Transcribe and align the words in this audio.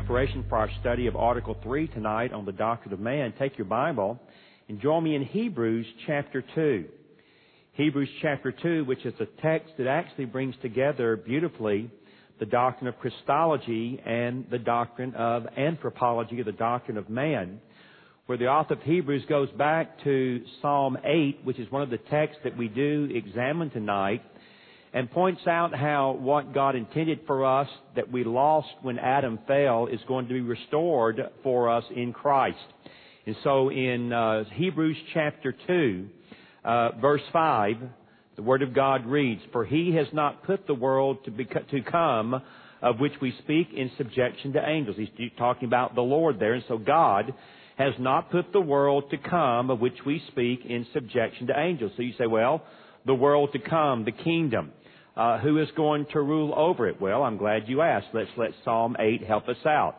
Preparation 0.00 0.44
for 0.48 0.58
our 0.58 0.70
study 0.80 1.06
of 1.06 1.14
Article 1.14 1.56
3 1.62 1.86
tonight 1.86 2.32
on 2.32 2.44
the 2.44 2.50
doctrine 2.50 2.92
of 2.92 2.98
man, 2.98 3.32
take 3.38 3.56
your 3.56 3.64
Bible 3.64 4.18
and 4.68 4.80
join 4.80 5.04
me 5.04 5.14
in 5.14 5.22
Hebrews 5.22 5.86
chapter 6.04 6.42
2. 6.56 6.84
Hebrews 7.74 8.08
chapter 8.20 8.50
2, 8.50 8.86
which 8.86 9.06
is 9.06 9.14
a 9.20 9.26
text 9.40 9.74
that 9.78 9.86
actually 9.86 10.24
brings 10.24 10.56
together 10.62 11.16
beautifully 11.16 11.92
the 12.40 12.44
doctrine 12.44 12.88
of 12.88 12.98
Christology 12.98 14.00
and 14.04 14.44
the 14.50 14.58
doctrine 14.58 15.14
of 15.14 15.46
anthropology, 15.56 16.42
the 16.42 16.50
doctrine 16.50 16.96
of 16.96 17.08
man, 17.08 17.60
where 18.26 18.36
the 18.36 18.48
author 18.48 18.74
of 18.74 18.82
Hebrews 18.82 19.22
goes 19.28 19.50
back 19.52 20.02
to 20.02 20.42
Psalm 20.60 20.98
8, 21.04 21.42
which 21.44 21.60
is 21.60 21.70
one 21.70 21.82
of 21.82 21.90
the 21.90 21.98
texts 21.98 22.40
that 22.42 22.56
we 22.56 22.66
do 22.66 23.08
examine 23.14 23.70
tonight, 23.70 24.22
and 24.94 25.10
points 25.10 25.44
out 25.48 25.74
how 25.74 26.12
what 26.12 26.54
God 26.54 26.76
intended 26.76 27.20
for 27.26 27.44
us 27.44 27.68
that 27.96 28.10
we 28.10 28.22
lost 28.22 28.68
when 28.80 28.98
Adam 28.98 29.40
fell 29.46 29.88
is 29.88 29.98
going 30.06 30.28
to 30.28 30.34
be 30.34 30.40
restored 30.40 31.20
for 31.42 31.68
us 31.68 31.84
in 31.94 32.12
Christ. 32.12 32.56
And 33.26 33.34
so 33.42 33.70
in 33.70 34.12
uh, 34.12 34.44
Hebrews 34.54 34.96
chapter 35.12 35.52
2, 35.66 36.08
uh, 36.64 36.90
verse 37.00 37.22
5, 37.32 37.74
the 38.36 38.42
Word 38.42 38.62
of 38.62 38.72
God 38.72 39.04
reads, 39.04 39.42
For 39.50 39.64
he 39.64 39.94
has 39.96 40.06
not 40.12 40.44
put 40.44 40.66
the 40.68 40.74
world 40.74 41.24
to, 41.24 41.32
be, 41.32 41.44
to 41.44 41.80
come 41.82 42.40
of 42.80 43.00
which 43.00 43.14
we 43.20 43.34
speak 43.42 43.68
in 43.74 43.90
subjection 43.98 44.52
to 44.52 44.68
angels. 44.68 44.96
He's 44.96 45.30
talking 45.36 45.66
about 45.66 45.96
the 45.96 46.02
Lord 46.02 46.38
there. 46.38 46.52
And 46.52 46.64
so 46.68 46.78
God 46.78 47.34
has 47.76 47.94
not 47.98 48.30
put 48.30 48.52
the 48.52 48.60
world 48.60 49.10
to 49.10 49.16
come 49.16 49.70
of 49.70 49.80
which 49.80 49.98
we 50.06 50.22
speak 50.28 50.60
in 50.64 50.86
subjection 50.92 51.48
to 51.48 51.58
angels. 51.58 51.90
So 51.96 52.02
you 52.02 52.12
say, 52.16 52.26
well, 52.26 52.62
the 53.06 53.14
world 53.14 53.50
to 53.52 53.58
come, 53.58 54.04
the 54.04 54.12
kingdom. 54.12 54.72
Uh, 55.16 55.38
who 55.38 55.58
is 55.58 55.68
going 55.76 56.06
to 56.12 56.20
rule 56.20 56.52
over 56.56 56.88
it? 56.88 57.00
Well, 57.00 57.22
I'm 57.22 57.36
glad 57.36 57.68
you 57.68 57.82
asked. 57.82 58.08
Let's 58.12 58.30
let 58.36 58.50
Psalm 58.64 58.96
8 58.98 59.22
help 59.22 59.48
us 59.48 59.64
out. 59.64 59.94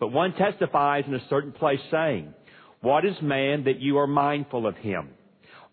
But 0.00 0.08
one 0.08 0.32
testifies 0.34 1.04
in 1.06 1.14
a 1.14 1.28
certain 1.30 1.52
place 1.52 1.78
saying, 1.92 2.34
What 2.80 3.04
is 3.04 3.14
man 3.22 3.64
that 3.64 3.78
you 3.78 3.98
are 3.98 4.08
mindful 4.08 4.66
of 4.66 4.76
him? 4.76 5.10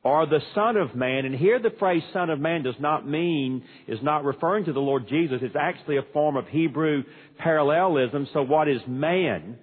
or 0.05 0.27
the 0.27 0.39
Son 0.53 0.77
of 0.77 0.95
Man. 0.95 1.25
And 1.25 1.33
here 1.33 1.59
the 1.59 1.73
phrase 1.79 2.03
Son 2.13 2.29
of 2.29 2.39
Man 2.39 2.61
does 2.61 2.75
not 2.79 3.07
mean, 3.07 3.63
is 3.87 3.97
not 4.03 4.23
referring 4.23 4.65
to 4.65 4.71
the 4.71 4.79
Lord 4.79 5.09
Jesus. 5.09 5.39
It's 5.41 5.55
actually 5.59 5.97
a 5.97 6.03
form 6.13 6.37
of 6.37 6.47
Hebrew 6.47 7.03
parallelism. 7.39 8.27
So 8.31 8.43
what 8.43 8.69
is 8.69 8.79
man? 8.87 9.57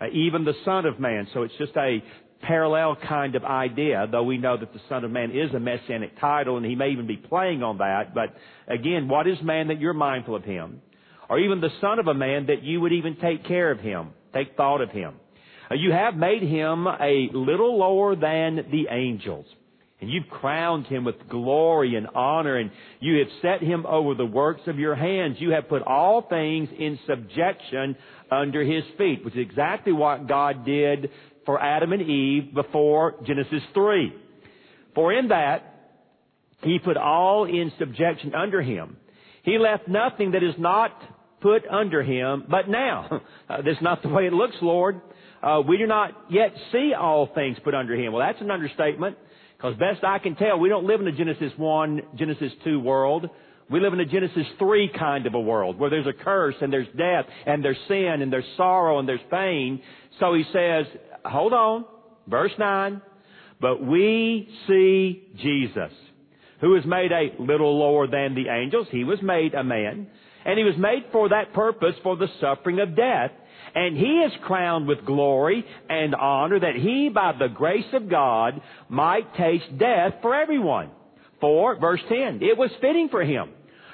Uh, 0.00 0.06
even 0.12 0.44
the 0.44 0.54
Son 0.64 0.84
of 0.84 0.98
Man. 0.98 1.28
So 1.32 1.44
it's 1.44 1.54
just 1.58 1.76
a 1.76 2.02
parallel 2.42 2.96
kind 2.96 3.34
of 3.34 3.44
idea, 3.44 4.06
though 4.10 4.22
we 4.22 4.38
know 4.38 4.56
that 4.56 4.72
the 4.72 4.80
Son 4.88 5.04
of 5.04 5.10
Man 5.10 5.30
is 5.30 5.52
a 5.54 5.58
messianic 5.58 6.18
title 6.20 6.56
and 6.56 6.64
he 6.64 6.74
may 6.74 6.90
even 6.90 7.06
be 7.06 7.16
playing 7.16 7.62
on 7.62 7.78
that. 7.78 8.14
But 8.14 8.34
again, 8.66 9.08
what 9.08 9.26
is 9.26 9.38
man 9.42 9.68
that 9.68 9.80
you're 9.80 9.92
mindful 9.92 10.36
of 10.36 10.44
him? 10.44 10.82
Or 11.28 11.38
even 11.38 11.60
the 11.60 11.70
Son 11.80 11.98
of 11.98 12.06
a 12.06 12.14
Man 12.14 12.46
that 12.46 12.62
you 12.62 12.80
would 12.80 12.92
even 12.92 13.16
take 13.16 13.44
care 13.44 13.70
of 13.70 13.80
him, 13.80 14.10
take 14.32 14.56
thought 14.56 14.80
of 14.80 14.90
him. 14.90 15.14
Uh, 15.70 15.74
you 15.74 15.92
have 15.92 16.14
made 16.14 16.42
him 16.42 16.86
a 16.86 17.28
little 17.32 17.78
lower 17.78 18.16
than 18.16 18.66
the 18.70 18.86
angels. 18.90 19.46
And 20.00 20.08
you've 20.08 20.28
crowned 20.28 20.86
him 20.86 21.04
with 21.04 21.28
glory 21.28 21.96
and 21.96 22.06
honor, 22.14 22.56
and 22.56 22.70
you 23.00 23.18
have 23.18 23.28
set 23.42 23.60
him 23.60 23.84
over 23.84 24.14
the 24.14 24.24
works 24.24 24.60
of 24.68 24.78
your 24.78 24.94
hands. 24.94 25.38
You 25.40 25.50
have 25.50 25.68
put 25.68 25.82
all 25.82 26.22
things 26.22 26.68
in 26.78 27.00
subjection 27.04 27.96
under 28.30 28.62
his 28.62 28.84
feet, 28.96 29.24
which 29.24 29.34
is 29.34 29.40
exactly 29.40 29.92
what 29.92 30.28
God 30.28 30.64
did 30.64 31.10
for 31.48 31.58
Adam 31.58 31.94
and 31.94 32.02
Eve 32.02 32.52
before 32.52 33.14
Genesis 33.26 33.62
3. 33.72 34.12
For 34.94 35.14
in 35.14 35.28
that, 35.28 35.94
he 36.60 36.78
put 36.78 36.98
all 36.98 37.46
in 37.46 37.72
subjection 37.78 38.34
under 38.34 38.60
him. 38.60 38.98
He 39.44 39.56
left 39.56 39.88
nothing 39.88 40.32
that 40.32 40.42
is 40.42 40.56
not 40.58 40.92
put 41.40 41.66
under 41.66 42.02
him, 42.02 42.44
but 42.50 42.68
now. 42.68 43.22
Uh, 43.48 43.62
that's 43.64 43.80
not 43.80 44.02
the 44.02 44.10
way 44.10 44.26
it 44.26 44.32
looks, 44.34 44.56
Lord. 44.60 45.00
Uh, 45.42 45.62
we 45.66 45.78
do 45.78 45.86
not 45.86 46.10
yet 46.28 46.52
see 46.70 46.92
all 46.92 47.30
things 47.34 47.56
put 47.64 47.74
under 47.74 47.94
him. 47.94 48.12
Well, 48.12 48.20
that's 48.26 48.42
an 48.42 48.50
understatement. 48.50 49.16
Because 49.56 49.74
best 49.78 50.04
I 50.04 50.18
can 50.18 50.36
tell, 50.36 50.58
we 50.58 50.68
don't 50.68 50.84
live 50.84 51.00
in 51.00 51.06
a 51.06 51.12
Genesis 51.12 51.50
1, 51.56 52.02
Genesis 52.16 52.52
2 52.64 52.78
world. 52.78 53.30
We 53.70 53.80
live 53.80 53.94
in 53.94 54.00
a 54.00 54.04
Genesis 54.04 54.46
3 54.58 54.90
kind 54.98 55.26
of 55.26 55.32
a 55.32 55.40
world 55.40 55.78
where 55.78 55.88
there's 55.88 56.06
a 56.06 56.12
curse 56.12 56.56
and 56.60 56.70
there's 56.70 56.88
death 56.88 57.24
and 57.46 57.64
there's 57.64 57.78
sin 57.88 58.20
and 58.20 58.30
there's 58.30 58.44
sorrow 58.58 58.98
and 58.98 59.08
there's 59.08 59.20
pain. 59.30 59.80
So 60.20 60.34
he 60.34 60.44
says, 60.52 60.86
hold 61.24 61.52
on, 61.52 61.84
verse 62.26 62.52
9, 62.58 63.00
but 63.60 63.84
we 63.84 64.48
see 64.66 65.28
Jesus, 65.36 65.92
who 66.60 66.70
was 66.70 66.84
made 66.86 67.12
a 67.12 67.42
little 67.42 67.78
lower 67.78 68.06
than 68.06 68.34
the 68.34 68.48
angels. 68.50 68.86
He 68.90 69.04
was 69.04 69.20
made 69.22 69.54
a 69.54 69.64
man. 69.64 70.08
And 70.44 70.58
he 70.58 70.64
was 70.64 70.76
made 70.78 71.04
for 71.12 71.28
that 71.28 71.52
purpose, 71.52 71.94
for 72.02 72.16
the 72.16 72.28
suffering 72.40 72.80
of 72.80 72.96
death. 72.96 73.32
And 73.74 73.96
he 73.96 74.22
is 74.26 74.32
crowned 74.44 74.86
with 74.86 75.04
glory 75.04 75.64
and 75.88 76.14
honor 76.14 76.60
that 76.60 76.76
he, 76.76 77.10
by 77.10 77.32
the 77.38 77.48
grace 77.48 77.92
of 77.92 78.08
God, 78.08 78.60
might 78.88 79.34
taste 79.34 79.76
death 79.78 80.14
for 80.22 80.34
everyone. 80.34 80.90
For, 81.40 81.78
verse 81.78 82.00
10, 82.08 82.40
it 82.42 82.56
was 82.56 82.70
fitting 82.80 83.08
for 83.10 83.22
him, 83.22 83.50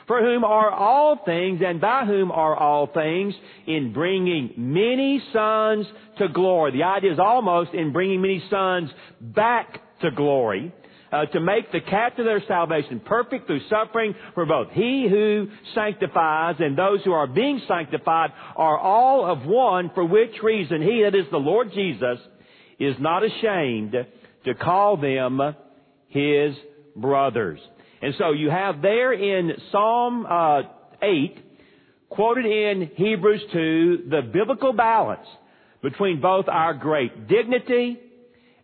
for 0.06 0.20
whom 0.20 0.44
are 0.44 0.70
all 0.70 1.18
things 1.24 1.60
and 1.64 1.80
by 1.80 2.04
whom 2.04 2.30
are 2.30 2.56
all 2.56 2.86
things, 2.86 3.34
in 3.66 3.92
bringing 3.92 4.52
many 4.56 5.22
sons 5.32 5.86
to 6.18 6.28
glory. 6.28 6.72
The 6.72 6.82
idea 6.82 7.12
is 7.12 7.18
almost 7.18 7.72
in 7.72 7.92
bringing 7.92 8.20
many 8.20 8.42
sons 8.50 8.90
back 9.20 9.80
to 10.02 10.10
glory 10.10 10.72
uh, 11.14 11.26
to 11.26 11.40
make 11.40 11.70
the 11.70 11.80
captain 11.80 12.22
of 12.22 12.26
their 12.26 12.42
salvation 12.48 13.00
perfect 13.00 13.46
through 13.46 13.60
suffering 13.70 14.14
for 14.34 14.46
both. 14.46 14.68
He 14.72 15.06
who 15.08 15.48
sanctifies 15.74 16.56
and 16.58 16.76
those 16.76 17.02
who 17.04 17.12
are 17.12 17.28
being 17.28 17.60
sanctified 17.68 18.30
are 18.56 18.76
all 18.76 19.24
of 19.24 19.46
one, 19.46 19.92
for 19.94 20.04
which 20.04 20.42
reason 20.42 20.82
he, 20.82 21.02
that 21.04 21.14
is 21.14 21.26
the 21.30 21.36
Lord 21.38 21.72
Jesus, 21.72 22.18
is 22.80 22.96
not 22.98 23.22
ashamed 23.22 23.94
to 24.44 24.54
call 24.54 24.96
them 24.96 25.40
his 26.08 26.54
brothers. 26.96 27.60
And 28.04 28.14
so 28.18 28.32
you 28.32 28.50
have 28.50 28.82
there 28.82 29.14
in 29.14 29.52
Psalm 29.72 30.26
uh, 30.26 30.60
8, 31.00 31.38
quoted 32.10 32.44
in 32.44 32.90
Hebrews 32.96 33.40
2, 33.50 34.08
the 34.10 34.20
biblical 34.30 34.74
balance 34.74 35.26
between 35.82 36.20
both 36.20 36.46
our 36.46 36.74
great 36.74 37.28
dignity 37.28 37.98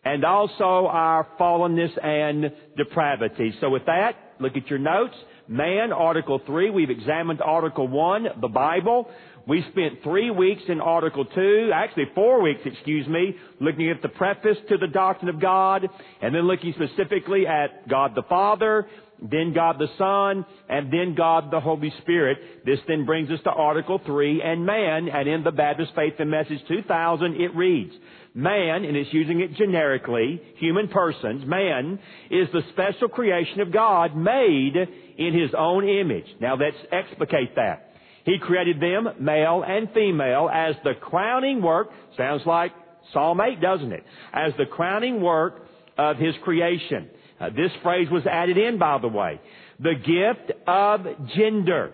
and 0.04 0.26
also 0.26 0.88
our 0.90 1.26
fallenness 1.40 2.04
and 2.04 2.52
depravity. 2.76 3.54
So 3.62 3.70
with 3.70 3.86
that, 3.86 4.12
look 4.40 4.58
at 4.58 4.68
your 4.68 4.78
notes. 4.78 5.14
Man, 5.48 5.90
Article 5.90 6.42
3. 6.44 6.68
We've 6.68 6.90
examined 6.90 7.40
Article 7.40 7.88
1, 7.88 8.26
the 8.42 8.48
Bible. 8.48 9.08
We 9.48 9.64
spent 9.72 10.02
three 10.04 10.30
weeks 10.30 10.62
in 10.68 10.82
Article 10.82 11.24
2, 11.24 11.70
actually 11.74 12.04
four 12.14 12.42
weeks, 12.42 12.60
excuse 12.64 13.08
me, 13.08 13.36
looking 13.58 13.88
at 13.88 14.02
the 14.02 14.08
preface 14.10 14.58
to 14.68 14.76
the 14.76 14.86
doctrine 14.86 15.30
of 15.30 15.40
God, 15.40 15.88
and 16.20 16.34
then 16.34 16.42
looking 16.42 16.74
specifically 16.74 17.46
at 17.46 17.88
God 17.88 18.12
the 18.14 18.22
Father, 18.28 18.86
then 19.22 19.52
God 19.52 19.78
the 19.78 19.88
Son, 19.98 20.46
and 20.68 20.92
then 20.92 21.14
God 21.14 21.50
the 21.50 21.60
Holy 21.60 21.92
Spirit. 22.02 22.38
This 22.64 22.78
then 22.88 23.04
brings 23.04 23.30
us 23.30 23.40
to 23.44 23.50
Article 23.50 24.00
3 24.04 24.42
and 24.42 24.64
man, 24.64 25.08
and 25.08 25.28
in 25.28 25.44
the 25.44 25.50
Baptist 25.50 25.92
Faith 25.94 26.14
and 26.18 26.30
Message 26.30 26.60
2000 26.68 27.40
it 27.40 27.54
reads, 27.54 27.92
Man, 28.32 28.84
and 28.84 28.96
it's 28.96 29.12
using 29.12 29.40
it 29.40 29.56
generically, 29.56 30.40
human 30.56 30.88
persons, 30.88 31.44
man 31.46 31.98
is 32.30 32.48
the 32.52 32.62
special 32.72 33.08
creation 33.08 33.60
of 33.60 33.72
God 33.72 34.16
made 34.16 34.76
in 35.18 35.34
His 35.38 35.50
own 35.56 35.88
image. 35.88 36.26
Now 36.40 36.56
let's 36.56 36.76
explicate 36.92 37.56
that. 37.56 37.92
He 38.24 38.38
created 38.38 38.80
them, 38.80 39.08
male 39.18 39.64
and 39.66 39.90
female, 39.92 40.48
as 40.52 40.76
the 40.84 40.94
crowning 40.94 41.60
work, 41.60 41.88
sounds 42.16 42.42
like 42.46 42.72
Psalm 43.12 43.40
8, 43.40 43.60
doesn't 43.60 43.92
it? 43.92 44.04
As 44.32 44.52
the 44.58 44.66
crowning 44.66 45.20
work 45.20 45.66
of 45.98 46.16
His 46.16 46.34
creation. 46.44 47.08
Uh, 47.40 47.48
this 47.50 47.70
phrase 47.82 48.08
was 48.10 48.26
added 48.26 48.58
in, 48.58 48.78
by 48.78 48.98
the 48.98 49.08
way. 49.08 49.40
The 49.78 49.94
gift 49.94 50.52
of 50.66 51.06
gender 51.34 51.92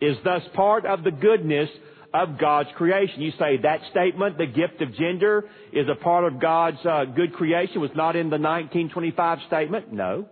is 0.00 0.16
thus 0.22 0.42
part 0.54 0.86
of 0.86 1.02
the 1.02 1.10
goodness 1.10 1.68
of 2.12 2.38
God's 2.38 2.68
creation. 2.76 3.20
You 3.20 3.32
say 3.32 3.56
that 3.62 3.80
statement, 3.90 4.38
the 4.38 4.46
gift 4.46 4.80
of 4.80 4.94
gender, 4.94 5.48
is 5.72 5.88
a 5.90 5.96
part 5.96 6.32
of 6.32 6.40
God's 6.40 6.78
uh, 6.84 7.06
good 7.06 7.32
creation, 7.32 7.80
was 7.80 7.90
not 7.96 8.14
in 8.14 8.26
the 8.26 8.38
1925 8.38 9.38
statement? 9.48 9.92
No. 9.92 10.28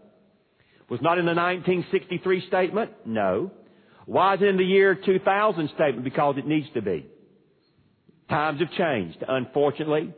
Was 0.89 1.01
not 1.01 1.19
in 1.19 1.25
the 1.25 1.35
1963 1.35 2.47
statement? 2.47 2.93
No. 3.05 3.51
Why 4.07 4.35
is 4.35 4.43
it 4.43 4.47
in 4.47 4.57
the 4.59 4.65
year 4.65 4.95
2000 4.95 5.71
statement? 5.75 6.05
Because 6.05 6.37
it 6.39 6.47
needs 6.47 6.69
to 6.75 6.83
be. 6.83 7.07
Times 8.29 8.61
have 8.61 8.71
changed, 8.73 9.25
unfortunately. 9.27 10.13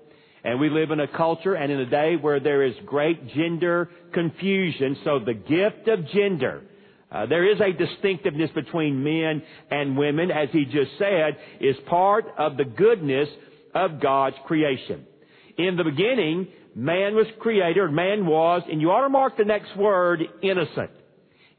And 0.44 0.60
we 0.60 0.68
live 0.68 0.90
in 0.90 1.00
a 1.00 1.08
culture 1.08 1.54
and 1.54 1.72
in 1.72 1.80
a 1.80 1.86
day 1.86 2.16
where 2.20 2.38
there 2.38 2.62
is 2.62 2.74
great 2.84 3.28
gender 3.34 3.88
confusion. 4.12 4.98
So 5.02 5.18
the 5.18 5.32
gift 5.32 5.88
of 5.88 6.06
gender, 6.08 6.62
uh, 7.10 7.24
there 7.26 7.50
is 7.50 7.60
a 7.60 7.72
distinctiveness 7.72 8.50
between 8.54 9.02
men 9.02 9.42
and 9.70 9.96
women, 9.96 10.30
as 10.30 10.50
he 10.52 10.66
just 10.66 10.90
said, 10.98 11.38
is 11.60 11.76
part 11.86 12.26
of 12.36 12.58
the 12.58 12.64
goodness 12.64 13.28
of 13.74 14.00
God's 14.00 14.36
creation. 14.46 15.06
In 15.56 15.76
the 15.76 15.84
beginning, 15.84 16.48
man 16.74 17.14
was 17.14 17.26
created, 17.40 17.90
man 17.90 18.26
was, 18.26 18.62
and 18.70 18.82
you 18.82 18.90
ought 18.90 19.02
to 19.02 19.08
mark 19.08 19.38
the 19.38 19.44
next 19.44 19.74
word, 19.76 20.22
innocent. 20.42 20.90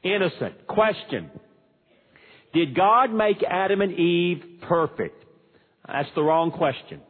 Innocent. 0.04 0.68
Question. 0.68 1.32
Did 2.54 2.76
God 2.76 3.12
make 3.12 3.42
Adam 3.44 3.82
and 3.82 3.94
Eve 3.94 4.44
perfect? 4.62 5.24
That's 5.88 6.10
the 6.14 6.22
wrong 6.22 6.52
question. 6.52 7.02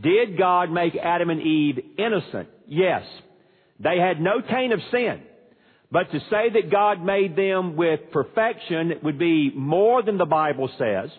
Did 0.00 0.38
God 0.38 0.70
make 0.70 0.94
Adam 0.96 1.30
and 1.30 1.40
Eve 1.40 1.78
innocent? 1.98 2.48
Yes. 2.66 3.02
They 3.80 3.98
had 3.98 4.20
no 4.20 4.40
taint 4.40 4.72
of 4.72 4.80
sin. 4.90 5.22
But 5.90 6.10
to 6.12 6.20
say 6.30 6.50
that 6.54 6.70
God 6.70 7.02
made 7.02 7.34
them 7.34 7.76
with 7.76 8.00
perfection 8.12 8.92
would 9.02 9.18
be 9.18 9.50
more 9.54 10.02
than 10.02 10.18
the 10.18 10.26
Bible 10.26 10.68
says, 10.78 11.10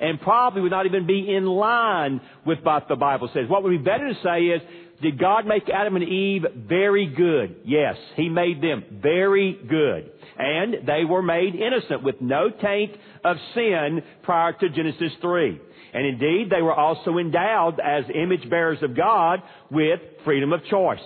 and 0.00 0.20
probably 0.20 0.62
would 0.62 0.70
not 0.70 0.86
even 0.86 1.06
be 1.06 1.34
in 1.34 1.44
line 1.44 2.20
with 2.46 2.58
what 2.62 2.88
the 2.88 2.96
Bible 2.96 3.28
says. 3.32 3.48
What 3.48 3.62
would 3.62 3.70
be 3.70 3.78
better 3.78 4.08
to 4.08 4.20
say 4.22 4.46
is, 4.46 4.62
did 5.00 5.18
God 5.18 5.46
make 5.46 5.68
Adam 5.68 5.96
and 5.96 6.04
Eve 6.04 6.44
very 6.68 7.06
good? 7.06 7.56
Yes, 7.64 7.96
He 8.16 8.28
made 8.28 8.62
them 8.62 8.84
very 9.02 9.58
good. 9.68 10.10
And 10.38 10.86
they 10.86 11.04
were 11.04 11.22
made 11.22 11.54
innocent 11.54 12.04
with 12.04 12.20
no 12.20 12.50
taint 12.50 12.92
of 13.24 13.36
sin 13.54 14.02
prior 14.22 14.52
to 14.52 14.68
Genesis 14.68 15.12
3. 15.20 15.60
And 15.92 16.06
indeed, 16.06 16.48
they 16.50 16.62
were 16.62 16.74
also 16.74 17.18
endowed 17.18 17.80
as 17.80 18.04
image 18.14 18.48
bearers 18.48 18.82
of 18.82 18.96
God 18.96 19.42
with 19.70 20.00
freedom 20.24 20.52
of 20.52 20.64
choice. 20.70 21.02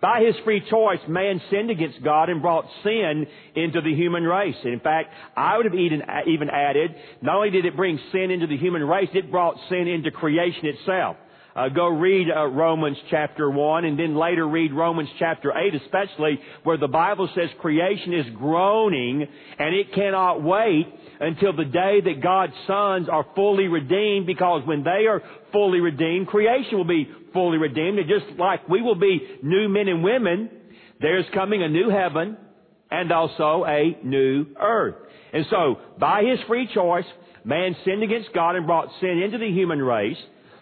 By 0.00 0.22
his 0.22 0.34
free 0.44 0.62
choice, 0.70 1.00
man 1.08 1.40
sinned 1.50 1.70
against 1.70 2.02
God 2.04 2.28
and 2.28 2.42
brought 2.42 2.66
sin 2.84 3.26
into 3.56 3.80
the 3.80 3.94
human 3.94 4.22
race. 4.24 4.54
And 4.62 4.74
in 4.74 4.80
fact, 4.80 5.12
I 5.36 5.56
would 5.56 5.66
have 5.66 5.74
even, 5.74 6.02
even 6.26 6.50
added, 6.50 6.94
not 7.22 7.36
only 7.36 7.50
did 7.50 7.64
it 7.64 7.74
bring 7.74 7.98
sin 8.12 8.30
into 8.30 8.46
the 8.46 8.56
human 8.56 8.84
race, 8.84 9.08
it 9.14 9.30
brought 9.30 9.56
sin 9.68 9.88
into 9.88 10.10
creation 10.10 10.66
itself. 10.66 11.16
Uh, 11.58 11.68
go 11.70 11.88
read 11.88 12.28
uh, 12.30 12.46
Romans 12.46 12.96
chapter 13.10 13.50
1 13.50 13.84
and 13.84 13.98
then 13.98 14.14
later 14.14 14.46
read 14.46 14.72
Romans 14.72 15.08
chapter 15.18 15.52
8 15.52 15.74
especially 15.74 16.38
where 16.62 16.76
the 16.76 16.86
Bible 16.86 17.28
says 17.34 17.48
creation 17.58 18.14
is 18.14 18.26
groaning 18.36 19.26
and 19.58 19.74
it 19.74 19.92
cannot 19.92 20.40
wait 20.40 20.86
until 21.18 21.52
the 21.52 21.64
day 21.64 22.00
that 22.00 22.22
God's 22.22 22.52
sons 22.68 23.08
are 23.08 23.26
fully 23.34 23.66
redeemed 23.66 24.24
because 24.24 24.62
when 24.66 24.84
they 24.84 25.06
are 25.08 25.20
fully 25.50 25.80
redeemed, 25.80 26.28
creation 26.28 26.78
will 26.78 26.84
be 26.84 27.10
fully 27.32 27.58
redeemed. 27.58 27.98
And 27.98 28.08
just 28.08 28.38
like 28.38 28.68
we 28.68 28.80
will 28.80 28.94
be 28.94 29.20
new 29.42 29.68
men 29.68 29.88
and 29.88 30.04
women, 30.04 30.50
there's 31.00 31.26
coming 31.34 31.64
a 31.64 31.68
new 31.68 31.90
heaven 31.90 32.36
and 32.88 33.10
also 33.10 33.64
a 33.66 33.98
new 34.04 34.46
earth. 34.60 34.94
And 35.32 35.44
so, 35.50 35.80
by 35.98 36.22
his 36.22 36.38
free 36.46 36.68
choice, 36.72 37.04
man 37.44 37.74
sinned 37.84 38.04
against 38.04 38.32
God 38.32 38.54
and 38.54 38.64
brought 38.64 38.90
sin 39.00 39.22
into 39.24 39.38
the 39.38 39.50
human 39.50 39.82
race. 39.82 40.16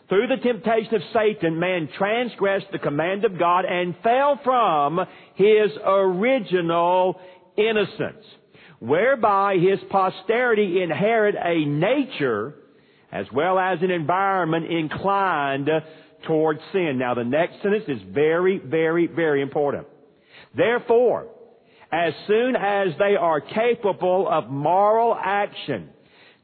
Through 0.08 0.28
the 0.28 0.36
temptation 0.36 0.94
of 0.94 1.02
Satan, 1.12 1.58
man 1.58 1.88
transgressed 1.98 2.66
the 2.70 2.78
command 2.78 3.24
of 3.24 3.38
God 3.38 3.64
and 3.64 3.94
fell 4.02 4.38
from 4.44 5.00
his 5.34 5.70
original 5.84 7.20
innocence 7.56 8.24
whereby 8.78 9.56
his 9.56 9.78
posterity 9.90 10.82
inherit 10.82 11.34
a 11.34 11.64
nature 11.64 12.54
as 13.10 13.26
well 13.32 13.58
as 13.58 13.78
an 13.82 13.90
environment 13.90 14.70
inclined 14.70 15.70
towards 16.26 16.60
sin. 16.72 16.98
Now 16.98 17.14
the 17.14 17.24
next 17.24 17.62
sentence 17.62 17.84
is 17.88 18.00
very, 18.12 18.58
very, 18.58 19.06
very 19.06 19.42
important. 19.42 19.86
Therefore, 20.56 21.28
as 21.92 22.12
soon 22.26 22.56
as 22.56 22.88
they 22.98 23.16
are 23.16 23.40
capable 23.40 24.28
of 24.28 24.50
moral 24.50 25.16
action, 25.18 25.90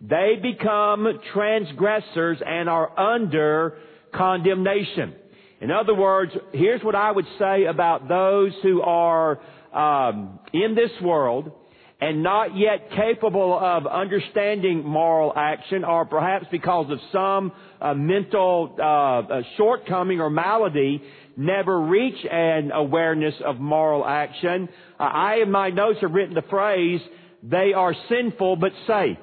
they 0.03 0.35
become 0.43 1.07
transgressors 1.33 2.39
and 2.45 2.69
are 2.69 2.99
under 2.99 3.79
condemnation. 4.13 5.15
In 5.61 5.71
other 5.71 5.95
words, 5.95 6.33
here's 6.53 6.83
what 6.83 6.97
I 6.97 7.13
would 7.13 7.27
say 7.39 7.67
about 7.67 8.09
those 8.09 8.53
who 8.65 8.83
are 8.83 9.39
um, 9.73 10.41
in 10.53 10.75
this 10.75 10.91
world 11.01 11.53
and 12.01 12.25
not 12.25 12.57
yet 12.57 12.91
capable 12.97 13.57
of 13.57 13.87
understanding 13.87 14.85
moral 14.85 15.33
action, 15.37 15.85
or 15.85 16.05
perhaps 16.05 16.47
because 16.51 16.91
of 16.91 16.99
some 17.13 17.53
uh, 17.81 17.95
mental 17.95 18.75
uh, 18.77 18.83
uh, 18.83 19.43
shortcoming 19.57 20.21
or 20.21 20.29
malady, 20.29 21.01
never 21.37 21.81
reach 21.81 22.27
an 22.29 22.73
awareness 22.73 23.35
of 23.47 23.61
moral 23.61 24.05
action. 24.05 24.69
Uh, 24.99 25.05
I, 25.05 25.37
in 25.43 25.53
my 25.53 25.71
notes, 25.71 26.01
have 26.01 26.11
written 26.11 26.35
the 26.35 26.43
phrase, 26.43 27.01
they 27.45 27.73
are 27.73 27.95
sinful 28.09 28.57
but 28.57 28.73
safe. 28.89 29.17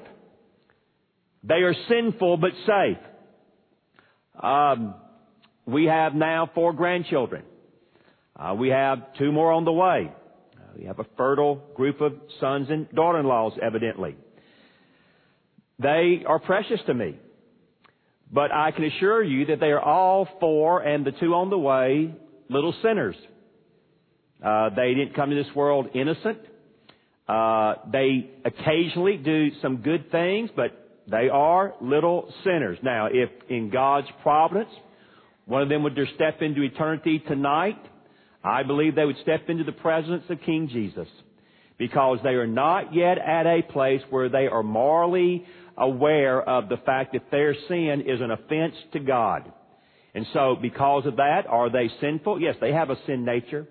They 1.42 1.54
are 1.54 1.74
sinful 1.88 2.36
but 2.36 2.50
safe. 2.66 2.98
Um, 4.42 4.94
we 5.66 5.86
have 5.86 6.14
now 6.14 6.50
four 6.54 6.72
grandchildren. 6.72 7.44
Uh, 8.36 8.54
we 8.54 8.68
have 8.68 9.14
two 9.18 9.32
more 9.32 9.52
on 9.52 9.64
the 9.64 9.72
way. 9.72 10.12
We 10.76 10.84
have 10.86 10.98
a 10.98 11.06
fertile 11.16 11.62
group 11.74 12.00
of 12.00 12.14
sons 12.38 12.68
and 12.70 12.88
daughter-in-laws, 12.90 13.54
evidently. 13.60 14.16
They 15.78 16.22
are 16.26 16.38
precious 16.38 16.80
to 16.86 16.94
me. 16.94 17.16
But 18.32 18.52
I 18.52 18.70
can 18.70 18.84
assure 18.84 19.22
you 19.22 19.46
that 19.46 19.60
they 19.60 19.72
are 19.72 19.80
all 19.80 20.28
four 20.38 20.80
and 20.80 21.04
the 21.04 21.10
two 21.12 21.34
on 21.34 21.50
the 21.50 21.58
way 21.58 22.14
little 22.48 22.74
sinners. 22.82 23.16
Uh, 24.44 24.70
they 24.70 24.94
didn't 24.94 25.14
come 25.14 25.30
to 25.30 25.36
this 25.36 25.52
world 25.54 25.88
innocent. 25.94 26.38
Uh, 27.28 27.74
they 27.92 28.30
occasionally 28.44 29.16
do 29.16 29.50
some 29.60 29.78
good 29.78 30.10
things, 30.10 30.50
but 30.54 30.89
they 31.08 31.28
are 31.28 31.74
little 31.80 32.32
sinners. 32.44 32.78
Now, 32.82 33.06
if 33.06 33.30
in 33.48 33.70
God's 33.70 34.08
providence, 34.22 34.70
one 35.46 35.62
of 35.62 35.68
them 35.68 35.82
would 35.82 35.98
step 36.14 36.42
into 36.42 36.62
eternity 36.62 37.18
tonight, 37.18 37.78
I 38.42 38.62
believe 38.62 38.94
they 38.94 39.04
would 39.04 39.18
step 39.22 39.48
into 39.48 39.64
the 39.64 39.72
presence 39.72 40.24
of 40.28 40.40
King 40.42 40.68
Jesus 40.68 41.08
because 41.78 42.18
they 42.22 42.30
are 42.30 42.46
not 42.46 42.94
yet 42.94 43.18
at 43.18 43.46
a 43.46 43.62
place 43.62 44.02
where 44.10 44.28
they 44.28 44.46
are 44.46 44.62
morally 44.62 45.44
aware 45.76 46.40
of 46.40 46.68
the 46.68 46.76
fact 46.78 47.12
that 47.14 47.30
their 47.30 47.54
sin 47.68 48.04
is 48.06 48.20
an 48.20 48.30
offense 48.30 48.74
to 48.92 49.00
God. 49.00 49.50
And 50.14 50.26
so, 50.32 50.56
because 50.60 51.06
of 51.06 51.16
that, 51.16 51.46
are 51.48 51.70
they 51.70 51.90
sinful? 52.00 52.40
Yes, 52.40 52.56
they 52.60 52.72
have 52.72 52.90
a 52.90 52.98
sin 53.06 53.24
nature. 53.24 53.66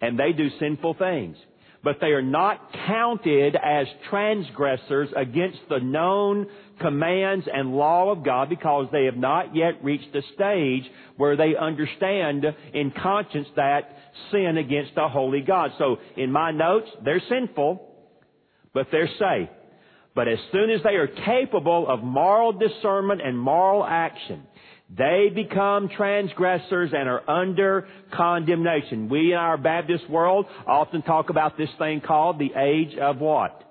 And 0.00 0.18
they 0.18 0.32
do 0.32 0.48
sinful 0.58 0.94
things 0.94 1.36
but 1.84 1.98
they 2.00 2.08
are 2.08 2.22
not 2.22 2.72
counted 2.86 3.56
as 3.56 3.86
transgressors 4.08 5.08
against 5.16 5.58
the 5.68 5.78
known 5.78 6.46
commands 6.80 7.46
and 7.52 7.74
law 7.74 8.10
of 8.10 8.24
God 8.24 8.48
because 8.48 8.86
they 8.92 9.04
have 9.06 9.16
not 9.16 9.54
yet 9.54 9.82
reached 9.82 10.12
the 10.12 10.22
stage 10.34 10.90
where 11.16 11.36
they 11.36 11.56
understand 11.56 12.44
in 12.72 12.92
conscience 12.92 13.48
that 13.56 13.96
sin 14.30 14.56
against 14.58 14.92
a 14.96 15.08
holy 15.08 15.40
God. 15.40 15.70
So 15.78 15.96
in 16.16 16.30
my 16.30 16.50
notes, 16.50 16.88
they're 17.04 17.22
sinful, 17.28 17.88
but 18.72 18.88
they're 18.90 19.10
safe. 19.18 19.48
But 20.14 20.28
as 20.28 20.38
soon 20.52 20.70
as 20.70 20.82
they 20.82 20.96
are 20.96 21.08
capable 21.08 21.88
of 21.88 22.02
moral 22.02 22.52
discernment 22.52 23.22
and 23.22 23.38
moral 23.38 23.84
action, 23.84 24.42
they 24.96 25.30
become 25.34 25.88
transgressors 25.88 26.90
and 26.92 27.08
are 27.08 27.28
under 27.28 27.88
condemnation. 28.12 29.08
We 29.08 29.32
in 29.32 29.38
our 29.38 29.56
Baptist 29.56 30.08
world 30.10 30.46
often 30.66 31.02
talk 31.02 31.30
about 31.30 31.56
this 31.56 31.70
thing 31.78 32.02
called 32.02 32.38
the 32.38 32.52
age 32.56 32.98
of 32.98 33.18
what? 33.18 33.62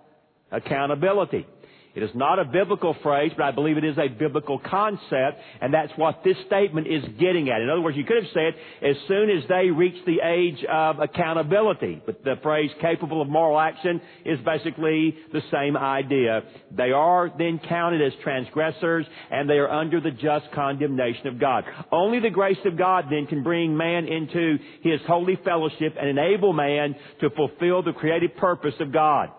Accountability. 0.52 1.46
It 1.94 2.04
is 2.04 2.10
not 2.16 2.40
a 2.40 2.46
biblical 2.46 2.96
phrase, 3.04 3.32
but 3.36 3.44
I 3.44 3.52
believe 3.52 3.78
it 3.78 3.84
is 3.84 3.98
a 3.98 4.08
biblical 4.08 4.60
concept, 4.60 5.40
and 5.60 5.74
that's 5.74 5.92
what 5.98 6.24
this 6.24 6.38
statement 6.48 6.88
is 6.88 7.04
getting 7.20 7.50
at. 7.50 7.62
In 7.62 7.70
other 7.70 7.82
words, 7.82 7.98
you 7.98 8.06
could 8.06 8.24
have 8.24 8.32
said, 8.34 8.54
as 8.82 8.96
soon 9.08 9.30
as 9.30 9.44
they 9.50 9.70
reach 9.70 9.98
the 10.06 10.20
age 10.24 10.64
of 10.72 11.00
accountability, 11.00 12.02
but 12.06 12.24
the 12.24 12.36
phrase 12.42 12.72
capable 12.80 13.22
of 13.22 13.28
moral 13.28 13.60
action 13.60 14.00
is 14.26 14.40
basically 14.46 15.18
the 15.34 15.42
same 15.52 15.76
idea. 15.76 16.44
They 16.76 16.92
are 16.92 17.32
then 17.38 17.60
counted 17.68 18.02
as 18.02 18.14
transgressors, 18.24 19.06
and 19.30 19.50
they 19.50 19.58
are 19.58 19.70
under 19.70 20.00
the 20.00 20.12
just 20.12 20.52
condemnation 20.54 21.28
of 21.28 21.40
God. 21.40 21.66
Only 21.92 22.20
the 22.20 22.30
grace 22.30 22.58
of 22.66 22.78
God 22.78 23.06
then 23.10 23.28
can 23.28 23.44
bring 23.44 23.76
man 23.76 24.06
into 24.08 24.58
his 24.82 25.02
holy 25.08 25.38
fellowship 25.44 25.96
and 26.00 26.10
enable 26.10 26.54
man 26.54 26.96
to 27.20 27.30
fulfill 27.32 27.84
the 27.84 27.94
creative 27.94 28.36
purpose 28.38 28.76
of 28.80 28.94
God. 28.94 29.30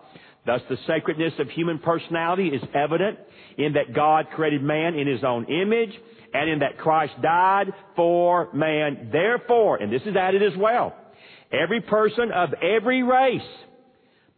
Thus 0.45 0.61
the 0.69 0.77
sacredness 0.87 1.33
of 1.39 1.49
human 1.49 1.79
personality 1.79 2.47
is 2.47 2.61
evident 2.73 3.17
in 3.57 3.73
that 3.73 3.93
God 3.95 4.27
created 4.35 4.61
man 4.61 4.95
in 4.95 5.07
his 5.07 5.23
own 5.23 5.45
image 5.45 5.91
and 6.33 6.49
in 6.49 6.59
that 6.59 6.77
Christ 6.77 7.13
died 7.21 7.67
for 7.95 8.49
man. 8.53 9.09
Therefore, 9.11 9.77
and 9.77 9.91
this 9.91 10.01
is 10.05 10.15
added 10.15 10.43
as 10.43 10.57
well, 10.57 10.93
every 11.51 11.81
person 11.81 12.31
of 12.33 12.49
every 12.61 13.03
race 13.03 13.41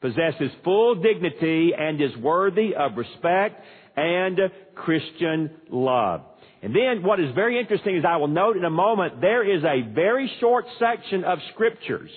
possesses 0.02 0.52
full 0.64 0.96
dignity 1.02 1.72
and 1.78 2.00
is 2.00 2.16
worthy 2.18 2.76
of 2.76 2.98
respect 2.98 3.64
and 3.96 4.40
Christian 4.76 5.50
love. 5.72 6.22
And 6.62 6.76
then 6.76 7.04
what 7.04 7.20
is 7.20 7.34
very 7.34 7.60
interesting 7.60 7.98
is 7.98 8.04
I 8.08 8.18
will 8.18 8.28
note 8.28 8.58
in 8.58 8.66
a 8.66 8.70
moment, 8.70 9.22
there 9.22 9.44
is 9.44 9.64
a 9.64 9.92
very 9.94 10.32
short 10.40 10.66
section 10.80 11.24
of 11.24 11.40
scriptures 11.54 12.12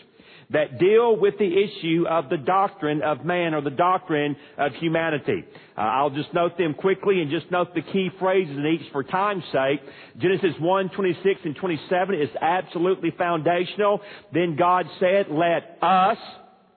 that 0.51 0.79
deal 0.79 1.17
with 1.17 1.35
the 1.39 1.47
issue 1.47 2.07
of 2.09 2.31
the 2.31 2.39
doctrine 2.39 3.03
of 3.03 3.25
man 3.25 3.55
or 3.55 3.61
the 3.61 3.71
doctrine 3.71 4.37
of 4.57 4.73
humanity. 4.75 5.45
Uh, 5.77 5.81
I'll 5.81 6.11
just 6.11 6.33
note 6.33 6.57
them 6.57 6.75
quickly 6.75 7.21
and 7.21 7.31
just 7.31 7.51
note 7.51 7.75
the 7.75 7.83
key 7.83 8.09
phrases 8.19 8.57
in 8.57 8.67
each 8.67 8.91
for 8.93 9.03
time's 9.03 9.45
sake. 9.53 9.81
Genesis 10.17 10.55
1, 10.59 10.91
26 10.91 11.41
and 11.45 11.57
27 11.57 12.15
is 12.15 12.31
absolutely 12.41 13.13
foundational. 13.17 14.01
Then 14.33 14.57
God 14.57 14.87
said, 14.99 15.27
let 15.31 15.79
us, 15.83 16.19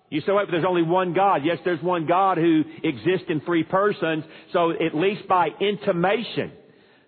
you 0.09 0.19
say, 0.21 0.33
wait, 0.33 0.47
but 0.47 0.51
there's 0.51 0.65
only 0.67 0.83
one 0.83 1.13
God. 1.13 1.45
Yes, 1.45 1.59
there's 1.63 1.81
one 1.81 2.05
God 2.05 2.37
who 2.37 2.63
exists 2.83 3.27
in 3.29 3.39
three 3.41 3.63
persons. 3.63 4.25
So 4.51 4.71
at 4.71 4.93
least 4.93 5.25
by 5.29 5.47
intimation, 5.61 6.51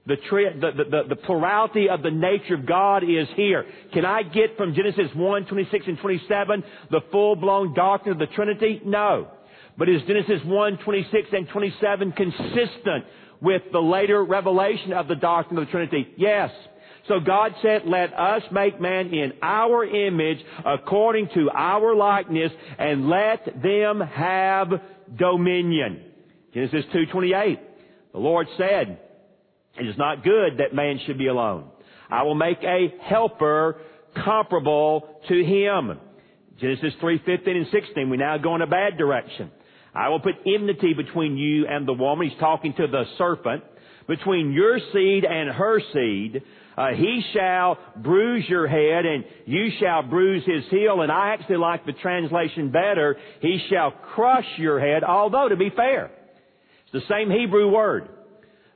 the, 0.06 0.16
tri- 0.30 0.54
the, 0.54 0.84
the, 0.84 1.04
the, 1.10 1.16
plurality 1.16 1.88
of 1.90 2.04
the 2.04 2.12
nature 2.12 2.56
of 2.56 2.66
God 2.66 3.04
is 3.04 3.28
here. 3.36 3.66
Can 3.94 4.06
I 4.06 4.24
get 4.24 4.58
from 4.58 4.76
Genesis 4.76 5.16
1, 5.16 5.46
26 5.46 5.86
and 5.88 5.98
27 5.98 6.64
the 6.92 7.02
full-blown 7.12 7.74
doctrine 7.74 8.12
of 8.14 8.20
the 8.20 8.34
Trinity? 8.36 8.82
No. 8.84 9.30
But 9.78 9.88
is 9.88 10.02
Genesis 10.06 10.42
1, 10.46 10.80
26 10.84 11.30
and 11.32 11.48
27 11.48 12.12
consistent 12.12 13.06
with 13.42 13.62
the 13.72 13.80
later 13.80 14.24
revelation 14.24 14.92
of 14.92 15.08
the 15.08 15.16
doctrine 15.16 15.58
of 15.58 15.68
the 15.68 15.72
Trinity? 15.72 16.08
Yes. 16.18 16.52
So 17.08 17.20
God 17.20 17.54
said, 17.62 17.84
let 17.86 18.14
us 18.14 18.44
make 18.52 18.80
man 18.80 19.08
in 19.14 19.34
our 19.42 19.86
image 19.86 20.40
according 20.66 21.30
to 21.34 21.50
our 21.50 21.96
likeness 21.96 22.52
and 22.78 23.10
let 23.10 23.46
them 23.62 24.02
have 24.02 24.70
dominion. 25.18 26.02
Genesis 26.54 26.86
2.28. 26.94 27.60
The 28.14 28.20
Lord 28.20 28.48
said, 28.58 29.00
it 29.80 29.88
is 29.88 29.98
not 29.98 30.24
good 30.24 30.58
that 30.60 30.74
man 30.74 31.00
should 31.06 31.18
be 31.18 31.27
alone. 31.27 31.70
I 32.10 32.24
will 32.24 32.36
make 32.36 32.62
a 32.63 32.94
helper 33.01 33.77
comparable 34.24 35.20
to 35.27 35.44
him. 35.44 36.00
Genesis 36.60 36.94
3, 37.00 37.22
15 37.25 37.56
and 37.56 37.68
16. 37.72 38.10
We 38.10 38.18
now 38.18 38.38
go 38.38 38.56
in 38.56 38.62
a 38.62 38.68
bad 38.68 38.98
direction. 38.98 39.51
I 39.96 40.10
will 40.10 40.20
put 40.20 40.36
enmity 40.46 40.94
between 40.94 41.38
you 41.38 41.68
and 41.68 41.88
the 41.88 41.94
woman. 41.94 42.30
He's 42.30 42.39
talking 42.39 42.74
to 42.75 42.88
the 42.88 43.03
serpent. 43.18 43.63
Between 44.08 44.51
your 44.51 44.80
seed 44.92 45.24
and 45.25 45.50
her 45.50 45.80
seed. 45.94 46.42
Uh, 46.77 46.89
he 46.89 47.24
shall 47.34 47.77
bruise 47.98 48.46
your 48.50 48.68
head 48.68 49.06
and 49.06 49.24
you 49.46 49.70
shall 49.80 50.03
bruise 50.03 50.44
his 50.46 50.63
heel. 50.70 51.01
And 51.01 51.12
I 51.12 51.34
actually 51.34 51.58
like 51.58 51.86
the 51.86 51.94
translation 51.94 52.72
better. 52.72 53.15
He 53.42 53.60
shall 53.70 53.92
crush 53.92 54.48
your 54.58 54.80
head, 54.80 55.03
although 55.03 55.50
to 55.50 55.56
be 55.56 55.70
fair, 55.70 56.12
it's 56.84 56.92
the 56.92 57.13
same 57.13 57.30
Hebrew 57.30 57.70
word. 57.70 58.10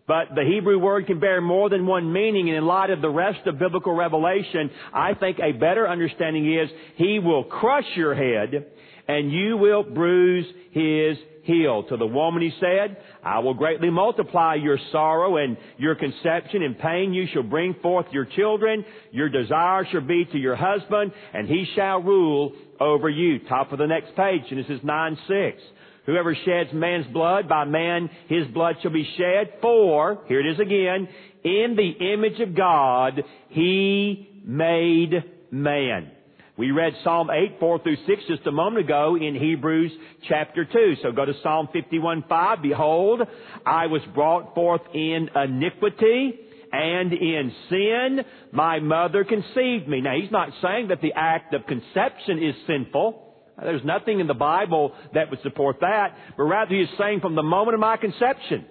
But 0.07 0.35
the 0.35 0.43
Hebrew 0.43 0.79
word 0.79 1.05
can 1.05 1.19
bear 1.19 1.41
more 1.41 1.69
than 1.69 1.85
one 1.85 2.13
meaning, 2.13 2.47
and 2.47 2.57
in 2.57 2.65
light 2.65 2.91
of 2.91 3.01
the 3.01 3.09
rest 3.09 3.45
of 3.45 3.59
biblical 3.59 3.93
revelation, 3.93 4.71
I 4.93 5.13
think 5.13 5.37
a 5.39 5.51
better 5.51 5.87
understanding 5.87 6.53
is 6.53 6.69
He 6.95 7.19
will 7.19 7.43
crush 7.43 7.85
your 7.95 8.15
head, 8.15 8.67
and 9.09 9.31
you 9.31 9.57
will 9.57 9.83
bruise 9.83 10.45
His 10.71 11.17
heel. 11.43 11.83
To 11.89 11.97
the 11.97 12.05
woman 12.05 12.41
He 12.41 12.53
said, 12.57 12.97
I 13.21 13.39
will 13.39 13.53
greatly 13.53 13.89
multiply 13.89 14.55
your 14.55 14.77
sorrow 14.93 15.35
and 15.35 15.57
your 15.77 15.95
conception 15.95 16.63
and 16.63 16.79
pain. 16.79 17.13
You 17.13 17.27
shall 17.33 17.43
bring 17.43 17.75
forth 17.81 18.05
your 18.13 18.25
children. 18.25 18.85
Your 19.11 19.27
desire 19.27 19.85
shall 19.91 20.01
be 20.01 20.23
to 20.31 20.37
your 20.37 20.55
husband, 20.55 21.11
and 21.33 21.49
He 21.49 21.67
shall 21.75 22.01
rule 22.01 22.53
over 22.79 23.09
you. 23.09 23.39
Top 23.39 23.73
of 23.73 23.79
the 23.79 23.87
next 23.87 24.15
page, 24.15 24.43
Genesis 24.49 24.79
9, 24.83 25.17
6. 25.27 25.61
Whoever 26.07 26.33
sheds 26.45 26.69
man's 26.73 27.05
blood, 27.07 27.47
by 27.47 27.65
man 27.65 28.09
his 28.27 28.47
blood 28.47 28.77
shall 28.81 28.91
be 28.91 29.07
shed. 29.17 29.55
For, 29.61 30.23
here 30.27 30.39
it 30.39 30.53
is 30.53 30.59
again, 30.59 31.07
in 31.43 31.75
the 31.75 32.13
image 32.13 32.39
of 32.39 32.55
God, 32.55 33.21
he 33.49 34.41
made 34.45 35.13
man. 35.51 36.11
We 36.57 36.71
read 36.71 36.93
Psalm 37.03 37.29
8, 37.29 37.59
4 37.59 37.83
through 37.83 37.97
6 38.07 38.21
just 38.27 38.47
a 38.47 38.51
moment 38.51 38.85
ago 38.85 39.15
in 39.15 39.35
Hebrews 39.35 39.91
chapter 40.27 40.65
2. 40.65 40.95
So 41.03 41.11
go 41.11 41.25
to 41.25 41.33
Psalm 41.43 41.67
51, 41.71 42.23
5. 42.27 42.61
Behold, 42.63 43.21
I 43.65 43.87
was 43.87 44.01
brought 44.15 44.55
forth 44.55 44.81
in 44.93 45.29
iniquity 45.35 46.39
and 46.71 47.13
in 47.13 47.51
sin 47.69 48.19
my 48.51 48.79
mother 48.79 49.23
conceived 49.23 49.87
me. 49.87 50.01
Now 50.01 50.15
he's 50.19 50.31
not 50.31 50.49
saying 50.61 50.87
that 50.87 51.01
the 51.01 51.13
act 51.15 51.53
of 51.53 51.67
conception 51.67 52.41
is 52.41 52.55
sinful. 52.65 53.26
There's 53.61 53.83
nothing 53.83 54.19
in 54.19 54.27
the 54.27 54.33
Bible 54.33 54.93
that 55.13 55.29
would 55.29 55.41
support 55.41 55.77
that, 55.81 56.15
but 56.37 56.43
rather 56.43 56.75
he's 56.75 56.87
saying 56.97 57.21
from 57.21 57.35
the 57.35 57.43
moment 57.43 57.73
of 57.73 57.79
my 57.79 57.97
conception, 57.97 58.65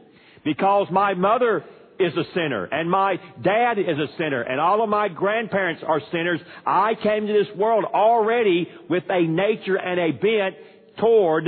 because 0.44 0.86
my 0.90 1.14
mother 1.14 1.64
is 1.98 2.12
a 2.16 2.24
sinner 2.34 2.66
and 2.66 2.90
my 2.90 3.16
dad 3.42 3.78
is 3.78 3.98
a 3.98 4.06
sinner 4.18 4.42
and 4.42 4.60
all 4.60 4.82
of 4.82 4.88
my 4.88 5.08
grandparents 5.08 5.82
are 5.86 6.00
sinners, 6.12 6.40
I 6.64 6.94
came 7.02 7.26
to 7.26 7.32
this 7.32 7.56
world 7.56 7.84
already 7.84 8.68
with 8.88 9.04
a 9.08 9.22
nature 9.22 9.76
and 9.76 9.98
a 9.98 10.12
bent 10.12 10.56
toward 10.98 11.44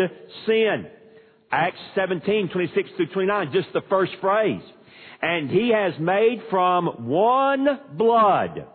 sin. 0.47 0.87
Acts 1.51 1.79
17, 1.95 2.51
26 2.51 2.91
through 2.97 3.07
29, 3.07 3.53
just 3.53 3.73
the 3.73 3.83
first 3.89 4.13
phrase. 4.21 4.63
And 5.23 5.51
he 5.51 5.71
has 5.71 5.95
made 5.99 6.43
from 6.51 7.09
one 7.09 7.67
blood 7.95 8.67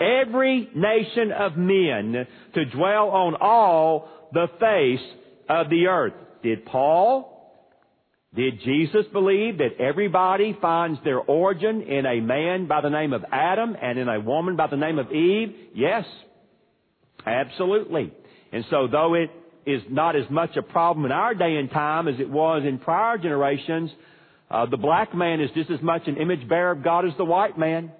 every 0.00 0.68
nation 0.74 1.32
of 1.32 1.56
men 1.56 2.26
to 2.54 2.64
dwell 2.66 3.10
on 3.10 3.34
all 3.40 4.08
the 4.32 4.46
face 4.58 5.06
of 5.48 5.68
the 5.68 5.86
earth. 5.86 6.14
Did 6.42 6.64
Paul, 6.64 7.30
did 8.34 8.60
Jesus 8.64 9.04
believe 9.12 9.58
that 9.58 9.78
everybody 9.78 10.56
finds 10.60 10.98
their 11.04 11.18
origin 11.18 11.82
in 11.82 12.06
a 12.06 12.20
man 12.20 12.66
by 12.66 12.80
the 12.80 12.88
name 12.88 13.12
of 13.12 13.24
Adam 13.30 13.76
and 13.80 13.98
in 13.98 14.08
a 14.08 14.20
woman 14.20 14.56
by 14.56 14.68
the 14.68 14.76
name 14.76 14.98
of 14.98 15.12
Eve? 15.12 15.54
Yes. 15.74 16.04
Absolutely. 17.26 18.12
And 18.52 18.64
so 18.70 18.88
though 18.90 19.14
it 19.14 19.30
is 19.66 19.82
not 19.90 20.16
as 20.16 20.24
much 20.30 20.56
a 20.56 20.62
problem 20.62 21.04
in 21.04 21.12
our 21.12 21.34
day 21.34 21.56
and 21.56 21.70
time 21.70 22.08
as 22.08 22.18
it 22.18 22.30
was 22.30 22.62
in 22.64 22.78
prior 22.78 23.18
generations, 23.18 23.90
uh, 24.50 24.66
the 24.66 24.76
black 24.76 25.14
man 25.14 25.40
is 25.40 25.50
just 25.54 25.70
as 25.70 25.82
much 25.82 26.02
an 26.06 26.16
image 26.16 26.48
bearer 26.48 26.72
of 26.72 26.82
God 26.82 27.06
as 27.06 27.12
the 27.18 27.24
white 27.24 27.58
man 27.58 27.92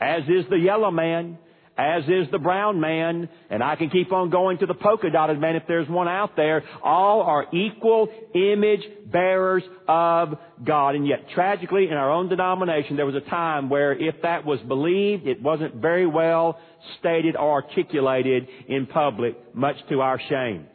as 0.00 0.22
is 0.24 0.44
the 0.50 0.58
yellow 0.58 0.90
man, 0.90 1.38
as 1.76 2.04
is 2.04 2.30
the 2.30 2.38
brown 2.38 2.80
man, 2.80 3.28
and 3.50 3.62
I 3.62 3.74
can 3.74 3.90
keep 3.90 4.12
on 4.12 4.30
going 4.30 4.58
to 4.58 4.66
the 4.66 4.74
polka 4.74 5.10
dotted 5.10 5.40
man 5.40 5.56
if 5.56 5.64
there's 5.66 5.88
one 5.88 6.06
out 6.06 6.36
there. 6.36 6.62
All 6.82 7.22
are 7.22 7.46
equal 7.52 8.08
image 8.34 8.82
bearers 9.10 9.64
of 9.88 10.38
God. 10.64 10.94
And 10.94 11.06
yet, 11.06 11.30
tragically, 11.34 11.88
in 11.88 11.94
our 11.94 12.12
own 12.12 12.28
denomination, 12.28 12.96
there 12.96 13.06
was 13.06 13.16
a 13.16 13.28
time 13.28 13.70
where 13.70 13.92
if 13.92 14.22
that 14.22 14.44
was 14.44 14.60
believed, 14.60 15.26
it 15.26 15.42
wasn't 15.42 15.74
very 15.76 16.06
well 16.06 16.60
stated 17.00 17.34
or 17.34 17.62
articulated 17.62 18.46
in 18.68 18.86
public, 18.86 19.36
much 19.54 19.76
to 19.88 20.00
our 20.00 20.20
shame. 20.28 20.66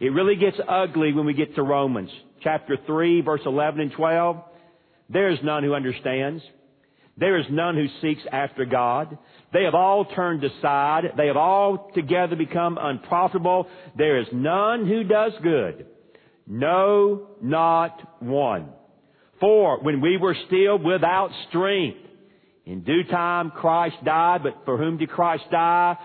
It 0.00 0.10
really 0.10 0.36
gets 0.36 0.56
ugly 0.66 1.12
when 1.12 1.26
we 1.26 1.34
get 1.34 1.54
to 1.56 1.62
Romans 1.62 2.10
chapter 2.42 2.78
3, 2.86 3.22
verse 3.22 3.40
11 3.44 3.80
and 3.80 3.92
12. 3.92 4.36
There 5.10 5.30
is 5.30 5.38
none 5.42 5.64
who 5.64 5.74
understands. 5.74 6.42
There 7.18 7.38
is 7.38 7.46
none 7.50 7.76
who 7.76 7.86
seeks 8.02 8.22
after 8.30 8.64
God. 8.66 9.16
They 9.52 9.64
have 9.64 9.74
all 9.74 10.04
turned 10.04 10.44
aside. 10.44 11.04
They 11.16 11.28
have 11.28 11.36
all 11.36 11.90
together 11.94 12.36
become 12.36 12.78
unprofitable. 12.80 13.68
There 13.96 14.20
is 14.20 14.26
none 14.32 14.86
who 14.86 15.04
does 15.04 15.32
good. 15.42 15.86
No, 16.46 17.28
not 17.42 18.22
one. 18.22 18.68
For 19.40 19.80
when 19.82 20.00
we 20.00 20.18
were 20.18 20.36
still 20.46 20.78
without 20.78 21.30
strength, 21.48 21.98
in 22.66 22.82
due 22.82 23.04
time 23.04 23.50
Christ 23.50 23.96
died, 24.04 24.42
but 24.42 24.64
for 24.64 24.76
whom 24.76 24.98
did 24.98 25.08
Christ 25.08 25.44
die? 25.50 25.96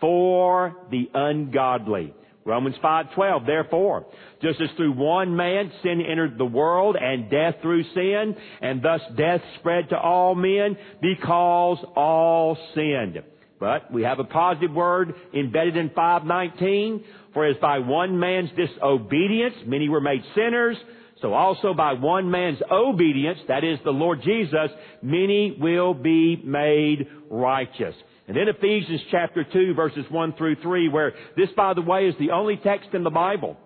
For 0.00 0.76
the 0.90 1.10
ungodly. 1.14 2.14
Romans 2.48 2.76
5:12 2.82 3.44
Therefore, 3.44 4.06
just 4.40 4.58
as 4.60 4.70
through 4.76 4.92
one 4.92 5.36
man 5.36 5.70
sin 5.82 6.00
entered 6.00 6.38
the 6.38 6.46
world 6.46 6.96
and 6.96 7.30
death 7.30 7.56
through 7.60 7.84
sin, 7.94 8.34
and 8.62 8.80
thus 8.82 9.02
death 9.16 9.42
spread 9.58 9.90
to 9.90 9.98
all 9.98 10.34
men 10.34 10.76
because 11.02 11.84
all 11.94 12.56
sinned. 12.74 13.22
But 13.60 13.92
we 13.92 14.02
have 14.04 14.18
a 14.18 14.24
positive 14.24 14.72
word 14.72 15.14
embedded 15.34 15.76
in 15.76 15.90
519, 15.90 17.04
for 17.34 17.44
as 17.44 17.56
by 17.58 17.80
one 17.80 18.18
man's 18.18 18.50
disobedience 18.56 19.54
many 19.66 19.90
were 19.90 20.00
made 20.00 20.22
sinners, 20.34 20.76
so 21.20 21.34
also 21.34 21.74
by 21.74 21.94
one 21.94 22.30
man's 22.30 22.58
obedience, 22.70 23.38
that 23.48 23.64
is 23.64 23.78
the 23.84 23.90
Lord 23.90 24.22
Jesus, 24.22 24.70
many 25.02 25.56
will 25.58 25.94
be 25.94 26.40
made 26.44 27.06
righteous. 27.30 27.94
And 28.26 28.36
then 28.36 28.48
Ephesians 28.48 29.00
chapter 29.10 29.44
2 29.44 29.74
verses 29.74 30.04
1 30.10 30.34
through 30.34 30.56
3 30.56 30.88
where 30.90 31.14
this 31.36 31.48
by 31.56 31.74
the 31.74 31.80
way 31.80 32.06
is 32.08 32.14
the 32.18 32.30
only 32.30 32.56
text 32.56 32.90
in 32.92 33.02
the 33.02 33.10
Bible 33.10 33.56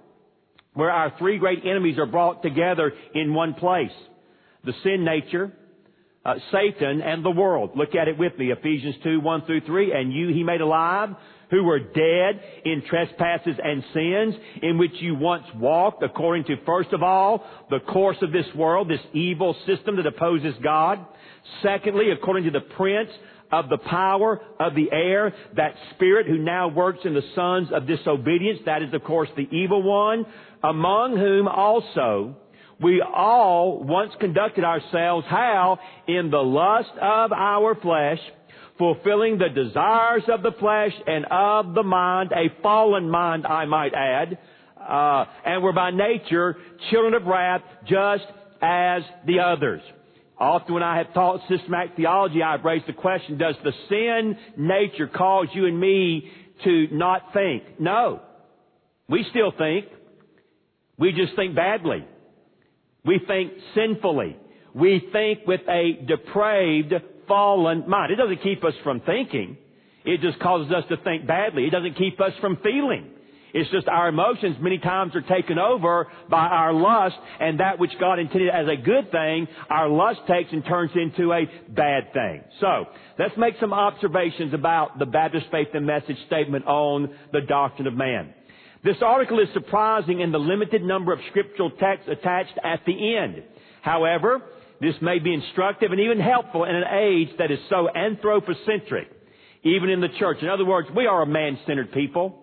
where 0.75 0.91
our 0.91 1.13
three 1.19 1.39
great 1.39 1.65
enemies 1.65 1.99
are 1.99 2.07
brought 2.07 2.43
together 2.43 2.93
in 3.15 3.35
one 3.35 3.55
place. 3.55 3.91
The 4.65 4.73
sin 4.85 5.05
nature, 5.05 5.53
uh, 6.25 6.35
Satan 6.53 7.01
and 7.01 7.25
the 7.25 7.31
world. 7.31 7.73
Look 7.75 7.95
at 7.95 8.09
it 8.09 8.19
with 8.19 8.37
me. 8.39 8.53
Ephesians 8.53 8.97
2, 9.03 9.21
1 9.21 9.47
through 9.47 9.63
3. 9.63 9.93
And 9.93 10.13
you 10.13 10.29
he 10.29 10.43
made 10.45 10.61
alive 10.61 11.11
who 11.51 11.65
were 11.65 11.79
dead 11.79 12.41
in 12.65 12.83
trespasses 12.89 13.57
and 13.63 13.85
sins 13.93 14.35
in 14.63 14.79
which 14.79 14.93
you 15.01 15.15
once 15.15 15.45
walked 15.55 16.03
according 16.03 16.45
to 16.45 16.57
first 16.65 16.93
of 16.95 17.03
all 17.03 17.45
the 17.69 17.81
course 17.81 18.17
of 18.23 18.33
this 18.33 18.47
world, 18.57 18.89
this 18.89 19.01
evil 19.13 19.55
system 19.67 19.97
that 19.97 20.07
opposes 20.07 20.55
God. 20.63 21.05
Secondly, 21.63 22.11
according 22.11 22.45
to 22.45 22.51
the 22.51 22.61
prince 22.61 23.11
of 23.51 23.69
the 23.69 23.77
power 23.77 24.41
of 24.59 24.75
the 24.75 24.91
air, 24.91 25.35
that 25.57 25.75
spirit 25.95 26.27
who 26.27 26.39
now 26.39 26.69
works 26.69 27.01
in 27.05 27.13
the 27.13 27.23
sons 27.35 27.69
of 27.71 27.87
disobedience, 27.87 28.61
that 28.65 28.83
is 28.83 28.95
of 28.95 29.05
course 29.05 29.29
the 29.37 29.49
evil 29.55 29.83
one, 29.83 30.25
among 30.63 31.19
whom 31.19 31.49
also 31.49 32.37
we 32.83 33.01
all 33.03 33.83
once 33.83 34.13
conducted 34.21 34.65
ourselves 34.65 35.27
how? 35.29 35.79
In 36.09 36.31
the 36.31 36.39
lust 36.39 36.91
of 37.01 37.33
our 37.33 37.75
flesh, 37.77 38.19
fulfilling 38.79 39.39
the 39.39 39.49
desires 39.49 40.23
of 40.29 40.43
the 40.43 40.53
flesh 40.59 40.93
and 41.07 41.25
of 41.27 41.75
the 41.75 41.83
mind, 41.83 42.33
a 42.33 42.63
fallen 42.63 43.09
mind 43.09 43.47
I 43.47 43.65
might 43.67 43.95
add, 43.95 44.39
uh, 44.81 45.25
and 45.45 45.63
were 45.63 45.73
by 45.73 45.91
nature 45.91 46.57
children 46.91 47.15
of 47.15 47.25
wrath 47.25 47.63
just 47.87 48.25
as 48.61 49.03
the 49.27 49.41
others. 49.41 49.81
Often 50.39 50.75
when 50.75 50.83
I 50.83 50.99
have 50.99 51.15
taught 51.15 51.41
systematic 51.49 51.95
theology, 51.97 52.43
I've 52.43 52.65
raised 52.65 52.89
the 52.89 52.93
question, 52.93 53.39
does 53.39 53.55
the 53.63 53.73
sin 53.89 54.37
nature 54.57 55.07
cause 55.07 55.47
you 55.53 55.67
and 55.67 55.79
me 55.79 56.29
to 56.65 56.89
not 56.91 57.33
think? 57.33 57.79
No. 57.79 58.21
We 59.09 59.25
still 59.31 59.53
think. 59.57 59.87
We 60.99 61.13
just 61.13 61.37
think 61.37 61.55
badly. 61.55 62.05
We 63.05 63.21
think 63.27 63.53
sinfully. 63.75 64.37
We 64.75 65.09
think 65.13 65.41
with 65.47 65.61
a 65.69 66.05
depraved, 66.07 66.95
fallen 67.29 67.89
mind. 67.89 68.13
It 68.13 68.17
doesn't 68.17 68.43
keep 68.43 68.65
us 68.65 68.75
from 68.83 69.01
thinking. 69.01 69.57
It 70.05 70.21
just 70.21 70.39
causes 70.41 70.73
us 70.73 70.85
to 70.89 70.97
think 70.99 71.27
badly. 71.27 71.67
It 71.67 71.71
doesn't 71.71 71.97
keep 71.97 72.21
us 72.21 72.33
from 72.41 72.59
feeling. 72.63 73.11
It's 73.55 73.71
just 73.71 73.87
our 73.87 74.09
emotions 74.09 74.57
many 74.61 74.79
times 74.79 75.15
are 75.15 75.21
taken 75.23 75.59
over 75.59 76.09
by 76.31 76.47
our 76.47 76.73
lust 76.73 77.17
and 77.39 77.61
that 77.61 77.79
which 77.79 77.91
God 78.01 78.19
intended 78.19 78.49
as 78.49 78.67
a 78.67 78.77
good 78.77 79.11
thing, 79.11 79.47
our 79.69 79.89
lust 79.89 80.21
takes 80.27 80.53
and 80.53 80.65
turns 80.65 80.91
into 80.95 81.33
a 81.33 81.45
bad 81.69 82.13
thing. 82.15 82.43
So, 82.61 82.87
let's 83.19 83.37
make 83.37 83.55
some 83.61 83.75
observations 83.75 84.55
about 84.55 84.99
the 84.99 85.07
Baptist 85.07 85.47
Faith 85.51 85.69
and 85.75 85.87
Message 85.87 86.17
statement 86.27 86.67
on 86.67 87.15
the 87.33 87.43
doctrine 87.43 87.87
of 87.87 87.95
man. 87.95 88.33
This 88.85 88.97
article 89.01 89.39
is 89.39 89.49
surprising 89.55 90.21
in 90.21 90.33
the 90.33 90.39
limited 90.39 90.83
number 90.83 91.13
of 91.13 91.21
scriptural 91.31 91.71
texts 91.71 92.09
attached 92.11 92.59
at 92.65 92.81
the 92.85 93.17
end. 93.17 93.45
However, 93.81 94.43
this 94.81 94.95
may 95.01 95.21
be 95.21 95.33
instructive 95.33 95.93
and 95.93 96.01
even 96.01 96.19
helpful 96.19 96.65
in 96.65 96.75
an 96.75 96.85
age 96.93 97.29
that 97.39 97.53
is 97.53 97.61
so 97.71 97.89
anthropocentric, 97.89 99.09
even 99.63 99.89
in 99.89 100.01
the 100.01 100.09
church. 100.19 100.39
In 100.43 100.49
other 100.49 100.65
words, 100.65 100.89
we 100.97 101.07
are 101.07 101.23
a 101.23 101.27
man-centered 101.27 101.93
people. 101.93 102.41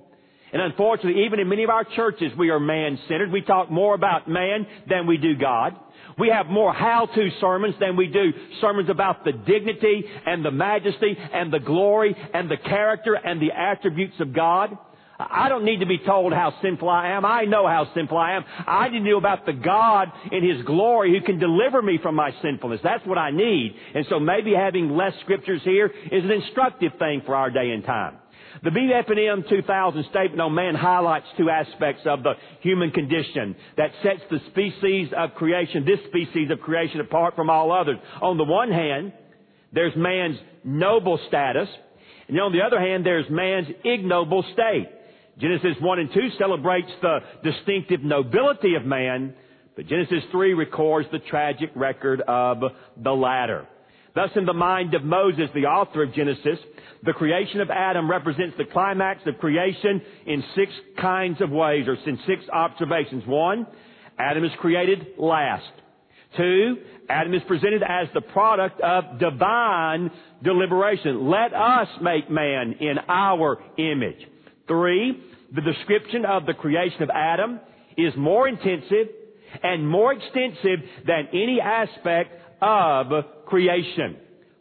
And 0.54 0.62
unfortunately, 0.62 1.26
even 1.26 1.40
in 1.40 1.50
many 1.50 1.66
of 1.66 1.70
our 1.70 1.84
churches, 1.84 2.32
we 2.38 2.50
are 2.50 2.60
man-centered. 2.60 3.32
We 3.32 3.42
talk 3.42 3.70
more 3.70 3.94
about 3.94 4.30
man 4.30 4.66
than 4.90 5.08
we 5.08 5.18
do 5.18 5.36
God. 5.36 5.76
We 6.18 6.30
have 6.30 6.48
more 6.48 6.74
how-to 6.74 7.30
sermons 7.42 7.76
than 7.80 7.98
we 7.98 8.08
do 8.08 8.32
sermons 8.62 8.90
about 8.90 9.26
the 9.26 9.34
dignity 9.34 10.06
and 10.26 10.44
the 10.44 10.52
majesty 10.52 11.18
and 11.34 11.52
the 11.52 11.60
glory 11.60 12.16
and 12.34 12.50
the 12.50 12.58
character 12.58 13.14
and 13.14 13.42
the 13.42 13.52
attributes 13.52 14.20
of 14.22 14.34
God. 14.34 14.78
I 15.20 15.50
don't 15.50 15.66
need 15.66 15.82
to 15.82 15.86
be 15.86 15.98
told 15.98 16.32
how 16.32 16.54
sinful 16.62 16.88
I 16.88 17.10
am. 17.10 17.26
I 17.26 17.44
know 17.44 17.68
how 17.68 17.92
sinful 17.94 18.18
I 18.18 18.36
am. 18.38 18.46
I 18.66 18.88
need 18.88 19.00
to 19.00 19.10
know 19.10 19.18
about 19.18 19.46
the 19.46 19.52
God 19.52 20.08
in 20.32 20.50
His 20.50 20.66
glory 20.66 21.12
who 21.12 21.26
can 21.26 21.40
deliver 21.40 21.82
me 21.82 22.00
from 22.02 22.16
my 22.16 22.32
sinfulness. 22.42 22.80
That's 22.82 23.06
what 23.06 23.18
I 23.18 23.32
need. 23.32 23.76
And 23.94 24.06
so 24.10 24.18
maybe 24.20 24.54
having 24.54 24.96
less 24.96 25.12
scriptures 25.24 25.62
here 25.66 25.88
is 25.88 26.24
an 26.24 26.32
instructive 26.32 26.94
thing 27.00 27.24
for 27.26 27.36
our 27.36 27.52
day 27.52 27.72
and 27.72 27.84
time. 27.84 28.16
The 28.64 28.70
BFM 28.70 29.48
2000 29.50 30.06
statement 30.10 30.40
on 30.40 30.56
man 30.56 30.74
highlights 30.74 31.28
two 31.38 31.50
aspects 31.50 32.04
of 32.06 32.24
the 32.24 32.34
human 32.62 32.92
condition 32.92 33.58
that 33.76 33.92
sets 34.02 34.22
the 34.32 34.40
species 34.52 35.10
of 35.16 35.36
creation, 35.36 35.86
this 35.86 36.00
species 36.08 36.50
of 36.50 36.62
creation 36.62 37.02
apart 37.02 37.36
from 37.36 37.50
all 37.50 37.74
others. 37.74 37.98
On 38.22 38.38
the 38.38 38.46
one 38.46 38.72
hand, 38.72 39.12
there's 39.74 39.94
man's 39.98 40.38
noble 40.64 41.20
status, 41.28 41.68
and 42.28 42.40
on 42.40 42.54
the 42.54 42.62
other 42.62 42.80
hand, 42.80 43.06
there's 43.06 43.30
man's 43.30 43.68
ignoble 43.84 44.44
state. 44.54 44.90
Genesis 45.40 45.76
1 45.80 46.00
and 46.00 46.10
2 46.14 46.20
celebrates 46.38 46.92
the 47.02 47.20
distinctive 47.44 48.04
nobility 48.04 48.76
of 48.76 48.86
man, 48.86 49.34
but 49.76 49.88
Genesis 49.88 50.24
3 50.32 50.54
records 50.54 51.08
the 51.12 51.20
tragic 51.20 51.70
record 51.76 52.22
of 52.22 52.60
the 53.02 53.12
latter. 53.12 53.68
Thus, 54.16 54.32
in 54.36 54.46
the 54.46 54.54
mind 54.54 54.96
of 54.96 55.04
Moses, 55.04 55.50
the 55.54 55.66
author 55.66 56.04
of 56.04 56.14
Genesis, 56.14 56.60
the 57.04 57.14
creation 57.14 57.62
of 57.62 57.70
Adam 57.70 58.10
represents 58.10 58.58
the 58.58 58.66
climax 58.66 59.22
of 59.28 59.38
creation 59.38 60.02
in 60.26 60.44
six 60.56 60.72
kinds 61.00 61.40
of 61.42 61.52
ways, 61.52 61.88
or 61.88 61.94
in 61.94 62.20
six 62.28 62.44
observations. 62.52 63.24
One, 63.26 63.66
Adam 64.18 64.44
is 64.44 64.52
created 64.60 65.08
last. 65.18 65.72
Two, 66.36 66.78
Adam 67.08 67.34
is 67.34 67.42
presented 67.48 67.82
as 67.82 68.08
the 68.14 68.22
product 68.22 68.82
of 68.82 69.20
divine 69.20 70.12
deliberation. 70.44 71.30
Let 71.30 71.54
us 71.54 71.88
make 72.02 72.30
man 72.30 72.76
in 72.80 72.98
our 73.08 73.58
image. 73.78 74.28
Three, 74.70 75.22
the 75.54 75.62
description 75.62 76.24
of 76.24 76.46
the 76.46 76.54
creation 76.54 77.04
of 77.04 77.10
Adam 77.10 77.60
is 77.98 78.14
more 78.16 78.48
intensive 78.48 79.10
and 79.64 79.88
more 79.88 80.14
extensive 80.14 80.80
than 81.06 81.28
any 81.34 81.60
aspect 81.60 82.32
of 82.62 83.08
creation. 83.46 84.18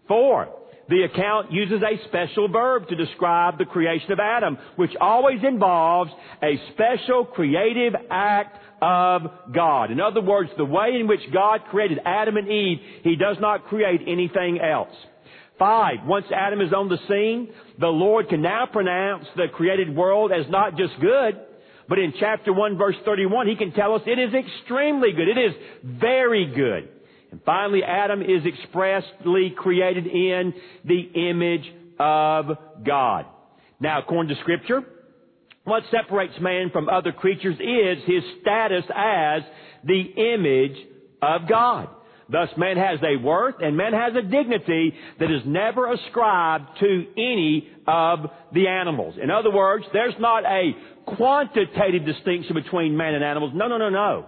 Four, 0.08 0.48
the 0.88 1.02
account 1.02 1.52
uses 1.52 1.82
a 1.82 2.08
special 2.08 2.48
verb 2.48 2.88
to 2.88 2.96
describe 2.96 3.58
the 3.58 3.66
creation 3.66 4.12
of 4.12 4.18
Adam, 4.18 4.56
which 4.76 4.92
always 5.00 5.40
involves 5.46 6.10
a 6.42 6.58
special 6.72 7.26
creative 7.26 7.92
act 8.10 8.58
of 8.80 9.22
God. 9.54 9.90
In 9.90 10.00
other 10.00 10.22
words, 10.22 10.48
the 10.56 10.64
way 10.64 10.96
in 10.98 11.06
which 11.06 11.20
God 11.32 11.60
created 11.70 11.98
Adam 12.06 12.38
and 12.38 12.48
Eve, 12.48 12.78
He 13.02 13.16
does 13.16 13.36
not 13.40 13.66
create 13.66 14.00
anything 14.06 14.60
else. 14.60 14.94
Five, 15.58 16.06
once 16.06 16.26
Adam 16.34 16.60
is 16.60 16.72
on 16.72 16.88
the 16.88 16.98
scene, 17.08 17.52
the 17.80 17.88
Lord 17.88 18.28
can 18.28 18.42
now 18.42 18.66
pronounce 18.70 19.26
the 19.36 19.46
created 19.52 19.94
world 19.94 20.30
as 20.30 20.48
not 20.50 20.76
just 20.76 20.92
good, 21.00 21.40
but 21.88 21.98
in 21.98 22.12
chapter 22.20 22.52
1 22.52 22.78
verse 22.78 22.96
31, 23.04 23.48
He 23.48 23.56
can 23.56 23.72
tell 23.72 23.94
us 23.94 24.02
it 24.06 24.18
is 24.18 24.34
extremely 24.34 25.12
good. 25.12 25.28
It 25.28 25.38
is 25.38 25.52
very 25.82 26.46
good. 26.46 26.88
And 27.30 27.40
finally, 27.44 27.82
Adam 27.82 28.22
is 28.22 28.44
expressly 28.46 29.52
created 29.56 30.06
in 30.06 30.54
the 30.84 31.30
image 31.30 31.66
of 31.98 32.46
God. 32.86 33.26
Now, 33.80 34.00
according 34.00 34.34
to 34.34 34.40
scripture, 34.42 34.82
what 35.64 35.82
separates 35.90 36.34
man 36.40 36.70
from 36.72 36.88
other 36.88 37.12
creatures 37.12 37.56
is 37.56 38.04
his 38.06 38.22
status 38.40 38.84
as 38.94 39.42
the 39.84 40.34
image 40.34 40.76
of 41.20 41.48
God. 41.48 41.88
Thus, 42.30 42.48
man 42.58 42.76
has 42.76 42.98
a 43.02 43.16
worth 43.22 43.56
and 43.60 43.76
man 43.76 43.92
has 43.94 44.12
a 44.14 44.22
dignity 44.22 44.92
that 45.18 45.30
is 45.30 45.42
never 45.46 45.92
ascribed 45.92 46.66
to 46.80 47.06
any 47.16 47.68
of 47.86 48.20
the 48.52 48.68
animals. 48.68 49.14
In 49.20 49.30
other 49.30 49.50
words, 49.50 49.84
there's 49.92 50.14
not 50.20 50.44
a 50.44 50.72
quantitative 51.06 52.04
distinction 52.04 52.54
between 52.54 52.96
man 52.96 53.14
and 53.14 53.24
animals. 53.24 53.52
No, 53.54 53.66
no, 53.66 53.78
no, 53.78 53.88
no. 53.88 54.26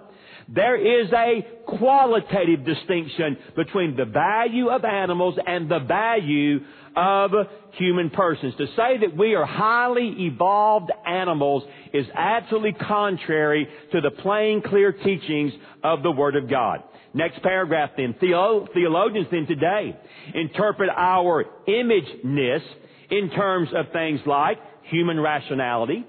There 0.53 0.77
is 0.77 1.13
a 1.13 1.47
qualitative 1.79 2.65
distinction 2.65 3.37
between 3.55 3.97
the 3.97 4.05
value 4.05 4.69
of 4.69 4.85
animals 4.85 5.39
and 5.47 5.71
the 5.71 5.79
value 5.79 6.61
of 6.97 7.31
human 7.75 8.11
persons. 8.11 8.55
To 8.59 8.67
say 8.75 8.99
that 9.01 9.17
we 9.17 9.37
are 9.37 9.47
highly 9.47 10.13
evolved 10.27 10.91
animals 11.07 11.63
is 11.93 12.07
absolutely 12.15 12.73
contrary 12.73 13.69
to 13.93 14.01
the 14.01 14.11
plain, 14.11 14.61
clear 14.61 14.91
teachings 14.91 15.53
of 15.85 16.03
the 16.03 16.11
Word 16.11 16.35
of 16.35 16.51
God. 16.51 16.83
Next 17.15 17.43
paragraph 17.43 17.91
then. 17.97 18.17
Theologians 18.19 19.29
then 19.31 19.47
today 19.47 19.97
interpret 20.35 20.91
our 20.97 21.45
imageness 21.69 22.63
in 23.09 23.31
terms 23.31 23.69
of 23.75 23.93
things 23.93 24.21
like 24.27 24.59
human 24.83 25.21
rationality, 25.21 26.05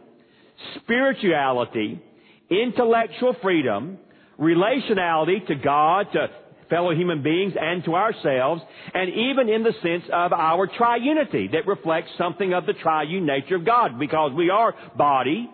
spirituality, 0.78 2.02
intellectual 2.50 3.36
freedom, 3.42 4.00
relationality 4.42 5.46
to 5.48 5.56
God, 5.56 6.08
to 6.14 6.28
fellow 6.70 6.96
human 6.96 7.22
beings, 7.22 7.54
and 7.60 7.84
to 7.86 7.96
ourselves, 7.96 8.62
and 8.94 9.10
even 9.10 9.50
in 9.50 9.62
the 9.62 9.74
sense 9.84 10.04
of 10.12 10.34
our 10.34 10.68
triunity 10.68 11.52
that 11.52 11.68
reflects 11.68 12.10
something 12.18 12.54
of 12.54 12.66
the 12.66 12.74
triune 12.74 13.26
nature 13.26 13.58
of 13.58 13.66
God, 13.66 14.00
because 14.00 14.32
we 14.34 14.50
are 14.50 14.74
body, 14.98 15.50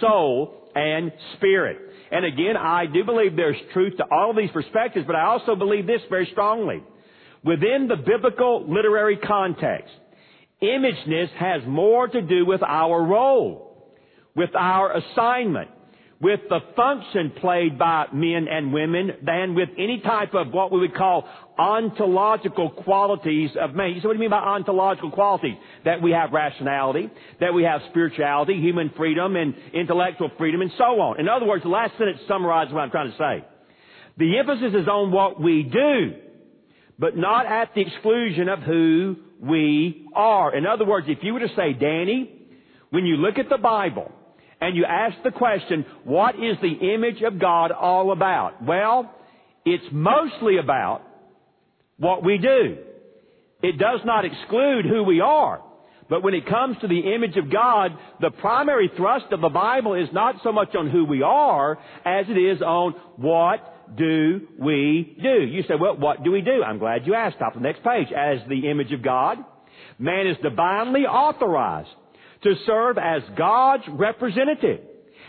soul, 0.00 0.70
and 0.74 1.10
spirit. 1.36 1.78
And 2.10 2.24
again, 2.24 2.56
I 2.56 2.86
do 2.86 3.04
believe 3.04 3.34
there's 3.34 3.56
truth 3.72 3.96
to 3.96 4.04
all 4.10 4.30
of 4.30 4.36
these 4.36 4.50
perspectives, 4.50 5.06
but 5.06 5.16
I 5.16 5.24
also 5.24 5.56
believe 5.56 5.86
this 5.86 6.02
very 6.08 6.28
strongly. 6.32 6.82
Within 7.44 7.88
the 7.88 7.96
biblical 7.96 8.64
literary 8.68 9.16
context, 9.16 9.92
imageness 10.62 11.30
has 11.38 11.62
more 11.66 12.08
to 12.08 12.20
do 12.20 12.44
with 12.44 12.62
our 12.62 13.02
role, 13.02 13.94
with 14.34 14.50
our 14.54 14.96
assignment, 14.96 15.70
with 16.20 16.40
the 16.48 16.58
function 16.74 17.32
played 17.40 17.78
by 17.78 18.06
men 18.12 18.48
and 18.50 18.72
women 18.72 19.12
than 19.24 19.54
with 19.54 19.68
any 19.78 20.00
type 20.00 20.34
of 20.34 20.52
what 20.52 20.72
we 20.72 20.80
would 20.80 20.94
call 20.94 21.28
ontological 21.56 22.70
qualities 22.70 23.50
of 23.60 23.72
man. 23.74 23.90
You 23.90 24.00
say, 24.00 24.06
what 24.08 24.14
do 24.14 24.18
you 24.18 24.22
mean 24.22 24.30
by 24.30 24.38
ontological 24.38 25.12
qualities? 25.12 25.54
That 25.84 26.02
we 26.02 26.10
have 26.10 26.32
rationality, 26.32 27.08
that 27.38 27.54
we 27.54 27.62
have 27.62 27.82
spirituality, 27.90 28.54
human 28.60 28.90
freedom, 28.96 29.36
and 29.36 29.54
intellectual 29.72 30.30
freedom, 30.36 30.60
and 30.60 30.72
so 30.76 31.00
on. 31.00 31.20
In 31.20 31.28
other 31.28 31.46
words, 31.46 31.62
the 31.62 31.68
last 31.68 31.96
sentence 31.98 32.18
summarizes 32.26 32.74
what 32.74 32.80
I'm 32.80 32.90
trying 32.90 33.12
to 33.12 33.16
say. 33.16 33.44
The 34.18 34.38
emphasis 34.38 34.74
is 34.74 34.88
on 34.88 35.12
what 35.12 35.40
we 35.40 35.62
do, 35.62 36.14
but 36.98 37.16
not 37.16 37.46
at 37.46 37.76
the 37.76 37.82
exclusion 37.82 38.48
of 38.48 38.58
who 38.60 39.16
we 39.40 40.08
are. 40.14 40.52
In 40.52 40.66
other 40.66 40.84
words, 40.84 41.06
if 41.08 41.18
you 41.22 41.34
were 41.34 41.40
to 41.40 41.54
say, 41.54 41.74
Danny, 41.74 42.34
when 42.90 43.06
you 43.06 43.16
look 43.16 43.38
at 43.38 43.48
the 43.48 43.58
Bible, 43.58 44.10
and 44.60 44.76
you 44.76 44.84
ask 44.84 45.16
the 45.22 45.30
question, 45.30 45.84
what 46.04 46.34
is 46.34 46.56
the 46.60 46.94
image 46.94 47.22
of 47.22 47.38
God 47.38 47.70
all 47.70 48.12
about? 48.12 48.62
Well, 48.62 49.12
it's 49.64 49.84
mostly 49.92 50.58
about 50.58 51.02
what 51.96 52.24
we 52.24 52.38
do. 52.38 52.78
It 53.62 53.78
does 53.78 54.00
not 54.04 54.24
exclude 54.24 54.84
who 54.84 55.02
we 55.04 55.20
are. 55.20 55.62
But 56.08 56.22
when 56.22 56.34
it 56.34 56.48
comes 56.48 56.76
to 56.80 56.88
the 56.88 57.14
image 57.14 57.36
of 57.36 57.52
God, 57.52 57.90
the 58.20 58.30
primary 58.30 58.90
thrust 58.96 59.26
of 59.30 59.40
the 59.40 59.50
Bible 59.50 59.94
is 59.94 60.08
not 60.12 60.36
so 60.42 60.52
much 60.52 60.74
on 60.74 60.88
who 60.90 61.04
we 61.04 61.22
are 61.22 61.78
as 62.04 62.26
it 62.28 62.38
is 62.38 62.62
on 62.62 62.94
what 63.16 63.96
do 63.96 64.48
we 64.58 65.16
do. 65.22 65.44
You 65.44 65.62
say, 65.62 65.74
well, 65.78 65.96
what 65.96 66.24
do 66.24 66.30
we 66.30 66.40
do? 66.40 66.62
I'm 66.64 66.78
glad 66.78 67.06
you 67.06 67.14
asked. 67.14 67.36
Stop 67.36 67.54
the 67.54 67.60
next 67.60 67.82
page. 67.84 68.08
As 68.16 68.38
the 68.48 68.70
image 68.70 68.92
of 68.92 69.02
God, 69.02 69.38
man 69.98 70.26
is 70.26 70.36
divinely 70.42 71.02
authorized 71.02 71.90
to 72.42 72.54
serve 72.66 72.98
as 72.98 73.22
God's 73.36 73.84
representative. 73.88 74.80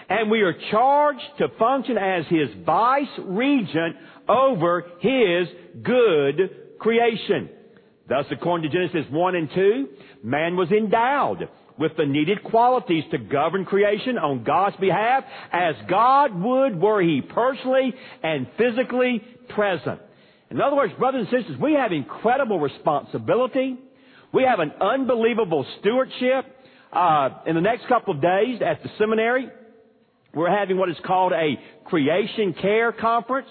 And 0.09 0.31
we 0.31 0.41
are 0.41 0.55
charged 0.71 1.21
to 1.37 1.49
function 1.59 1.97
as 1.97 2.25
His 2.27 2.49
vice 2.65 3.07
regent 3.19 3.95
over 4.27 4.85
His 4.99 5.47
good 5.83 6.77
creation. 6.79 7.49
Thus, 8.07 8.25
according 8.31 8.69
to 8.69 8.75
Genesis 8.75 9.11
1 9.11 9.35
and 9.35 9.49
2, 9.53 9.87
man 10.23 10.55
was 10.55 10.71
endowed 10.71 11.47
with 11.77 11.95
the 11.95 12.05
needed 12.05 12.43
qualities 12.43 13.03
to 13.11 13.17
govern 13.17 13.65
creation 13.65 14.17
on 14.17 14.43
God's 14.43 14.75
behalf 14.77 15.23
as 15.51 15.75
God 15.87 16.33
would 16.33 16.81
were 16.81 17.01
He 17.01 17.21
personally 17.21 17.93
and 18.23 18.47
physically 18.57 19.23
present. 19.49 20.01
In 20.49 20.59
other 20.59 20.75
words, 20.75 20.93
brothers 20.97 21.27
and 21.29 21.41
sisters, 21.41 21.59
we 21.59 21.73
have 21.73 21.91
incredible 21.91 22.59
responsibility. 22.59 23.77
We 24.33 24.43
have 24.43 24.59
an 24.59 24.71
unbelievable 24.81 25.65
stewardship. 25.79 26.45
Uh, 26.91 27.29
in 27.45 27.55
the 27.55 27.61
next 27.61 27.87
couple 27.87 28.15
of 28.15 28.21
days 28.21 28.61
at 28.65 28.81
the 28.81 28.89
seminary, 28.97 29.47
we're 30.33 30.49
having 30.49 30.77
what 30.77 30.89
is 30.89 30.97
called 31.05 31.33
a 31.33 31.53
creation 31.85 32.53
care 32.59 32.91
conference. 32.91 33.47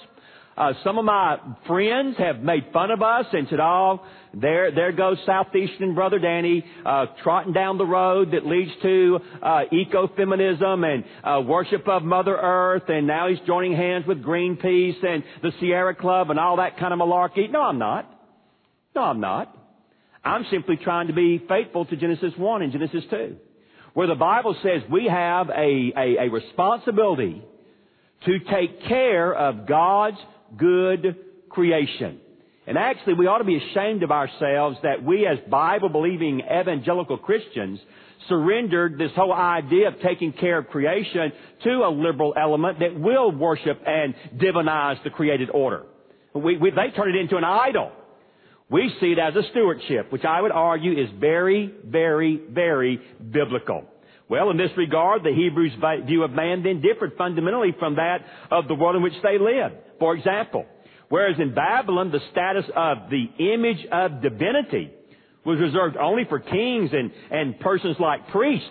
Uh, 0.57 0.72
some 0.83 0.98
of 0.98 1.05
my 1.05 1.38
friends 1.68 2.16
have 2.18 2.40
made 2.40 2.64
fun 2.72 2.90
of 2.90 3.01
us 3.01 3.27
and 3.33 3.46
said, 3.48 3.61
"Oh, 3.61 4.01
there, 4.35 4.72
there 4.72 4.90
goes 4.90 5.16
Southeastern 5.24 5.94
brother 5.94 6.18
Danny 6.18 6.64
uh, 6.85 7.07
trotting 7.22 7.53
down 7.53 7.79
the 7.79 7.87
road 7.87 8.33
that 8.33 8.44
leads 8.44 8.72
to 8.83 9.20
uh, 9.40 9.61
ecofeminism 9.72 10.85
and 10.85 11.05
uh, 11.22 11.40
worship 11.48 11.87
of 11.87 12.03
Mother 12.03 12.37
Earth, 12.37 12.88
and 12.88 13.07
now 13.07 13.29
he's 13.29 13.38
joining 13.46 13.77
hands 13.77 14.05
with 14.05 14.20
Greenpeace 14.20 15.05
and 15.05 15.22
the 15.42 15.53
Sierra 15.61 15.94
Club 15.94 16.31
and 16.31 16.40
all 16.40 16.57
that 16.57 16.77
kind 16.77 16.92
of 16.92 16.98
malarkey." 16.98 17.48
No, 17.48 17.62
I'm 17.62 17.79
not. 17.79 18.12
No, 18.96 19.03
I'm 19.03 19.20
not. 19.20 19.58
I'm 20.24 20.44
simply 20.50 20.76
trying 20.76 21.09
to 21.09 21.12
be 21.12 21.42
faithful 21.48 21.85
to 21.87 21.96
Genesis 21.96 22.33
1 22.37 22.62
and 22.62 22.72
Genesis 22.72 23.04
2, 23.11 23.37
where 23.94 24.07
the 24.07 24.14
Bible 24.14 24.57
says 24.62 24.83
we 24.90 25.07
have 25.07 25.48
a, 25.50 25.92
a, 25.96 26.26
a 26.26 26.31
responsibility 26.31 27.42
to 28.24 28.38
take 28.50 28.85
care 28.85 29.33
of 29.33 29.66
God's 29.66 30.18
good 30.57 31.16
creation. 31.48 32.20
And 32.66 32.76
actually, 32.76 33.14
we 33.14 33.26
ought 33.26 33.38
to 33.38 33.44
be 33.44 33.57
ashamed 33.57 34.02
of 34.02 34.11
ourselves 34.11 34.76
that 34.83 35.02
we 35.02 35.26
as 35.26 35.38
Bible 35.48 35.88
believing 35.88 36.40
evangelical 36.40 37.16
Christians 37.16 37.81
surrendered 38.28 38.98
this 38.98 39.11
whole 39.16 39.33
idea 39.33 39.88
of 39.88 39.94
taking 40.02 40.33
care 40.33 40.59
of 40.59 40.68
creation 40.68 41.33
to 41.64 41.70
a 41.70 41.90
liberal 41.90 42.35
element 42.38 42.81
that 42.81 42.98
will 42.98 43.31
worship 43.33 43.81
and 43.87 44.14
divinize 44.37 45.02
the 45.02 45.09
created 45.09 45.48
order. 45.50 45.85
We, 46.35 46.59
we, 46.59 46.70
they 46.70 46.94
turn 46.94 47.09
it 47.09 47.16
into 47.18 47.37
an 47.37 47.44
idol. 47.44 47.90
We 48.70 48.92
see 49.00 49.12
it 49.12 49.18
as 49.18 49.35
a 49.35 49.48
stewardship, 49.50 50.12
which 50.12 50.24
I 50.24 50.42
would 50.42 50.52
argue 50.52 50.92
is 50.92 51.09
very, 51.18 51.72
very, 51.85 52.40
very 52.50 53.00
biblical. 53.31 53.85
Well, 54.28 54.50
in 54.50 54.59
this 54.59 54.70
regard, 54.76 55.22
the 55.22 55.33
Hebrews' 55.33 55.72
view 56.07 56.22
of 56.22 56.33
man 56.33 56.62
then 56.62 56.83
differed 56.83 57.12
fundamentally 57.16 57.74
from 57.78 57.96
that 57.96 58.18
of 58.50 58.68
the 58.68 58.74
world 58.74 58.96
in 58.96 59.02
which 59.02 59.14
they 59.22 59.38
lived. 59.38 59.74
For 59.98 60.14
example, 60.14 60.66
whereas 61.09 61.37
in 61.38 61.54
Babylon 61.54 62.12
the 62.12 62.20
status 62.31 62.66
of 62.76 63.09
the 63.11 63.24
image 63.54 63.87
of 63.90 64.20
divinity 64.20 64.90
was 65.46 65.59
reserved 65.59 65.96
only 65.96 66.24
for 66.28 66.38
kings 66.38 66.90
and, 66.92 67.11
and 67.31 67.59
persons 67.59 67.96
like 67.98 68.28
priests, 68.28 68.68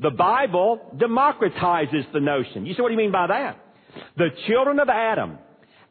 the 0.00 0.10
Bible 0.10 0.80
democratizes 0.96 2.10
the 2.14 2.20
notion. 2.20 2.64
You 2.64 2.74
see 2.74 2.80
what 2.80 2.88
do 2.88 2.94
you 2.94 2.98
mean 2.98 3.12
by 3.12 3.26
that? 3.26 3.58
The 4.16 4.30
children 4.48 4.80
of 4.80 4.88
Adam, 4.88 5.38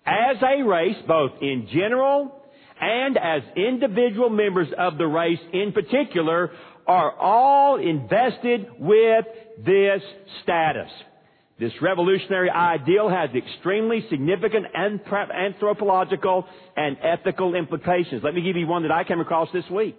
as 0.05 0.37
a 0.41 0.63
race, 0.63 0.97
both 1.07 1.33
in 1.41 1.67
general 1.71 2.42
and 2.83 3.17
as 3.17 3.41
individual 3.55 4.29
members 4.29 4.67
of 4.77 4.97
the 4.97 5.07
race 5.07 5.39
in 5.53 5.71
particular 5.71 6.51
are 6.85 7.11
all 7.13 7.79
invested 7.79 8.67
with 8.77 9.25
this 9.65 10.01
status. 10.43 10.91
This 11.57 11.71
revolutionary 11.81 12.49
ideal 12.49 13.09
has 13.09 13.29
extremely 13.33 14.05
significant 14.09 14.65
anthropological 14.75 16.45
and 16.75 16.97
ethical 17.01 17.55
implications. 17.55 18.21
Let 18.21 18.33
me 18.33 18.41
give 18.41 18.57
you 18.57 18.67
one 18.67 18.81
that 18.81 18.91
I 18.91 19.05
came 19.05 19.21
across 19.21 19.47
this 19.53 19.63
week. 19.71 19.95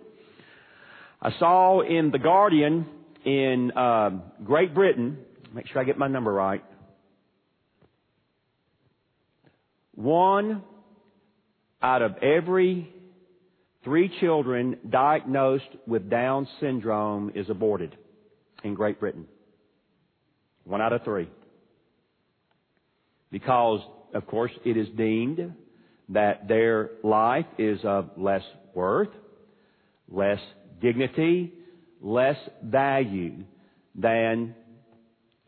I 1.22 1.30
saw 1.38 1.80
in 1.80 2.10
The 2.10 2.18
Guardian 2.18 2.86
in 3.24 3.72
uh, 3.74 4.10
Great 4.44 4.74
Britain, 4.74 5.16
make 5.54 5.68
sure 5.68 5.80
I 5.80 5.84
get 5.84 5.96
my 5.96 6.08
number 6.08 6.30
right, 6.30 6.62
one 9.94 10.64
out 11.84 12.00
of 12.00 12.16
every 12.22 12.90
three 13.84 14.10
children 14.18 14.78
diagnosed 14.88 15.68
with 15.86 16.08
Down 16.08 16.48
syndrome 16.58 17.30
is 17.34 17.50
aborted 17.50 17.94
in 18.64 18.72
Great 18.72 18.98
Britain. 18.98 19.26
One 20.64 20.80
out 20.80 20.94
of 20.94 21.04
three. 21.04 21.28
Because, 23.30 23.80
of 24.14 24.26
course, 24.26 24.52
it 24.64 24.78
is 24.78 24.88
deemed 24.96 25.52
that 26.08 26.48
their 26.48 26.92
life 27.02 27.44
is 27.58 27.78
of 27.84 28.08
less 28.16 28.42
worth, 28.72 29.10
less 30.10 30.40
dignity, 30.80 31.52
less 32.00 32.38
value 32.62 33.44
than 33.94 34.54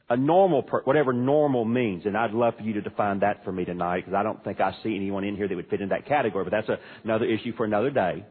a 0.09 0.16
normal, 0.16 0.62
per- 0.62 0.83
whatever 0.83 1.12
normal 1.12 1.64
means, 1.64 2.07
and 2.07 2.16
I'd 2.16 2.33
love 2.33 2.55
for 2.57 2.62
you 2.62 2.75
to 2.75 2.81
define 2.81 3.21
that 3.21 3.45
for 3.45 3.53
me 3.53 3.64
tonight 3.64 4.01
because 4.05 4.14
I 4.14 4.23
don't 4.23 4.42
think 4.45 4.61
I 4.61 4.73
see 4.83 4.95
anyone 4.95 5.25
in 5.25 5.37
here 5.37 5.49
that 5.49 5.55
would 5.57 5.69
fit 5.69 5.81
in 5.81 5.88
that 5.88 6.07
category, 6.07 6.45
but 6.45 6.51
that's 6.51 6.69
a, 6.69 6.79
another 7.03 7.25
issue 7.25 7.55
for 7.57 7.64
another 7.64 7.90
day. 7.90 8.25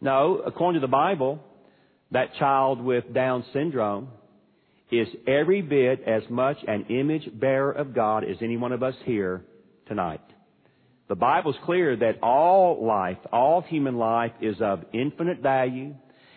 No, 0.00 0.42
according 0.44 0.80
to 0.80 0.86
the 0.86 0.90
Bible, 0.90 1.40
that 2.10 2.34
child 2.34 2.80
with 2.80 3.12
Down 3.14 3.44
syndrome 3.52 4.08
is 4.90 5.08
every 5.26 5.62
bit 5.62 6.02
as 6.06 6.22
much 6.28 6.58
an 6.66 6.86
image 6.90 7.28
bearer 7.38 7.72
of 7.72 7.94
God 7.94 8.24
as 8.24 8.36
any 8.40 8.56
one 8.56 8.72
of 8.72 8.82
us 8.82 8.94
here 9.04 9.42
tonight. 9.86 10.20
The 11.08 11.14
Bible's 11.14 11.56
clear 11.64 11.96
that 11.96 12.20
all 12.22 12.84
life, 12.84 13.18
all 13.32 13.62
human 13.62 13.96
life 13.96 14.32
is 14.40 14.56
of 14.60 14.84
infinite 14.92 15.40
value, 15.40 15.94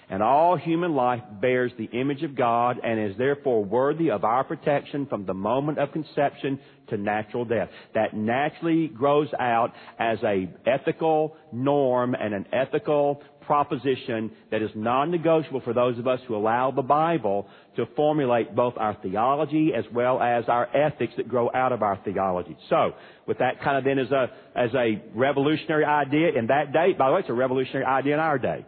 and 0.10 0.24
all 0.24 0.58
human 0.58 0.96
life 0.96 1.22
bears 1.40 1.72
the 1.78 1.86
image 1.86 2.24
of 2.24 2.36
God 2.36 2.80
and 2.84 3.12
is 3.12 3.18
therefore 3.18 3.64
worthy 3.64 4.10
of 4.10 4.24
our 4.24 4.44
protection 4.44 5.06
from 5.06 5.26
the 5.26 5.34
moment 5.34 5.78
of 5.78 5.92
conception 5.92 6.60
to 6.90 6.98
natural 6.98 7.46
death. 7.46 7.70
That 7.94 8.16
naturally 8.16 8.88
grows 8.88 9.30
out 9.40 9.74
as 10.00 10.18
a 10.24 10.50
ethical 10.66 11.36
norm 11.52 12.16
and 12.16 12.34
an 12.34 12.48
ethical 12.52 13.22
proposition 13.50 14.32
that 14.52 14.62
is 14.62 14.70
non-negotiable 14.76 15.62
for 15.62 15.74
those 15.74 15.98
of 15.98 16.08
us 16.08 16.20
who 16.28 16.36
allow 16.36 16.70
the 16.70 16.84
Bible 16.84 17.48
to 17.76 17.88
formulate 17.96 18.56
both 18.56 18.76
our 18.78 18.96
theology 19.02 19.72
as 19.76 19.86
well 19.92 20.22
as 20.22 20.44
our 20.48 20.68
ethics 20.76 21.14
that 21.18 21.28
grow 21.28 21.50
out 21.54 21.72
of 21.72 21.82
our 21.82 22.00
theology. 22.06 22.56
So, 22.70 22.94
with 23.26 23.40
that 23.40 23.62
kind 23.64 23.78
of 23.78 23.84
then 23.84 23.98
as 23.98 24.12
a, 24.12 24.30
as 24.56 24.70
a 24.76 25.02
revolutionary 25.16 25.84
idea 25.84 26.30
in 26.38 26.48
that 26.48 26.72
day, 26.72 26.94
by 26.98 27.08
the 27.08 27.16
way, 27.16 27.20
it's 27.22 27.30
a 27.30 27.34
revolutionary 27.34 27.86
idea 27.86 28.14
in 28.14 28.20
our 28.20 28.38
day. 28.38 28.66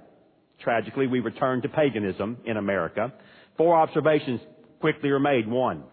Tragically, 0.63 1.07
we 1.07 1.19
returned 1.19 1.63
to 1.63 1.69
paganism 1.69 2.37
in 2.45 2.57
America. 2.57 3.13
Four 3.57 3.75
observations 3.75 4.41
quickly 4.79 5.09
are 5.09 5.19
made. 5.19 5.47
One, 5.47 5.83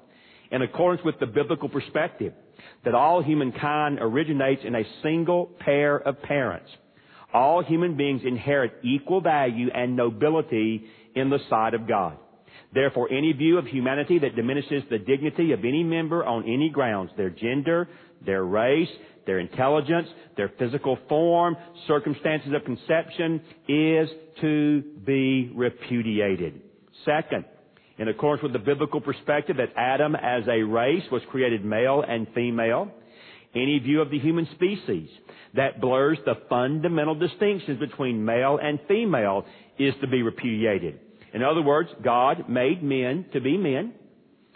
in 0.51 0.63
accordance 0.63 1.05
with 1.05 1.19
the 1.21 1.27
biblical 1.27 1.69
perspective, 1.69 2.33
that 2.85 2.95
all 2.95 3.23
humankind 3.23 3.99
originates 4.01 4.63
in 4.65 4.75
a 4.75 4.83
single 5.03 5.47
pair 5.61 5.97
of 5.97 6.21
parents. 6.23 6.71
All 7.33 7.63
human 7.63 7.97
beings 7.97 8.23
inherit 8.25 8.73
equal 8.83 9.21
value 9.21 9.69
and 9.75 9.97
nobility 9.97 10.85
in 11.15 11.31
the 11.31 11.39
sight 11.51 11.75
of 11.75 11.87
God. 11.87 12.17
Therefore, 12.73 13.11
any 13.11 13.33
view 13.33 13.59
of 13.59 13.67
humanity 13.67 14.19
that 14.19 14.37
diminishes 14.37 14.83
the 14.91 14.99
dignity 14.99 15.53
of 15.53 15.61
any 15.61 15.83
member 15.83 16.25
on 16.25 16.45
any 16.45 16.69
grounds, 16.69 17.11
their 17.17 17.31
gender, 17.31 17.89
their 18.25 18.45
race, 18.45 18.89
their 19.27 19.39
intelligence, 19.39 20.09
their 20.37 20.53
physical 20.59 20.99
form, 21.09 21.57
circumstances 21.87 22.53
of 22.55 22.65
conception, 22.65 23.41
is 23.69 24.09
to 24.41 24.83
be 25.05 25.51
repudiated. 25.55 26.61
Second, 27.05 27.45
in 27.99 28.09
accordance 28.09 28.43
with 28.43 28.53
the 28.53 28.59
biblical 28.59 29.01
perspective 29.01 29.57
that 29.57 29.73
Adam 29.77 30.15
as 30.15 30.45
a 30.49 30.63
race 30.63 31.03
was 31.11 31.23
created 31.31 31.65
male 31.65 32.05
and 32.07 32.27
female, 32.35 32.91
any 33.55 33.79
view 33.79 34.01
of 34.01 34.11
the 34.11 34.19
human 34.19 34.47
species 34.55 35.09
that 35.55 35.81
blurs 35.81 36.19
the 36.25 36.35
fundamental 36.49 37.15
distinctions 37.15 37.81
between 37.81 38.25
male 38.25 38.59
and 38.63 38.79
female 38.87 39.45
is 39.79 39.95
to 40.01 40.07
be 40.07 40.23
repudiated. 40.23 41.01
In 41.35 41.43
other 41.43 41.63
words, 41.63 41.91
God 42.03 42.49
made 42.49 42.83
men 42.83 43.27
to 43.33 43.41
be 43.41 43.57
men, 43.57 43.93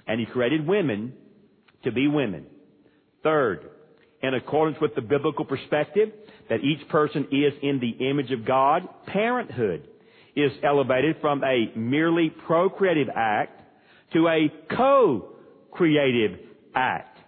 and 0.07 0.21
He 0.21 0.27
created 0.27 0.67
women 0.67 1.13
to 1.85 1.93
be 1.93 2.09
women. 2.09 2.47
Third, 3.23 3.71
in 4.23 4.35
accordance 4.35 4.79
with 4.81 4.95
the 4.95 5.01
biblical 5.01 5.45
perspective 5.45 6.11
that 6.49 6.61
each 6.61 6.89
person 6.89 7.29
is 7.31 7.53
in 7.63 7.81
the 7.81 8.09
image 8.09 8.31
of 8.31 8.45
God, 8.45 8.83
parenthood 9.07 9.89
is 10.35 10.53
elevated 10.63 11.17
from 11.21 11.43
a 11.45 11.77
merely 11.77 12.31
procreative 12.31 13.09
act 13.15 13.61
to 14.13 14.29
a 14.29 14.53
co-creative 14.75 16.39
act. 16.75 17.19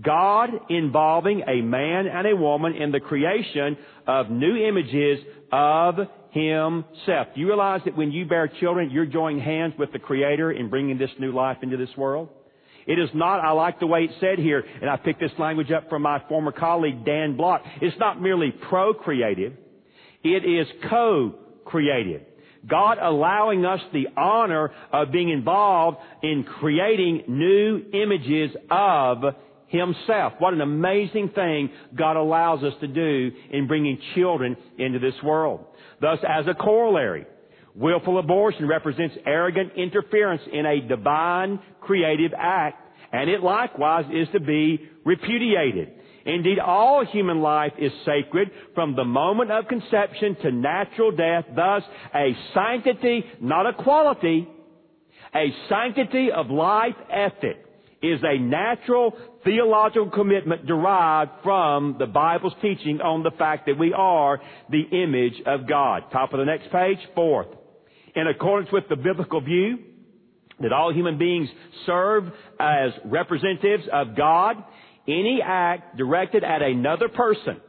God 0.00 0.50
involving 0.70 1.42
a 1.46 1.60
man 1.60 2.06
and 2.06 2.26
a 2.26 2.36
woman 2.36 2.74
in 2.74 2.92
the 2.92 3.00
creation 3.00 3.76
of 4.06 4.30
new 4.30 4.56
images 4.56 5.18
of 5.50 5.96
Himself. 6.32 7.28
Do 7.34 7.40
you 7.40 7.46
realize 7.46 7.82
that 7.84 7.96
when 7.96 8.10
you 8.10 8.24
bear 8.24 8.48
children, 8.48 8.90
you're 8.90 9.06
joining 9.06 9.40
hands 9.40 9.74
with 9.78 9.92
the 9.92 9.98
Creator 9.98 10.52
in 10.52 10.70
bringing 10.70 10.96
this 10.96 11.10
new 11.18 11.30
life 11.30 11.58
into 11.62 11.76
this 11.76 11.94
world? 11.96 12.30
It 12.86 12.98
is 12.98 13.10
not, 13.14 13.40
I 13.40 13.52
like 13.52 13.78
the 13.78 13.86
way 13.86 14.04
it's 14.04 14.14
said 14.18 14.38
here, 14.38 14.64
and 14.80 14.90
I 14.90 14.96
picked 14.96 15.20
this 15.20 15.30
language 15.38 15.70
up 15.70 15.88
from 15.88 16.02
my 16.02 16.22
former 16.28 16.50
colleague 16.50 17.04
Dan 17.04 17.36
Block. 17.36 17.62
It's 17.80 17.98
not 17.98 18.20
merely 18.20 18.50
procreative. 18.50 19.52
It 20.24 20.44
is 20.44 20.66
co-creative. 20.88 22.22
God 22.68 22.98
allowing 22.98 23.66
us 23.66 23.80
the 23.92 24.06
honor 24.16 24.70
of 24.92 25.12
being 25.12 25.28
involved 25.28 25.98
in 26.22 26.44
creating 26.44 27.24
new 27.28 27.84
images 27.92 28.56
of 28.70 29.34
Himself. 29.72 30.34
What 30.38 30.52
an 30.52 30.60
amazing 30.60 31.30
thing 31.30 31.70
God 31.96 32.16
allows 32.16 32.62
us 32.62 32.74
to 32.80 32.86
do 32.86 33.30
in 33.50 33.66
bringing 33.66 33.98
children 34.14 34.54
into 34.78 34.98
this 34.98 35.14
world. 35.24 35.64
Thus, 35.98 36.18
as 36.28 36.46
a 36.46 36.52
corollary, 36.52 37.24
willful 37.74 38.18
abortion 38.18 38.68
represents 38.68 39.14
arrogant 39.24 39.72
interference 39.74 40.42
in 40.52 40.66
a 40.66 40.86
divine 40.86 41.58
creative 41.80 42.32
act, 42.36 42.82
and 43.12 43.30
it 43.30 43.42
likewise 43.42 44.04
is 44.12 44.28
to 44.34 44.40
be 44.40 44.78
repudiated. 45.06 45.92
Indeed, 46.26 46.58
all 46.58 47.06
human 47.06 47.40
life 47.40 47.72
is 47.78 47.92
sacred 48.04 48.50
from 48.74 48.94
the 48.94 49.04
moment 49.04 49.50
of 49.50 49.68
conception 49.68 50.36
to 50.42 50.52
natural 50.52 51.12
death, 51.12 51.46
thus 51.56 51.82
a 52.14 52.36
sanctity, 52.52 53.24
not 53.40 53.66
a 53.66 53.72
quality, 53.72 54.46
a 55.34 55.46
sanctity 55.70 56.30
of 56.30 56.50
life 56.50 56.94
ethic 57.10 57.56
is 58.02 58.20
a 58.24 58.38
natural 58.38 59.16
theological 59.44 60.10
commitment 60.10 60.66
derived 60.66 61.30
from 61.42 61.96
the 61.98 62.06
Bible's 62.06 62.54
teaching 62.60 63.00
on 63.00 63.22
the 63.22 63.30
fact 63.32 63.66
that 63.66 63.78
we 63.78 63.92
are 63.92 64.40
the 64.70 64.82
image 64.82 65.40
of 65.46 65.68
God. 65.68 66.04
Top 66.10 66.32
of 66.32 66.38
the 66.38 66.44
next 66.44 66.70
page, 66.72 66.98
fourth. 67.14 67.48
In 68.14 68.26
accordance 68.26 68.70
with 68.72 68.84
the 68.88 68.96
biblical 68.96 69.40
view 69.40 69.78
that 70.60 70.72
all 70.72 70.92
human 70.92 71.16
beings 71.16 71.48
serve 71.86 72.24
as 72.60 72.90
representatives 73.04 73.84
of 73.92 74.16
God, 74.16 74.56
any 75.08 75.40
act 75.44 75.96
directed 75.96 76.44
at 76.44 76.62
another 76.62 77.08
person, 77.08 77.60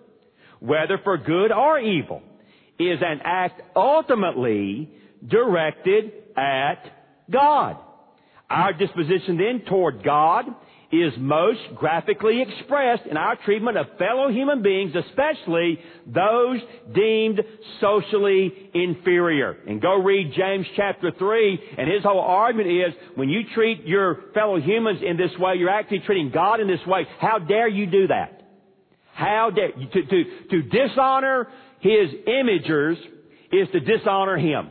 whether 0.59 0.99
for 1.03 1.17
good 1.17 1.51
or 1.51 1.79
evil, 1.79 2.21
is 2.79 2.99
an 3.01 3.21
act 3.23 3.61
ultimately 3.75 4.89
directed 5.25 6.11
at 6.35 6.83
God. 7.31 7.77
Our 8.49 8.73
disposition 8.73 9.38
then 9.38 9.63
toward 9.67 10.03
God 10.03 10.45
is 10.93 11.13
most 11.17 11.60
graphically 11.75 12.43
expressed 12.43 13.08
in 13.10 13.17
our 13.17 13.36
treatment 13.36 13.77
of 13.77 13.88
fellow 13.97 14.29
human 14.29 14.62
beings, 14.62 14.93
especially 14.95 15.79
those 16.06 16.60
deemed 16.93 17.41
socially 17.82 18.53
inferior. 18.75 19.58
And 19.67 19.82
go 19.82 19.95
read 19.95 20.34
James 20.38 20.67
chapter 20.75 21.12
3, 21.17 21.60
and 21.79 21.91
his 21.91 22.03
whole 22.03 22.21
argument 22.21 22.69
is, 22.69 22.93
when 23.15 23.27
you 23.27 23.41
treat 23.56 23.86
your 23.86 24.19
fellow 24.36 24.60
humans 24.60 24.99
in 25.03 25.17
this 25.17 25.32
way, 25.39 25.56
you're 25.56 25.69
actually 25.69 26.01
treating 26.01 26.29
God 26.29 26.60
in 26.60 26.67
this 26.67 26.86
way. 26.86 27.08
How 27.19 27.39
dare 27.39 27.67
you 27.67 27.88
do 27.88 28.08
that? 28.08 28.41
How 29.15 29.49
dare, 29.49 29.71
to, 29.71 30.06
to, 30.06 30.23
to 30.51 30.62
dishonor 30.62 31.47
his 31.79 32.10
imagers 32.27 32.97
is 33.51 33.67
to 33.71 33.79
dishonor 33.79 34.38
him. 34.38 34.69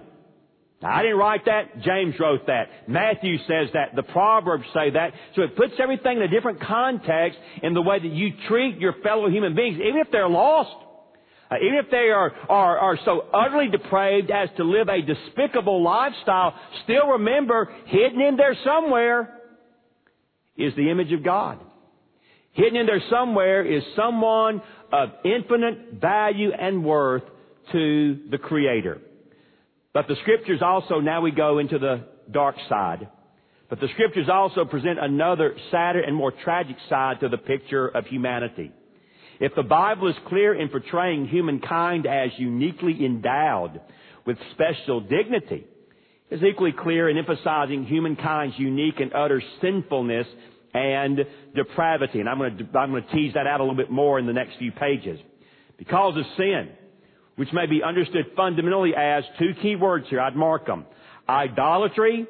Now, 0.82 0.96
I 0.96 1.02
didn't 1.02 1.18
write 1.18 1.44
that. 1.44 1.80
James 1.82 2.14
wrote 2.18 2.46
that. 2.48 2.88
Matthew 2.88 3.38
says 3.46 3.68
that. 3.74 3.94
The 3.94 4.02
Proverbs 4.02 4.64
say 4.74 4.90
that. 4.90 5.12
So 5.36 5.42
it 5.42 5.56
puts 5.56 5.74
everything 5.80 6.16
in 6.16 6.22
a 6.24 6.28
different 6.28 6.60
context 6.60 7.38
in 7.62 7.72
the 7.72 7.82
way 7.82 8.00
that 8.00 8.12
you 8.12 8.30
treat 8.48 8.78
your 8.78 8.94
fellow 9.02 9.28
human 9.28 9.54
beings, 9.54 9.76
even 9.76 10.00
if 10.00 10.10
they're 10.10 10.28
lost. 10.28 10.74
Uh, 11.50 11.56
even 11.62 11.78
if 11.84 11.90
they 11.90 12.08
are, 12.08 12.32
are, 12.48 12.78
are 12.78 12.98
so 13.04 13.26
utterly 13.32 13.68
depraved 13.68 14.30
as 14.30 14.48
to 14.56 14.64
live 14.64 14.88
a 14.88 15.02
despicable 15.02 15.82
lifestyle, 15.82 16.54
still 16.84 17.08
remember, 17.08 17.70
hidden 17.86 18.20
in 18.22 18.36
there 18.36 18.56
somewhere 18.64 19.38
is 20.56 20.74
the 20.76 20.90
image 20.90 21.12
of 21.12 21.22
God. 21.22 21.60
Hidden 22.52 22.76
in 22.76 22.86
there 22.86 23.02
somewhere 23.10 23.64
is 23.64 23.82
someone 23.94 24.62
of 24.92 25.10
infinite 25.24 26.00
value 26.00 26.52
and 26.52 26.84
worth 26.84 27.22
to 27.72 28.18
the 28.30 28.38
Creator. 28.38 29.00
But 29.94 30.08
the 30.08 30.16
scriptures 30.22 30.60
also, 30.62 31.00
now 31.00 31.20
we 31.20 31.30
go 31.30 31.58
into 31.58 31.78
the 31.78 32.04
dark 32.30 32.56
side. 32.68 33.08
But 33.68 33.80
the 33.80 33.88
scriptures 33.94 34.28
also 34.30 34.64
present 34.64 34.98
another 35.00 35.56
sadder 35.70 36.00
and 36.00 36.14
more 36.14 36.32
tragic 36.44 36.76
side 36.88 37.20
to 37.20 37.28
the 37.28 37.38
picture 37.38 37.88
of 37.88 38.06
humanity. 38.06 38.70
If 39.40 39.54
the 39.54 39.62
Bible 39.62 40.08
is 40.08 40.14
clear 40.28 40.54
in 40.54 40.68
portraying 40.68 41.26
humankind 41.26 42.06
as 42.06 42.30
uniquely 42.38 43.04
endowed 43.04 43.80
with 44.26 44.36
special 44.52 45.00
dignity, 45.00 45.66
it's 46.30 46.42
equally 46.42 46.72
clear 46.72 47.08
in 47.08 47.18
emphasizing 47.18 47.84
humankind's 47.84 48.58
unique 48.58 49.00
and 49.00 49.12
utter 49.12 49.42
sinfulness 49.60 50.26
and 50.72 51.20
depravity. 51.54 52.20
And 52.20 52.28
I'm 52.28 52.38
going 52.38 52.56
to, 52.56 52.78
I'm 52.78 52.90
going 52.90 53.04
to 53.04 53.12
tease 53.12 53.34
that 53.34 53.46
out 53.46 53.60
a 53.60 53.62
little 53.62 53.76
bit 53.76 53.90
more 53.90 54.18
in 54.18 54.26
the 54.26 54.32
next 54.32 54.56
few 54.58 54.72
pages. 54.72 55.18
Because 55.76 56.16
of 56.16 56.24
sin, 56.36 56.70
which 57.36 57.52
may 57.52 57.66
be 57.66 57.82
understood 57.82 58.26
fundamentally 58.36 58.94
as 58.96 59.24
two 59.38 59.52
key 59.60 59.76
words 59.76 60.06
here. 60.08 60.20
I'd 60.20 60.36
mark 60.36 60.66
them. 60.66 60.84
Idolatry 61.28 62.26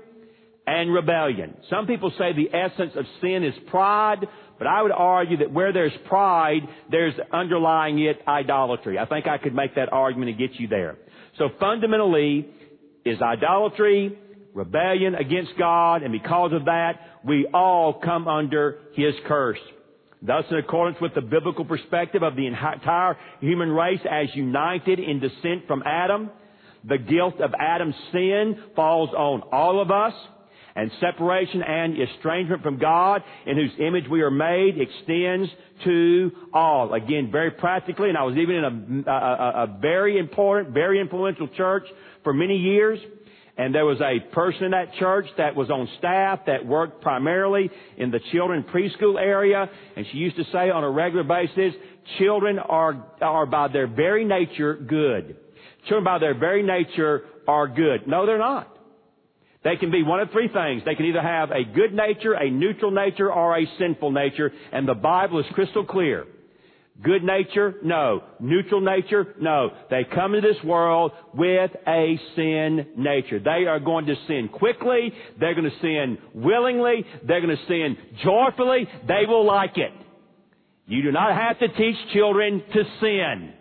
and 0.66 0.92
rebellion. 0.92 1.56
Some 1.70 1.86
people 1.86 2.12
say 2.18 2.32
the 2.32 2.54
essence 2.56 2.92
of 2.96 3.04
sin 3.20 3.42
is 3.42 3.54
pride, 3.68 4.26
but 4.58 4.66
I 4.66 4.82
would 4.82 4.92
argue 4.92 5.38
that 5.38 5.52
where 5.52 5.72
there's 5.72 5.92
pride, 6.06 6.60
there's 6.90 7.14
underlying 7.32 7.98
it 7.98 8.20
idolatry. 8.28 8.98
I 8.98 9.06
think 9.06 9.26
I 9.26 9.38
could 9.38 9.54
make 9.54 9.74
that 9.74 9.92
argument 9.92 10.30
and 10.30 10.38
get 10.38 10.60
you 10.60 10.68
there. 10.68 10.96
So 11.38 11.48
fundamentally 11.58 12.46
is 13.04 13.20
idolatry, 13.20 14.16
rebellion 14.54 15.16
against 15.16 15.52
God, 15.58 16.02
and 16.02 16.12
because 16.12 16.52
of 16.52 16.66
that, 16.66 17.00
we 17.24 17.48
all 17.52 17.94
come 17.94 18.28
under 18.28 18.78
His 18.94 19.14
curse. 19.26 19.58
Thus, 20.24 20.44
in 20.50 20.56
accordance 20.56 21.00
with 21.00 21.14
the 21.14 21.20
biblical 21.20 21.64
perspective 21.64 22.22
of 22.22 22.36
the 22.36 22.46
entire 22.46 23.16
human 23.40 23.70
race 23.70 24.00
as 24.08 24.28
united 24.34 25.00
in 25.00 25.18
descent 25.18 25.66
from 25.66 25.82
Adam, 25.84 26.30
the 26.84 26.98
guilt 26.98 27.40
of 27.40 27.52
Adam's 27.58 27.94
sin 28.12 28.56
falls 28.76 29.10
on 29.10 29.42
all 29.52 29.80
of 29.80 29.90
us, 29.90 30.14
and 30.74 30.90
separation 31.00 31.62
and 31.62 32.00
estrangement 32.00 32.62
from 32.62 32.78
God, 32.78 33.22
in 33.46 33.56
whose 33.56 33.72
image 33.78 34.04
we 34.10 34.22
are 34.22 34.30
made, 34.30 34.80
extends 34.80 35.50
to 35.84 36.30
all. 36.54 36.94
Again, 36.94 37.30
very 37.30 37.50
practically, 37.50 38.08
and 38.08 38.16
I 38.16 38.22
was 38.22 38.36
even 38.36 38.56
in 38.56 39.04
a, 39.06 39.10
a, 39.10 39.64
a 39.64 39.78
very 39.80 40.18
important, 40.18 40.72
very 40.72 41.00
influential 41.00 41.48
church 41.48 41.84
for 42.24 42.32
many 42.32 42.56
years, 42.56 42.98
and 43.56 43.74
there 43.74 43.84
was 43.84 44.00
a 44.00 44.18
person 44.34 44.64
in 44.64 44.70
that 44.70 44.94
church 44.98 45.26
that 45.36 45.54
was 45.54 45.70
on 45.70 45.86
staff 45.98 46.40
that 46.46 46.64
worked 46.64 47.02
primarily 47.02 47.70
in 47.98 48.10
the 48.10 48.20
children 48.32 48.64
preschool 48.64 49.20
area. 49.20 49.68
And 49.94 50.06
she 50.10 50.18
used 50.18 50.36
to 50.36 50.44
say 50.44 50.70
on 50.70 50.84
a 50.84 50.90
regular 50.90 51.24
basis, 51.24 51.74
children 52.18 52.58
are, 52.58 53.06
are 53.20 53.44
by 53.44 53.68
their 53.68 53.86
very 53.86 54.24
nature 54.24 54.74
good. 54.74 55.36
Children 55.88 56.04
by 56.04 56.18
their 56.18 56.38
very 56.38 56.62
nature 56.62 57.24
are 57.46 57.68
good. 57.68 58.06
No, 58.06 58.24
they're 58.24 58.38
not. 58.38 58.74
They 59.64 59.76
can 59.76 59.90
be 59.90 60.02
one 60.02 60.20
of 60.20 60.30
three 60.30 60.48
things. 60.48 60.82
They 60.84 60.94
can 60.94 61.04
either 61.06 61.20
have 61.20 61.50
a 61.50 61.62
good 61.62 61.92
nature, 61.92 62.32
a 62.32 62.50
neutral 62.50 62.90
nature, 62.90 63.30
or 63.30 63.56
a 63.56 63.66
sinful 63.78 64.12
nature. 64.12 64.50
And 64.72 64.88
the 64.88 64.94
Bible 64.94 65.40
is 65.40 65.46
crystal 65.54 65.84
clear 65.84 66.24
Good 67.02 67.24
nature? 67.24 67.74
No. 67.82 68.22
Neutral 68.38 68.80
nature? 68.80 69.34
No. 69.40 69.70
They 69.90 70.04
come 70.04 70.34
into 70.34 70.46
this 70.46 70.62
world 70.64 71.12
with 71.34 71.70
a 71.86 72.20
sin 72.36 72.86
nature. 72.96 73.40
They 73.40 73.66
are 73.66 73.80
going 73.80 74.06
to 74.06 74.14
sin 74.28 74.48
quickly. 74.52 75.12
They're 75.40 75.54
going 75.54 75.70
to 75.70 75.80
sin 75.80 76.18
willingly. 76.34 77.04
They're 77.26 77.40
going 77.40 77.56
to 77.56 77.66
sin 77.66 77.96
joyfully. 78.22 78.86
They 79.08 79.26
will 79.26 79.44
like 79.44 79.76
it. 79.76 79.92
You 80.86 81.02
do 81.02 81.12
not 81.12 81.34
have 81.34 81.58
to 81.58 81.68
teach 81.68 81.96
children 82.12 82.62
to 82.72 82.82
sin. 83.00 83.52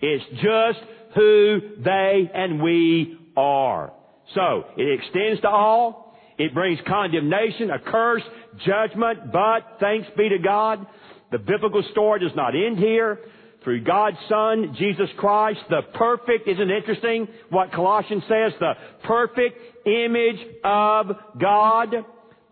It's 0.00 0.24
just 0.42 0.84
who 1.14 1.60
they 1.82 2.30
and 2.34 2.62
we 2.62 3.18
are. 3.36 3.92
So, 4.34 4.64
it 4.76 5.00
extends 5.00 5.40
to 5.42 5.48
all. 5.48 6.16
It 6.38 6.54
brings 6.54 6.78
condemnation, 6.86 7.70
a 7.70 7.78
curse, 7.78 8.22
judgment, 8.66 9.32
but 9.32 9.78
thanks 9.80 10.08
be 10.16 10.30
to 10.30 10.38
God, 10.38 10.86
the 11.32 11.38
biblical 11.38 11.82
story 11.90 12.20
does 12.20 12.36
not 12.36 12.54
end 12.54 12.78
here. 12.78 13.18
Through 13.64 13.84
God's 13.84 14.16
Son, 14.28 14.74
Jesus 14.78 15.08
Christ, 15.16 15.60
the 15.70 15.82
perfect, 15.94 16.48
isn't 16.48 16.70
it 16.70 16.76
interesting 16.76 17.28
what 17.48 17.72
Colossians 17.72 18.22
says? 18.28 18.52
The 18.58 18.72
perfect 19.04 19.58
image 19.86 20.46
of 20.64 21.06
God. 21.40 21.94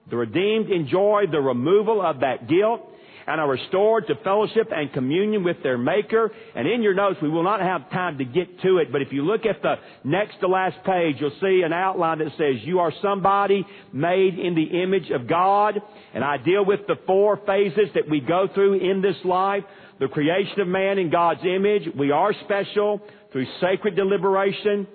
The 0.09 0.17
redeemed 0.17 0.71
enjoy 0.71 1.25
the 1.31 1.41
removal 1.41 2.01
of 2.01 2.21
that 2.21 2.49
guilt 2.49 2.90
and 3.31 3.41
are 3.41 3.49
restored 3.49 4.07
to 4.09 4.15
fellowship 4.25 4.69
and 4.75 4.93
communion 4.93 5.45
with 5.45 5.63
their 5.63 5.79
Maker. 5.79 6.33
And 6.57 6.67
in 6.67 6.83
your 6.83 6.95
notes, 6.95 7.19
we 7.23 7.29
will 7.29 7.45
not 7.45 7.61
have 7.61 7.89
time 7.91 8.19
to 8.19 8.25
get 8.25 8.61
to 8.63 8.79
it, 8.79 8.91
but 8.91 9.03
if 9.03 9.13
you 9.13 9.23
look 9.23 9.47
at 9.47 9.63
the 9.63 9.77
next 10.03 10.41
to 10.41 10.49
last 10.49 10.77
page, 10.85 11.17
you'll 11.21 11.31
see 11.41 11.63
an 11.65 11.73
outline 11.73 12.19
that 12.19 12.33
says, 12.37 12.65
you 12.65 12.81
are 12.81 12.93
somebody 13.01 13.65
made 13.93 14.39
in 14.39 14.55
the 14.55 14.83
image 14.83 15.11
of 15.11 15.29
God. 15.29 15.81
And 16.13 16.25
I 16.25 16.39
deal 16.39 16.65
with 16.65 16.81
the 16.89 16.97
four 17.07 17.39
phases 17.47 17.89
that 17.95 18.09
we 18.11 18.21
go 18.21 18.49
through 18.53 18.75
in 18.75 19.01
this 19.01 19.17
life. 19.25 19.63
The 20.01 20.09
creation 20.09 20.61
of 20.61 20.69
man 20.69 20.99
in 20.99 21.11
God's 21.11 21.43
image. 21.45 21.83
We 21.97 22.11
are 22.11 22.33
special 22.45 23.01
through 23.33 23.47
sacred 23.61 23.95
deliberation, 23.95 24.89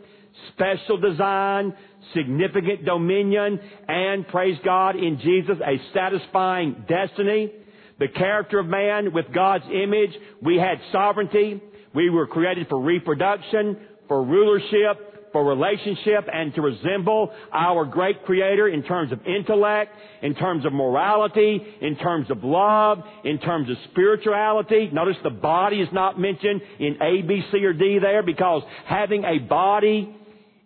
special 0.53 0.97
design, 0.97 1.73
significant 2.13 2.85
dominion, 2.85 3.59
and 3.87 4.27
praise 4.27 4.57
God 4.65 4.95
in 4.95 5.19
Jesus, 5.19 5.57
a 5.63 5.79
satisfying 5.93 6.85
destiny 6.89 7.51
the 7.99 8.07
character 8.07 8.59
of 8.59 8.67
man 8.67 9.13
with 9.13 9.25
God's 9.33 9.65
image. 9.71 10.11
We 10.41 10.57
had 10.57 10.79
sovereignty. 10.91 11.61
We 11.93 12.09
were 12.09 12.27
created 12.27 12.67
for 12.67 12.79
reproduction, 12.79 13.77
for 14.07 14.23
rulership, 14.23 15.31
for 15.31 15.43
relationship, 15.45 16.27
and 16.31 16.53
to 16.55 16.61
resemble 16.61 17.31
our 17.51 17.85
great 17.85 18.23
creator 18.25 18.67
in 18.67 18.83
terms 18.83 19.11
of 19.11 19.19
intellect, 19.25 19.91
in 20.21 20.33
terms 20.35 20.65
of 20.65 20.73
morality, 20.73 21.61
in 21.81 21.97
terms 21.97 22.29
of 22.31 22.43
love, 22.43 22.99
in 23.23 23.37
terms 23.39 23.69
of 23.69 23.77
spirituality. 23.91 24.89
Notice 24.91 25.17
the 25.23 25.29
body 25.29 25.81
is 25.81 25.89
not 25.91 26.19
mentioned 26.19 26.61
in 26.79 27.01
A, 27.01 27.21
B, 27.21 27.41
C, 27.51 27.63
or 27.65 27.73
D 27.73 27.99
there 27.99 28.23
because 28.23 28.63
having 28.85 29.23
a 29.23 29.39
body 29.39 30.15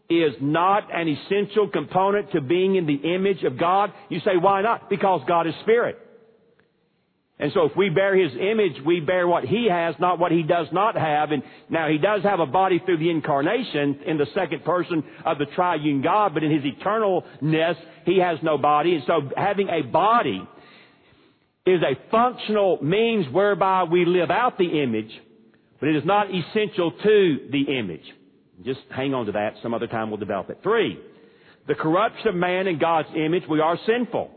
is 0.09 0.33
not 0.41 0.87
an 0.93 1.07
essential 1.07 1.67
component 1.67 2.31
to 2.31 2.41
being 2.41 2.75
in 2.75 2.87
the 2.87 2.95
image 3.15 3.43
of 3.43 3.57
God. 3.57 3.91
You 4.09 4.19
say, 4.19 4.37
why 4.39 4.61
not? 4.61 4.89
Because 4.89 5.21
God 5.27 5.47
is 5.47 5.53
spirit. 5.61 5.97
And 7.39 7.53
so 7.53 7.63
if 7.65 7.75
we 7.75 7.89
bear 7.89 8.15
His 8.15 8.33
image, 8.33 8.83
we 8.85 8.99
bear 8.99 9.25
what 9.25 9.45
He 9.45 9.69
has, 9.71 9.95
not 9.97 10.19
what 10.19 10.31
He 10.31 10.43
does 10.43 10.67
not 10.73 10.95
have. 10.95 11.31
And 11.31 11.41
now 11.69 11.87
He 11.87 11.97
does 11.97 12.21
have 12.23 12.41
a 12.41 12.45
body 12.45 12.81
through 12.85 12.97
the 12.97 13.09
incarnation 13.09 14.01
in 14.05 14.17
the 14.17 14.27
second 14.35 14.65
person 14.65 15.03
of 15.25 15.37
the 15.37 15.45
triune 15.55 16.01
God, 16.01 16.33
but 16.33 16.43
in 16.43 16.51
His 16.51 16.63
eternalness, 16.63 17.75
He 18.05 18.19
has 18.19 18.39
no 18.43 18.57
body. 18.57 18.95
And 18.95 19.03
so 19.07 19.21
having 19.37 19.69
a 19.69 19.83
body 19.83 20.45
is 21.65 21.81
a 21.81 21.97
functional 22.11 22.79
means 22.81 23.31
whereby 23.33 23.83
we 23.83 24.03
live 24.05 24.31
out 24.31 24.57
the 24.57 24.81
image, 24.83 25.11
but 25.79 25.87
it 25.87 25.95
is 25.95 26.05
not 26.05 26.27
essential 26.27 26.91
to 26.91 27.47
the 27.51 27.77
image. 27.79 28.03
Just 28.65 28.81
hang 28.93 29.13
on 29.13 29.27
to 29.27 29.31
that. 29.31 29.53
Some 29.63 29.73
other 29.73 29.87
time 29.87 30.09
we'll 30.09 30.19
develop 30.19 30.49
it. 30.49 30.59
Three, 30.61 30.99
the 31.67 31.75
corruption 31.75 32.27
of 32.27 32.35
man 32.35 32.67
in 32.67 32.79
God's 32.79 33.07
image, 33.15 33.43
we 33.49 33.61
are 33.61 33.77
sinful. 33.85 34.31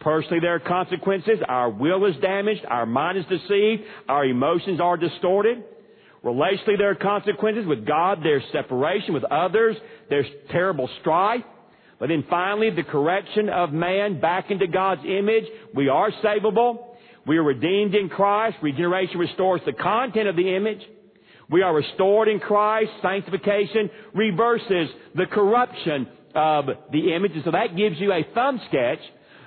Personally, 0.00 0.38
there 0.40 0.54
are 0.54 0.60
consequences. 0.60 1.40
Our 1.48 1.70
will 1.70 2.04
is 2.06 2.14
damaged. 2.22 2.64
Our 2.68 2.86
mind 2.86 3.18
is 3.18 3.24
deceived. 3.24 3.82
Our 4.08 4.24
emotions 4.24 4.80
are 4.80 4.96
distorted. 4.96 5.64
Relationally, 6.24 6.78
there 6.78 6.90
are 6.90 6.94
consequences. 6.94 7.66
With 7.66 7.86
God, 7.86 8.20
there's 8.22 8.42
separation. 8.52 9.14
With 9.14 9.24
others, 9.24 9.76
there's 10.08 10.26
terrible 10.50 10.88
strife. 11.00 11.42
But 11.98 12.10
then 12.10 12.24
finally, 12.30 12.70
the 12.70 12.84
correction 12.84 13.48
of 13.48 13.72
man 13.72 14.20
back 14.20 14.50
into 14.50 14.68
God's 14.68 15.02
image. 15.04 15.44
We 15.74 15.88
are 15.88 16.12
savable. 16.24 16.84
We 17.26 17.38
are 17.38 17.42
redeemed 17.42 17.94
in 17.94 18.08
Christ. 18.08 18.56
Regeneration 18.62 19.18
restores 19.18 19.60
the 19.66 19.72
content 19.72 20.28
of 20.28 20.36
the 20.36 20.54
image. 20.54 20.80
We 21.50 21.62
are 21.62 21.74
restored 21.74 22.28
in 22.28 22.38
Christ. 22.38 22.90
Sanctification 23.02 23.90
reverses 24.14 24.88
the 25.16 25.26
corruption 25.26 26.06
of 26.34 26.66
the 26.92 27.14
image. 27.14 27.32
And 27.34 27.44
so 27.44 27.50
that 27.50 27.76
gives 27.76 27.98
you 27.98 28.12
a 28.12 28.24
thumb 28.32 28.60
sketch 28.68 29.00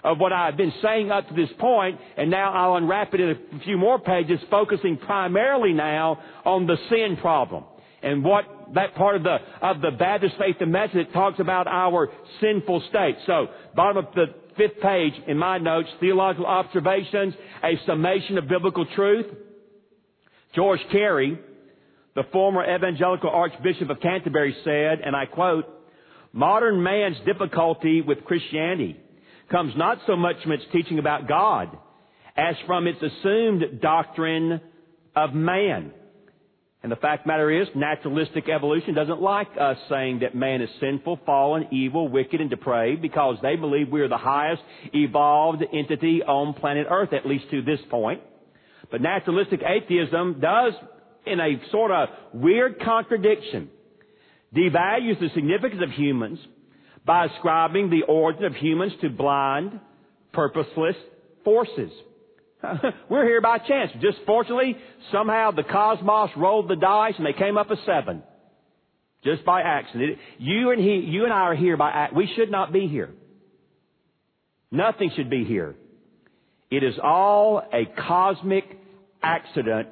of 0.04 0.20
what 0.20 0.34
I've 0.34 0.58
been 0.58 0.74
saying 0.82 1.12
up 1.12 1.28
to 1.28 1.34
this 1.34 1.50
point, 1.60 2.00
and 2.18 2.32
now 2.32 2.54
I'll 2.54 2.76
unwrap 2.76 3.14
it 3.14 3.20
in 3.20 3.30
a 3.30 3.60
few 3.64 3.78
more 3.78 4.00
pages, 4.00 4.40
focusing 4.50 4.98
primarily 4.98 5.74
now 5.74 6.20
on 6.46 6.66
the 6.68 6.78
sin 6.90 7.18
problem 7.22 7.66
and 8.04 8.24
what 8.24 8.46
that 8.74 8.96
part 8.96 9.16
of 9.16 9.24
the 9.24 9.38
of 9.62 9.82
the 9.82 9.92
Baptist 9.92 10.36
faith 10.40 10.56
and 10.60 10.72
message 10.72 11.08
talks 11.14 11.40
about 11.40 11.68
our 11.68 12.10
sinful 12.40 12.84
state. 12.90 13.16
So, 13.28 13.48
bottom 13.76 14.06
of 14.06 14.14
the 14.16 14.26
fifth 14.58 14.82
page 14.82 15.14
in 15.28 15.38
my 15.38 15.58
notes, 15.58 15.90
theological 16.00 16.46
observations, 16.46 17.34
a 17.64 17.80
summation 17.86 18.38
of 18.38 18.48
biblical 18.48 18.86
truth. 18.96 19.28
George 20.56 20.82
Carey, 20.92 21.40
the 22.16 22.24
former 22.34 22.64
evangelical 22.64 23.30
Archbishop 23.30 23.90
of 23.90 24.02
Canterbury 24.02 24.56
said, 24.66 25.00
and 25.06 25.16
I 25.16 25.26
quote, 25.26 25.66
modern 26.34 26.84
man's 26.84 27.16
difficulty 27.26 28.02
with 28.02 28.26
Christianity 28.26 29.00
comes 29.52 29.74
not 29.76 30.00
so 30.08 30.16
much 30.16 30.38
from 30.42 30.54
its 30.54 30.64
teaching 30.72 30.98
about 30.98 31.28
God 31.28 31.78
as 32.36 32.56
from 32.66 32.88
its 32.88 33.00
assumed 33.02 33.82
doctrine 33.82 34.62
of 35.16 35.34
man. 35.34 35.92
And 36.84 36.92
the 36.92 36.96
fact 36.96 37.28
matter 37.28 37.52
is, 37.62 37.68
naturalistic 37.76 38.50
evolution 38.50 38.96
doesn't 38.96 39.22
like 39.22 39.50
us 39.60 39.78
saying 39.88 40.20
that 40.20 40.34
man 40.34 40.62
is 40.62 40.70
sinful, 40.80 41.20
fallen, 41.26 41.68
evil, 41.72 42.08
wicked, 42.08 42.42
and 42.42 42.50
depraved 42.50 43.04
because 43.04 43.38
they 43.44 43.56
believe 43.56 43.90
we 43.90 44.02
are 44.02 44.08
the 44.08 44.18
highest 44.18 44.64
evolved 44.92 45.64
entity 45.74 46.24
on 46.24 46.56
planet 46.56 46.88
Earth, 46.90 47.14
at 47.14 47.28
least 47.28 47.46
to 47.52 47.62
this 47.62 47.80
point. 47.92 48.22
But 48.90 49.02
naturalistic 49.02 49.62
atheism 49.62 50.40
does, 50.40 50.74
in 51.28 51.40
a 51.40 51.62
sort 51.72 51.92
of 51.92 52.10
weird 52.34 52.80
contradiction, 52.80 53.70
devalues 54.56 55.20
the 55.20 55.30
significance 55.36 55.84
of 55.84 55.92
humans 55.92 56.40
by 57.06 57.26
ascribing 57.26 57.90
the 57.90 58.04
origin 58.04 58.46
of 58.46 58.56
humans 58.56 58.94
to 59.02 59.10
blind, 59.10 59.80
purposeless 60.34 60.96
forces. 61.44 61.92
We're 63.10 63.26
here 63.26 63.42
by 63.42 63.58
chance. 63.58 63.92
Just 64.02 64.20
fortunately, 64.26 64.78
somehow 65.12 65.52
the 65.52 65.64
cosmos 65.64 66.30
rolled 66.38 66.70
the 66.70 66.76
dice 66.76 67.16
and 67.18 67.26
they 67.26 67.34
came 67.34 67.58
up 67.58 67.72
a 67.72 67.76
seven. 67.86 68.24
Just 69.24 69.46
by 69.46 69.62
accident. 69.62 70.18
You 70.38 70.72
and 70.72 70.82
he, 70.82 70.96
you 70.96 71.26
and 71.26 71.34
I 71.34 71.42
are 71.42 71.56
here 71.56 71.78
by 71.78 71.92
act. 71.92 72.16
We 72.16 72.32
should 72.36 72.50
not 72.52 72.74
be 72.74 72.88
here. 72.88 73.10
Nothing 74.72 75.12
should 75.16 75.30
be 75.30 75.44
here. 75.44 75.76
It 76.72 76.84
is 76.84 76.96
all 77.04 77.62
a 77.74 77.86
cosmic 77.86 78.64
accident, 79.22 79.90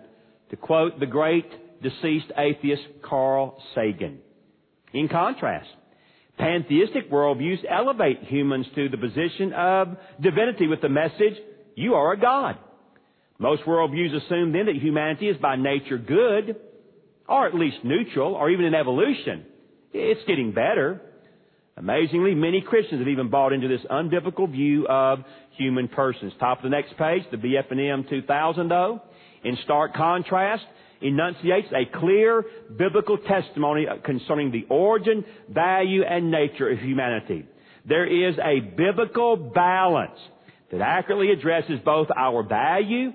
to 0.50 0.56
quote 0.56 1.00
the 1.00 1.06
great 1.06 1.82
deceased 1.84 2.32
atheist 2.38 2.82
Carl 3.04 3.62
Sagan. 3.76 4.20
In 4.94 5.10
contrast, 5.10 5.68
Pantheistic 6.40 7.12
worldviews 7.12 7.60
elevate 7.70 8.24
humans 8.24 8.66
to 8.74 8.88
the 8.88 8.98
position 8.98 9.52
of 9.54 9.98
divinity 10.22 10.68
with 10.68 10.80
the 10.82 10.88
message, 10.88 11.34
you 11.76 11.96
are 11.96 12.14
a 12.14 12.20
God. 12.20 12.58
Most 13.38 13.64
worldviews 13.64 14.16
assume 14.16 14.54
then 14.54 14.68
that 14.68 14.76
humanity 14.76 15.28
is 15.28 15.38
by 15.38 15.58
nature 15.58 15.98
good, 15.98 16.56
or 17.28 17.46
at 17.46 17.56
least 17.56 17.78
neutral, 17.84 18.36
or 18.36 18.50
even 18.50 18.66
in 18.66 18.74
evolution. 18.74 19.46
It's 19.92 20.26
getting 20.28 20.54
better. 20.54 21.02
Amazingly, 21.76 22.36
many 22.36 22.62
Christians 22.62 23.00
have 23.00 23.08
even 23.10 23.30
bought 23.30 23.52
into 23.52 23.68
this 23.68 23.82
unbiblical 23.90 24.50
view 24.50 24.88
of 24.88 25.20
human 25.58 25.90
persons. 25.90 26.32
Top 26.40 26.60
of 26.60 26.64
the 26.64 26.70
next 26.70 26.98
page, 26.98 27.24
the 27.32 27.38
BF&M 27.38 28.06
2000 28.10 28.70
though, 28.70 29.02
in 29.44 29.58
stark 29.66 29.94
contrast, 29.94 30.64
enunciates 31.02 31.70
a 31.72 31.86
clear 32.00 32.44
biblical 32.78 33.18
testimony 33.18 33.86
concerning 34.04 34.52
the 34.52 34.66
origin, 34.70 35.24
value, 35.50 36.04
and 36.04 36.32
nature 36.32 36.70
of 36.70 36.80
humanity. 36.80 37.46
There 37.88 38.06
is 38.06 38.36
a 38.38 38.60
biblical 38.60 39.36
balance 39.36 40.20
that 40.72 40.82
accurately 40.82 41.32
addresses 41.32 41.80
both 41.84 42.08
our 42.16 42.44
value 42.44 43.12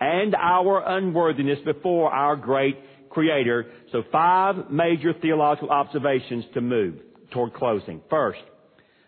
and 0.00 0.34
our 0.34 0.82
unworthiness 0.96 1.58
before 1.64 2.10
our 2.10 2.36
great 2.36 2.76
Creator. 3.10 3.66
So 3.90 4.02
five 4.12 4.70
major 4.70 5.12
theological 5.14 5.70
observations 5.70 6.44
to 6.54 6.60
move 6.60 6.96
toward 7.32 7.54
closing. 7.54 8.00
First, 8.10 8.40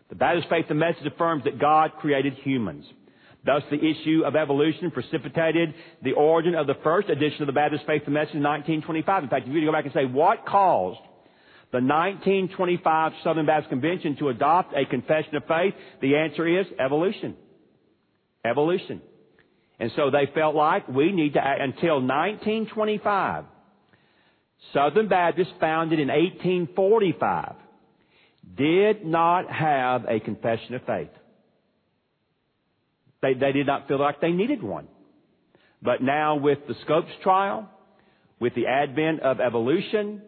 the 0.08 0.14
Baptist 0.14 0.48
faith 0.48 0.66
and 0.68 0.78
message 0.78 1.06
affirms 1.06 1.44
that 1.44 1.58
God 1.58 1.92
created 2.00 2.34
humans. 2.42 2.84
Thus, 3.44 3.62
the 3.70 3.78
issue 3.78 4.22
of 4.26 4.36
evolution 4.36 4.90
precipitated 4.90 5.74
the 6.02 6.12
origin 6.12 6.54
of 6.54 6.66
the 6.66 6.74
first 6.84 7.08
edition 7.08 7.42
of 7.42 7.46
the 7.46 7.52
Baptist 7.54 7.84
Faith 7.86 8.02
and 8.04 8.14
Message 8.14 8.34
in 8.34 8.42
1925. 8.42 9.22
In 9.24 9.28
fact, 9.30 9.48
if 9.48 9.54
you 9.54 9.64
go 9.64 9.72
back 9.72 9.84
and 9.84 9.94
say, 9.94 10.04
what 10.04 10.44
caused 10.44 11.00
the 11.72 11.78
1925 11.78 13.12
Southern 13.24 13.46
Baptist 13.46 13.70
Convention 13.70 14.16
to 14.16 14.28
adopt 14.28 14.74
a 14.74 14.84
confession 14.84 15.36
of 15.36 15.44
faith, 15.46 15.72
the 16.02 16.16
answer 16.16 16.60
is 16.60 16.66
evolution. 16.78 17.34
Evolution. 18.44 19.00
And 19.78 19.90
so 19.96 20.10
they 20.10 20.30
felt 20.34 20.54
like 20.54 20.86
we 20.88 21.10
need 21.10 21.34
to, 21.34 21.40
until 21.40 22.00
1925, 22.02 23.44
Southern 24.74 25.08
Baptists 25.08 25.54
founded 25.58 25.98
in 25.98 26.08
1845 26.08 27.54
did 28.56 29.06
not 29.06 29.50
have 29.50 30.04
a 30.06 30.20
confession 30.20 30.74
of 30.74 30.84
faith. 30.84 31.08
They, 33.22 33.34
they 33.34 33.52
did 33.52 33.66
not 33.66 33.88
feel 33.88 34.00
like 34.00 34.20
they 34.20 34.32
needed 34.32 34.62
one. 34.62 34.88
But 35.82 36.02
now 36.02 36.36
with 36.36 36.58
the 36.68 36.74
Scopes 36.84 37.10
trial, 37.22 37.68
with 38.38 38.54
the 38.54 38.66
advent 38.66 39.20
of 39.20 39.40
evolution, 39.40 40.22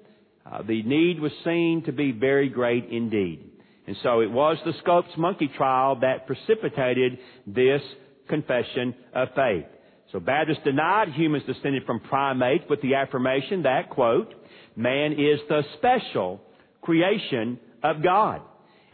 uh, 0.44 0.62
the 0.62 0.82
need 0.82 1.20
was 1.20 1.32
seen 1.44 1.82
to 1.86 1.92
be 1.92 2.12
very 2.12 2.48
great 2.48 2.90
indeed. 2.90 3.48
And 3.86 3.96
so 4.02 4.20
it 4.20 4.30
was 4.30 4.58
the 4.64 4.74
Scopes 4.82 5.10
monkey 5.16 5.50
trial 5.56 5.96
that 6.00 6.26
precipitated 6.26 7.18
this 7.46 7.82
confession 8.28 8.94
of 9.14 9.28
faith. 9.34 9.64
So 10.12 10.20
Baptists 10.20 10.62
denied 10.64 11.08
humans 11.08 11.44
descended 11.46 11.84
from 11.84 12.00
primates 12.00 12.64
with 12.68 12.82
the 12.82 12.94
affirmation 12.94 13.62
that, 13.62 13.90
quote, 13.90 14.34
man 14.76 15.12
is 15.12 15.40
the 15.48 15.62
special 15.78 16.40
creation 16.82 17.58
of 17.82 18.02
God. 18.02 18.42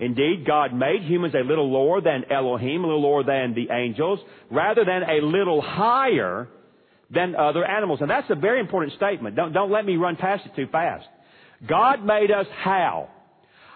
Indeed, 0.00 0.46
God 0.46 0.72
made 0.72 1.02
humans 1.02 1.34
a 1.34 1.44
little 1.44 1.70
lower 1.70 2.00
than 2.00 2.30
Elohim, 2.30 2.84
a 2.84 2.86
little 2.86 3.02
lower 3.02 3.24
than 3.24 3.54
the 3.54 3.68
angels, 3.72 4.20
rather 4.50 4.84
than 4.84 5.02
a 5.02 5.20
little 5.24 5.60
higher 5.60 6.48
than 7.10 7.34
other 7.34 7.64
animals. 7.64 8.00
And 8.00 8.10
that's 8.10 8.30
a 8.30 8.36
very 8.36 8.60
important 8.60 8.92
statement. 8.94 9.34
Don't, 9.34 9.52
don't 9.52 9.72
let 9.72 9.84
me 9.84 9.96
run 9.96 10.16
past 10.16 10.46
it 10.46 10.54
too 10.54 10.68
fast. 10.70 11.06
God 11.66 12.04
made 12.04 12.30
us 12.30 12.46
how? 12.62 13.08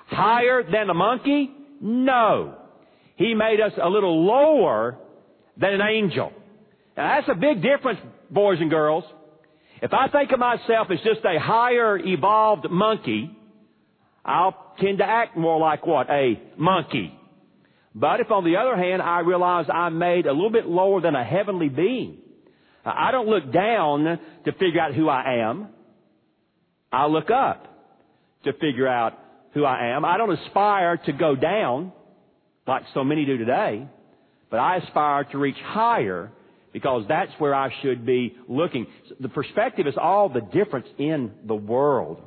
Higher 0.07 0.63
than 0.63 0.91
a 0.91 0.95
monkey? 0.95 1.51
No. 1.81 2.57
He 3.17 3.35
made 3.35 3.61
us 3.61 3.73
a 3.83 3.89
little 3.89 4.25
lower 4.25 4.99
than 5.57 5.75
an 5.75 5.81
angel. 5.81 6.33
Now 6.97 7.21
that's 7.21 7.29
a 7.29 7.35
big 7.35 7.63
difference, 7.63 7.99
boys 8.31 8.59
and 8.61 8.71
girls. 8.71 9.05
If 9.81 9.93
I 9.93 10.09
think 10.09 10.31
of 10.31 10.39
myself 10.39 10.89
as 10.93 10.99
just 10.99 11.25
a 11.25 11.41
higher 11.41 11.99
evolved 11.99 12.71
monkey, 12.71 13.37
I'll 14.25 14.75
tend 14.81 14.99
to 14.99 15.05
act 15.05 15.37
more 15.37 15.59
like 15.59 15.87
what? 15.87 16.09
A 16.11 16.41
monkey. 16.57 17.19
But 17.95 18.21
if 18.21 18.31
on 18.31 18.45
the 18.45 18.57
other 18.57 18.77
hand 18.77 19.03
I 19.03 19.21
realize 19.21 19.67
I'm 19.73 19.99
made 19.99 20.27
a 20.27 20.33
little 20.33 20.51
bit 20.51 20.67
lower 20.67 21.01
than 21.01 21.15
a 21.15 21.25
heavenly 21.25 21.69
being, 21.69 22.19
I 22.85 23.11
don't 23.13 23.29
look 23.29 23.53
down 23.53 24.19
to 24.45 24.53
figure 24.53 24.81
out 24.81 24.95
who 24.95 25.09
I 25.09 25.49
am. 25.49 25.69
I 26.91 27.07
look 27.07 27.31
up 27.31 27.67
to 28.45 28.53
figure 28.55 28.89
out 28.89 29.19
who 29.55 29.65
I 29.65 29.95
am. 29.95 30.05
I 30.05 30.17
don't 30.17 30.33
aspire 30.33 30.97
to 30.97 31.13
go 31.13 31.37
down 31.37 31.93
like 32.67 32.83
so 32.95 33.05
many 33.05 33.25
do 33.25 33.37
today, 33.37 33.87
but 34.51 34.59
I 34.59 34.77
aspire 34.79 35.25
to 35.25 35.39
reach 35.39 35.57
higher 35.63 36.33
because 36.73 37.05
that's 37.09 37.31
where 37.39 37.55
I 37.55 37.71
should 37.83 38.07
be 38.07 38.35
looking. 38.49 38.87
The 39.21 39.29
perspective 39.29 39.87
is 39.87 39.95
all 40.01 40.29
the 40.29 40.41
difference 40.41 40.87
in 40.99 41.33
the 41.47 41.55
world. 41.55 42.21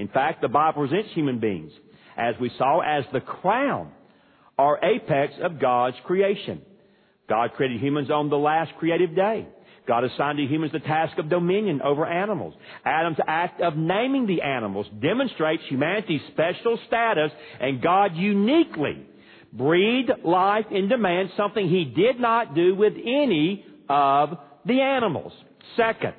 In 0.00 0.08
fact, 0.08 0.40
the 0.40 0.48
Bible 0.48 0.88
presents 0.88 1.12
human 1.12 1.40
beings, 1.40 1.70
as 2.16 2.34
we 2.40 2.50
saw, 2.56 2.80
as 2.80 3.04
the 3.12 3.20
crown 3.20 3.92
or 4.58 4.82
apex 4.82 5.34
of 5.42 5.60
God's 5.60 5.96
creation. 6.06 6.62
God 7.28 7.52
created 7.52 7.82
humans 7.82 8.10
on 8.10 8.30
the 8.30 8.38
last 8.38 8.72
creative 8.78 9.14
day. 9.14 9.46
God 9.86 10.04
assigned 10.04 10.38
to 10.38 10.46
humans 10.46 10.72
the 10.72 10.78
task 10.78 11.18
of 11.18 11.28
dominion 11.28 11.82
over 11.82 12.06
animals. 12.06 12.54
Adam's 12.82 13.18
act 13.26 13.60
of 13.60 13.76
naming 13.76 14.26
the 14.26 14.40
animals 14.40 14.86
demonstrates 15.02 15.64
humanity's 15.68 16.22
special 16.32 16.78
status 16.86 17.30
and 17.60 17.82
God 17.82 18.16
uniquely 18.16 19.04
breathed 19.52 20.12
life 20.24 20.66
into 20.70 20.96
man, 20.96 21.30
something 21.36 21.68
he 21.68 21.84
did 21.84 22.18
not 22.18 22.54
do 22.54 22.74
with 22.74 22.94
any 22.94 23.66
of 23.90 24.30
the 24.64 24.80
animals. 24.80 25.32
Second, 25.76 26.14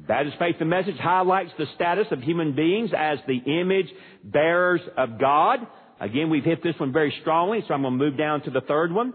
the 0.00 0.06
Baptist 0.06 0.38
Faith 0.38 0.56
and 0.60 0.70
Message 0.70 0.96
highlights 0.96 1.50
the 1.58 1.66
status 1.74 2.06
of 2.10 2.22
human 2.22 2.54
beings 2.54 2.90
as 2.96 3.18
the 3.26 3.36
image 3.60 3.88
bearers 4.24 4.80
of 4.96 5.20
God. 5.20 5.60
Again, 6.00 6.30
we've 6.30 6.44
hit 6.44 6.62
this 6.62 6.74
one 6.78 6.92
very 6.92 7.14
strongly, 7.20 7.62
so 7.68 7.74
I'm 7.74 7.82
going 7.82 7.98
to 7.98 8.04
move 8.04 8.16
down 8.16 8.42
to 8.44 8.50
the 8.50 8.62
third 8.62 8.92
one. 8.92 9.12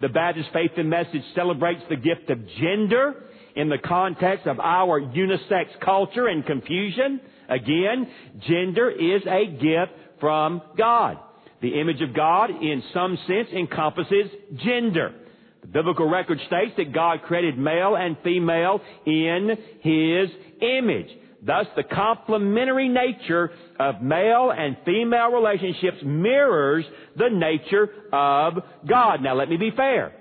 The 0.00 0.08
Baptist 0.08 0.50
Faith 0.52 0.70
and 0.76 0.88
Message 0.88 1.22
celebrates 1.34 1.82
the 1.88 1.96
gift 1.96 2.30
of 2.30 2.38
gender 2.60 3.24
in 3.56 3.68
the 3.68 3.78
context 3.78 4.46
of 4.46 4.60
our 4.60 5.00
unisex 5.00 5.66
culture 5.84 6.28
and 6.28 6.46
confusion. 6.46 7.20
Again, 7.48 8.06
gender 8.46 8.90
is 8.90 9.22
a 9.26 9.46
gift 9.50 9.92
from 10.20 10.62
God. 10.76 11.18
The 11.60 11.80
image 11.80 12.00
of 12.00 12.14
God, 12.14 12.50
in 12.50 12.84
some 12.94 13.18
sense, 13.26 13.48
encompasses 13.52 14.30
gender. 14.64 15.14
The 15.68 15.80
biblical 15.80 16.08
record 16.08 16.38
states 16.46 16.72
that 16.78 16.94
God 16.94 17.22
created 17.22 17.58
male 17.58 17.94
and 17.94 18.16
female 18.24 18.80
in 19.04 19.50
His 19.80 20.30
image. 20.62 21.08
Thus, 21.44 21.66
the 21.76 21.82
complementary 21.84 22.88
nature 22.88 23.50
of 23.78 24.00
male 24.02 24.50
and 24.50 24.78
female 24.86 25.30
relationships 25.30 25.98
mirrors 26.02 26.86
the 27.16 27.28
nature 27.28 27.90
of 28.12 28.54
God. 28.88 29.22
Now, 29.22 29.34
let 29.34 29.50
me 29.50 29.58
be 29.58 29.70
fair. 29.76 30.14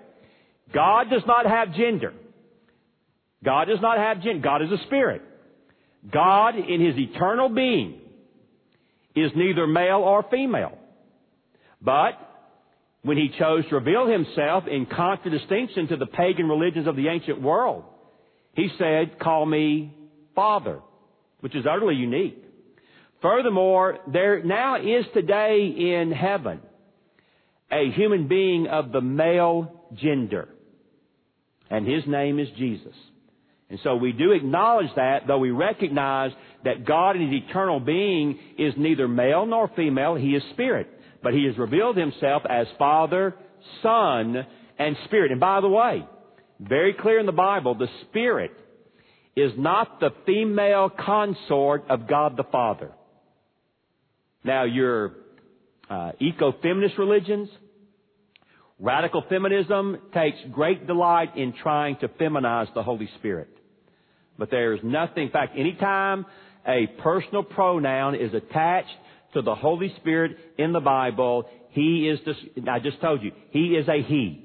God 0.73 1.09
does 1.09 1.23
not 1.25 1.45
have 1.45 1.73
gender. 1.73 2.13
God 3.43 3.65
does 3.65 3.81
not 3.81 3.97
have 3.97 4.21
gender. 4.21 4.41
God 4.41 4.61
is 4.61 4.71
a 4.71 4.83
spirit. 4.85 5.21
God, 6.11 6.55
in 6.55 6.85
His 6.85 6.97
eternal 6.97 7.47
being, 7.47 8.01
is 9.15 9.31
neither 9.33 9.65
male 9.65 9.99
or 9.99 10.25
female. 10.29 10.77
But 11.81 12.13
when 13.03 13.17
he 13.17 13.29
chose 13.37 13.63
to 13.69 13.75
reveal 13.75 14.07
himself 14.07 14.65
in 14.67 14.85
contradistinction 14.85 15.87
to 15.87 15.97
the 15.97 16.05
pagan 16.05 16.47
religions 16.47 16.87
of 16.87 16.95
the 16.95 17.07
ancient 17.07 17.41
world. 17.41 17.83
He 18.53 18.69
said, 18.77 19.19
call 19.19 19.45
me 19.45 19.95
Father, 20.35 20.79
which 21.39 21.55
is 21.55 21.65
utterly 21.69 21.95
unique. 21.95 22.43
Furthermore, 23.21 23.99
there 24.11 24.43
now 24.43 24.77
is 24.77 25.05
today 25.13 25.67
in 25.67 26.11
heaven 26.11 26.59
a 27.71 27.91
human 27.91 28.27
being 28.27 28.67
of 28.67 28.91
the 28.91 29.01
male 29.01 29.85
gender. 29.95 30.49
And 31.69 31.85
his 31.85 32.03
name 32.07 32.39
is 32.39 32.47
Jesus. 32.57 32.95
And 33.69 33.79
so 33.83 33.95
we 33.95 34.13
do 34.13 34.31
acknowledge 34.31 34.89
that, 34.95 35.27
though 35.27 35.39
we 35.39 35.51
recognize 35.51 36.31
that 36.63 36.85
God 36.85 37.17
in 37.17 37.29
his 37.29 37.41
eternal 37.43 37.79
being 37.79 38.39
is 38.57 38.73
neither 38.77 39.07
male 39.07 39.45
nor 39.45 39.69
female, 39.75 40.15
he 40.15 40.29
is 40.35 40.43
spirit. 40.53 40.87
But 41.21 41.33
he 41.33 41.45
has 41.45 41.57
revealed 41.57 41.97
himself 41.97 42.43
as 42.49 42.67
Father, 42.77 43.35
Son, 43.81 44.45
and 44.77 44.97
Spirit. 45.05 45.31
And 45.31 45.39
by 45.39 45.61
the 45.61 45.69
way, 45.69 46.05
very 46.59 46.93
clear 46.93 47.19
in 47.19 47.25
the 47.25 47.31
Bible, 47.31 47.75
the 47.75 47.87
Spirit 48.07 48.51
is 49.35 49.51
not 49.57 49.99
the 49.99 50.09
female 50.25 50.89
consort 50.89 51.85
of 51.89 52.07
God 52.07 52.37
the 52.37 52.43
Father. 52.43 52.91
Now, 54.43 54.63
your 54.63 55.13
uh, 55.89 56.11
eco-feminist 56.19 56.97
religions, 56.97 57.49
radical 58.79 59.23
feminism 59.29 59.97
takes 60.13 60.37
great 60.51 60.87
delight 60.87 61.35
in 61.35 61.53
trying 61.61 61.97
to 61.97 62.07
feminize 62.07 62.73
the 62.73 62.83
Holy 62.83 63.09
Spirit. 63.19 63.49
But 64.37 64.51
there 64.51 64.73
is 64.73 64.79
nothing, 64.83 65.23
in 65.23 65.31
fact, 65.31 65.57
anytime 65.57 66.25
a 66.67 66.87
personal 67.01 67.43
pronoun 67.43 68.15
is 68.15 68.33
attached 68.33 68.89
to 69.37 69.43
the 69.43 69.55
Holy 69.55 69.93
Spirit 69.97 70.35
in 70.57 70.73
the 70.73 70.79
Bible, 70.79 71.47
He 71.69 72.09
is 72.09 72.19
the, 72.25 72.69
I 72.69 72.79
just 72.79 72.99
told 72.99 73.21
you, 73.21 73.31
He 73.51 73.75
is 73.75 73.87
a 73.87 74.01
He. 74.01 74.43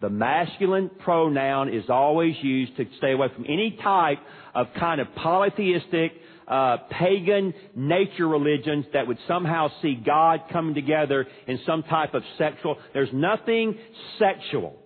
The 0.00 0.10
masculine 0.10 0.90
pronoun 1.00 1.72
is 1.72 1.84
always 1.88 2.34
used 2.42 2.76
to 2.76 2.86
stay 2.98 3.12
away 3.12 3.28
from 3.34 3.44
any 3.44 3.78
type 3.82 4.18
of 4.54 4.68
kind 4.78 5.00
of 5.00 5.14
polytheistic, 5.14 6.12
uh, 6.48 6.78
pagan 6.90 7.54
nature 7.74 8.28
religions 8.28 8.86
that 8.92 9.06
would 9.06 9.18
somehow 9.26 9.68
see 9.82 9.94
God 9.94 10.42
coming 10.52 10.74
together 10.74 11.26
in 11.46 11.58
some 11.66 11.82
type 11.82 12.14
of 12.14 12.22
sexual. 12.38 12.78
There's 12.92 13.12
nothing 13.12 13.78
sexual 14.18 14.76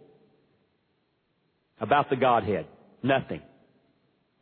about 1.81 2.11
the 2.11 2.16
Godhead. 2.16 2.66
Nothing. 3.03 3.43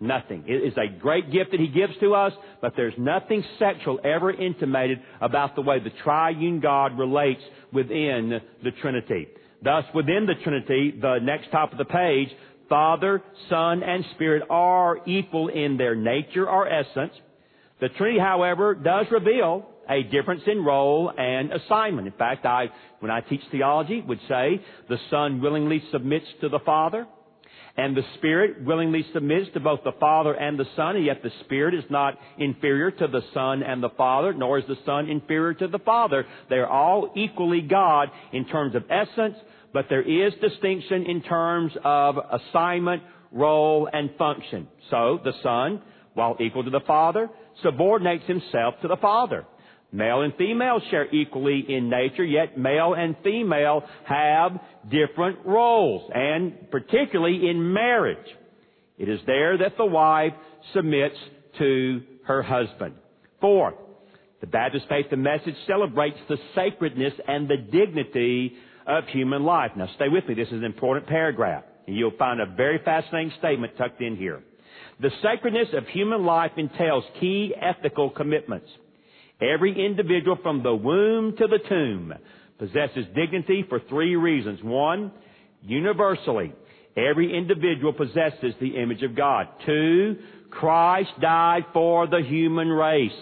Nothing. 0.00 0.44
It 0.46 0.62
is 0.64 0.74
a 0.76 0.96
great 1.00 1.32
gift 1.32 1.50
that 1.50 1.60
He 1.60 1.66
gives 1.66 1.92
to 2.00 2.14
us, 2.14 2.32
but 2.60 2.74
there's 2.76 2.94
nothing 2.96 3.42
sexual 3.58 3.98
ever 4.04 4.30
intimated 4.30 5.00
about 5.20 5.56
the 5.56 5.62
way 5.62 5.80
the 5.80 5.90
triune 6.04 6.60
God 6.60 6.96
relates 6.96 7.42
within 7.72 8.40
the 8.62 8.70
Trinity. 8.80 9.26
Thus, 9.62 9.84
within 9.94 10.26
the 10.26 10.36
Trinity, 10.44 10.94
the 11.00 11.18
next 11.20 11.50
top 11.50 11.72
of 11.72 11.78
the 11.78 11.84
page, 11.84 12.28
Father, 12.68 13.22
Son, 13.48 13.82
and 13.82 14.04
Spirit 14.14 14.44
are 14.48 14.98
equal 15.04 15.48
in 15.48 15.76
their 15.76 15.96
nature 15.96 16.48
or 16.48 16.68
essence. 16.68 17.12
The 17.80 17.88
Trinity, 17.88 18.20
however, 18.20 18.76
does 18.76 19.06
reveal 19.10 19.68
a 19.88 20.04
difference 20.04 20.42
in 20.46 20.64
role 20.64 21.10
and 21.16 21.52
assignment. 21.52 22.06
In 22.06 22.12
fact, 22.12 22.46
I, 22.46 22.66
when 23.00 23.10
I 23.10 23.20
teach 23.22 23.40
theology, 23.50 24.00
would 24.06 24.20
say 24.28 24.62
the 24.88 24.98
Son 25.10 25.40
willingly 25.40 25.82
submits 25.90 26.26
to 26.42 26.48
the 26.48 26.58
Father, 26.60 27.06
and 27.78 27.96
the 27.96 28.02
Spirit 28.16 28.64
willingly 28.64 29.06
submits 29.12 29.48
to 29.54 29.60
both 29.60 29.80
the 29.84 29.92
Father 30.00 30.34
and 30.34 30.58
the 30.58 30.66
Son, 30.74 30.96
and 30.96 31.04
yet 31.04 31.22
the 31.22 31.30
Spirit 31.44 31.74
is 31.74 31.84
not 31.88 32.18
inferior 32.36 32.90
to 32.90 33.06
the 33.06 33.22
Son 33.32 33.62
and 33.62 33.80
the 33.80 33.90
Father, 33.90 34.34
nor 34.34 34.58
is 34.58 34.64
the 34.66 34.76
Son 34.84 35.08
inferior 35.08 35.54
to 35.54 35.68
the 35.68 35.78
Father. 35.78 36.26
They 36.50 36.56
are 36.56 36.66
all 36.66 37.12
equally 37.16 37.60
God 37.60 38.10
in 38.32 38.46
terms 38.46 38.74
of 38.74 38.82
essence, 38.90 39.36
but 39.72 39.86
there 39.88 40.02
is 40.02 40.32
distinction 40.40 41.06
in 41.06 41.22
terms 41.22 41.72
of 41.84 42.16
assignment, 42.18 43.04
role, 43.30 43.88
and 43.92 44.10
function. 44.18 44.66
So, 44.90 45.20
the 45.22 45.34
Son, 45.44 45.80
while 46.14 46.36
equal 46.40 46.64
to 46.64 46.70
the 46.70 46.80
Father, 46.84 47.30
subordinates 47.62 48.26
himself 48.26 48.74
to 48.82 48.88
the 48.88 48.96
Father. 48.96 49.46
Male 49.90 50.22
and 50.22 50.34
female 50.36 50.80
share 50.90 51.12
equally 51.14 51.64
in 51.66 51.88
nature, 51.88 52.24
yet 52.24 52.58
male 52.58 52.94
and 52.94 53.16
female 53.24 53.82
have 54.04 54.58
different 54.90 55.38
roles, 55.46 56.10
and 56.14 56.70
particularly 56.70 57.48
in 57.48 57.72
marriage. 57.72 58.18
It 58.98 59.08
is 59.08 59.20
there 59.26 59.56
that 59.58 59.78
the 59.78 59.86
wife 59.86 60.34
submits 60.74 61.16
to 61.58 62.02
her 62.26 62.42
husband. 62.42 62.94
Fourth, 63.40 63.76
the 64.40 64.46
Baptist 64.46 64.86
Faith 64.88 65.06
and 65.10 65.22
Message 65.22 65.54
celebrates 65.66 66.18
the 66.28 66.36
sacredness 66.54 67.14
and 67.26 67.48
the 67.48 67.56
dignity 67.56 68.52
of 68.86 69.04
human 69.08 69.44
life. 69.44 69.70
Now 69.74 69.88
stay 69.96 70.08
with 70.08 70.28
me, 70.28 70.34
this 70.34 70.48
is 70.48 70.54
an 70.54 70.64
important 70.64 71.06
paragraph, 71.06 71.64
and 71.86 71.96
you'll 71.96 72.16
find 72.18 72.40
a 72.40 72.46
very 72.46 72.78
fascinating 72.84 73.32
statement 73.38 73.72
tucked 73.78 74.02
in 74.02 74.16
here. 74.16 74.42
The 75.00 75.10
sacredness 75.22 75.68
of 75.72 75.86
human 75.88 76.26
life 76.26 76.52
entails 76.56 77.04
key 77.20 77.54
ethical 77.58 78.10
commitments. 78.10 78.68
Every 79.40 79.84
individual 79.84 80.36
from 80.42 80.62
the 80.62 80.74
womb 80.74 81.36
to 81.36 81.46
the 81.46 81.60
tomb 81.68 82.14
possesses 82.58 83.06
dignity 83.14 83.64
for 83.68 83.80
three 83.88 84.16
reasons. 84.16 84.62
One, 84.62 85.12
universally, 85.62 86.52
every 86.96 87.36
individual 87.36 87.92
possesses 87.92 88.54
the 88.60 88.76
image 88.76 89.02
of 89.02 89.14
God. 89.14 89.46
Two, 89.64 90.16
Christ 90.50 91.10
died 91.20 91.66
for 91.72 92.08
the 92.08 92.22
human 92.26 92.68
race. 92.68 93.12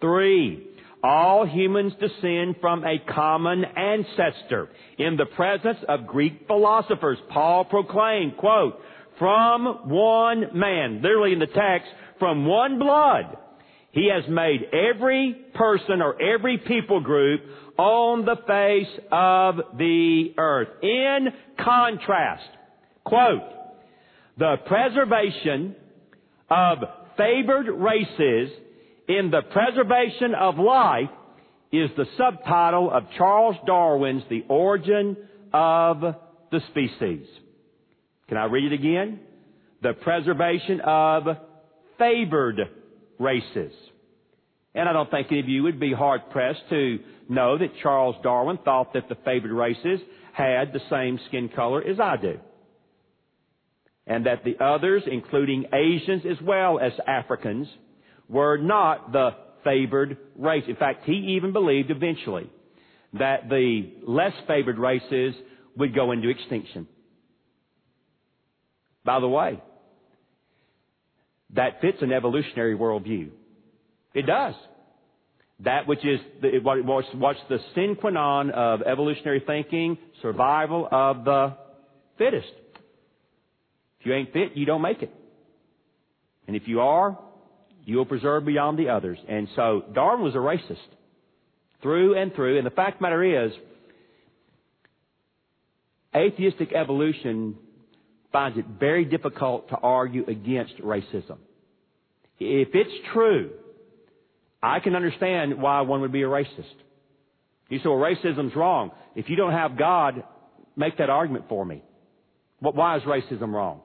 Three, 0.00 0.66
all 1.02 1.46
humans 1.46 1.92
descend 2.00 2.56
from 2.60 2.84
a 2.84 2.98
common 3.12 3.64
ancestor. 3.64 4.70
In 4.98 5.16
the 5.16 5.26
presence 5.26 5.78
of 5.88 6.06
Greek 6.06 6.46
philosophers, 6.46 7.18
Paul 7.30 7.64
proclaimed, 7.66 8.38
quote, 8.38 8.80
from 9.18 9.88
one 9.88 10.58
man, 10.58 11.00
literally 11.02 11.32
in 11.32 11.38
the 11.38 11.46
text, 11.46 11.88
from 12.18 12.46
one 12.46 12.78
blood, 12.78 13.36
he 13.96 14.10
has 14.12 14.28
made 14.28 14.60
every 14.74 15.34
person 15.54 16.02
or 16.02 16.20
every 16.20 16.58
people 16.58 17.00
group 17.00 17.40
on 17.78 18.26
the 18.26 18.36
face 18.46 19.04
of 19.10 19.78
the 19.78 20.34
earth. 20.36 20.68
In 20.82 21.28
contrast, 21.58 22.44
quote, 23.04 23.40
the 24.36 24.56
preservation 24.66 25.74
of 26.50 26.78
favored 27.16 27.68
races 27.68 28.50
in 29.08 29.30
the 29.30 29.40
preservation 29.50 30.34
of 30.38 30.58
life 30.58 31.08
is 31.72 31.88
the 31.96 32.04
subtitle 32.18 32.90
of 32.92 33.04
Charles 33.16 33.56
Darwin's 33.66 34.24
The 34.28 34.44
Origin 34.46 35.16
of 35.54 36.02
the 36.52 36.60
Species. 36.68 37.26
Can 38.28 38.36
I 38.36 38.44
read 38.44 38.70
it 38.70 38.74
again? 38.74 39.20
The 39.80 39.94
preservation 39.94 40.82
of 40.82 41.24
favored 41.96 42.60
races. 43.18 43.72
And 44.74 44.88
I 44.88 44.92
don't 44.92 45.10
think 45.10 45.28
any 45.30 45.40
of 45.40 45.48
you 45.48 45.62
would 45.62 45.80
be 45.80 45.92
hard 45.92 46.30
pressed 46.30 46.60
to 46.70 46.98
know 47.28 47.56
that 47.58 47.78
Charles 47.82 48.16
Darwin 48.22 48.58
thought 48.64 48.92
that 48.92 49.08
the 49.08 49.16
favored 49.24 49.50
races 49.50 50.00
had 50.32 50.72
the 50.72 50.80
same 50.90 51.18
skin 51.28 51.48
color 51.48 51.82
as 51.82 51.98
I 51.98 52.16
do. 52.16 52.38
And 54.06 54.26
that 54.26 54.44
the 54.44 54.62
others, 54.62 55.02
including 55.10 55.66
Asians 55.72 56.22
as 56.30 56.40
well 56.42 56.78
as 56.78 56.92
Africans, 57.06 57.68
were 58.28 58.58
not 58.58 59.12
the 59.12 59.30
favored 59.64 60.18
race. 60.36 60.64
In 60.68 60.76
fact, 60.76 61.04
he 61.06 61.36
even 61.36 61.52
believed 61.52 61.90
eventually 61.90 62.48
that 63.14 63.48
the 63.48 63.92
less 64.06 64.34
favored 64.46 64.78
races 64.78 65.34
would 65.76 65.94
go 65.94 66.12
into 66.12 66.28
extinction. 66.28 66.86
By 69.04 69.20
the 69.20 69.28
way, 69.28 69.60
that 71.54 71.80
fits 71.80 71.98
an 72.00 72.12
evolutionary 72.12 72.76
worldview. 72.76 73.30
It 74.14 74.26
does. 74.26 74.54
That 75.60 75.86
which 75.86 76.04
is 76.04 76.20
the, 76.42 76.58
what's, 76.62 77.38
the 77.48 77.58
sine 77.74 77.96
qua 77.96 78.10
non 78.10 78.50
of 78.50 78.82
evolutionary 78.82 79.42
thinking, 79.46 79.96
survival 80.20 80.86
of 80.90 81.24
the 81.24 81.56
fittest. 82.18 82.52
If 84.00 84.06
you 84.06 84.14
ain't 84.14 84.32
fit, 84.32 84.52
you 84.54 84.66
don't 84.66 84.82
make 84.82 85.02
it. 85.02 85.12
And 86.46 86.56
if 86.56 86.64
you 86.66 86.80
are, 86.80 87.18
you 87.84 87.96
will 87.96 88.04
preserve 88.04 88.44
beyond 88.44 88.78
the 88.78 88.88
others. 88.90 89.18
And 89.28 89.48
so 89.56 89.84
Darwin 89.94 90.22
was 90.22 90.34
a 90.34 90.38
racist. 90.38 90.76
Through 91.82 92.18
and 92.18 92.34
through. 92.34 92.58
And 92.58 92.66
the 92.66 92.70
fact 92.70 92.94
of 92.94 92.98
the 92.98 93.02
matter 93.02 93.46
is, 93.46 93.52
atheistic 96.14 96.72
evolution 96.72 97.56
finds 98.32 98.58
it 98.58 98.64
very 98.78 99.04
difficult 99.04 99.68
to 99.70 99.76
argue 99.76 100.24
against 100.26 100.76
racism. 100.78 101.38
If 102.38 102.68
it's 102.74 102.90
true 103.12 103.50
I 104.66 104.80
can 104.80 104.96
understand 104.96 105.60
why 105.60 105.82
one 105.82 106.00
would 106.00 106.12
be 106.12 106.22
a 106.22 106.26
racist. 106.26 106.74
You 107.68 107.78
say, 107.78 107.88
well, 107.88 107.98
racism's 107.98 108.54
wrong. 108.56 108.90
If 109.14 109.28
you 109.28 109.36
don't 109.36 109.52
have 109.52 109.78
God, 109.78 110.24
make 110.76 110.98
that 110.98 111.10
argument 111.10 111.46
for 111.48 111.64
me. 111.64 111.82
Why 112.60 112.96
is 112.96 113.02
racism 113.02 113.52
wrong? 113.52 113.80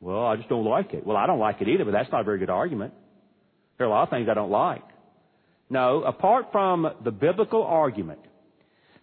Well, 0.00 0.24
I 0.24 0.36
just 0.36 0.48
don't 0.48 0.64
like 0.64 0.94
it. 0.94 1.06
Well, 1.06 1.16
I 1.16 1.26
don't 1.26 1.38
like 1.38 1.60
it 1.60 1.68
either, 1.68 1.84
but 1.84 1.92
that's 1.92 2.10
not 2.10 2.22
a 2.22 2.24
very 2.24 2.38
good 2.38 2.50
argument. 2.50 2.94
There 3.78 3.86
are 3.86 3.90
a 3.90 3.92
lot 3.92 4.04
of 4.04 4.10
things 4.10 4.28
I 4.30 4.34
don't 4.34 4.50
like. 4.50 4.84
No, 5.70 6.02
apart 6.02 6.46
from 6.52 6.86
the 7.04 7.10
biblical 7.10 7.62
argument 7.62 8.20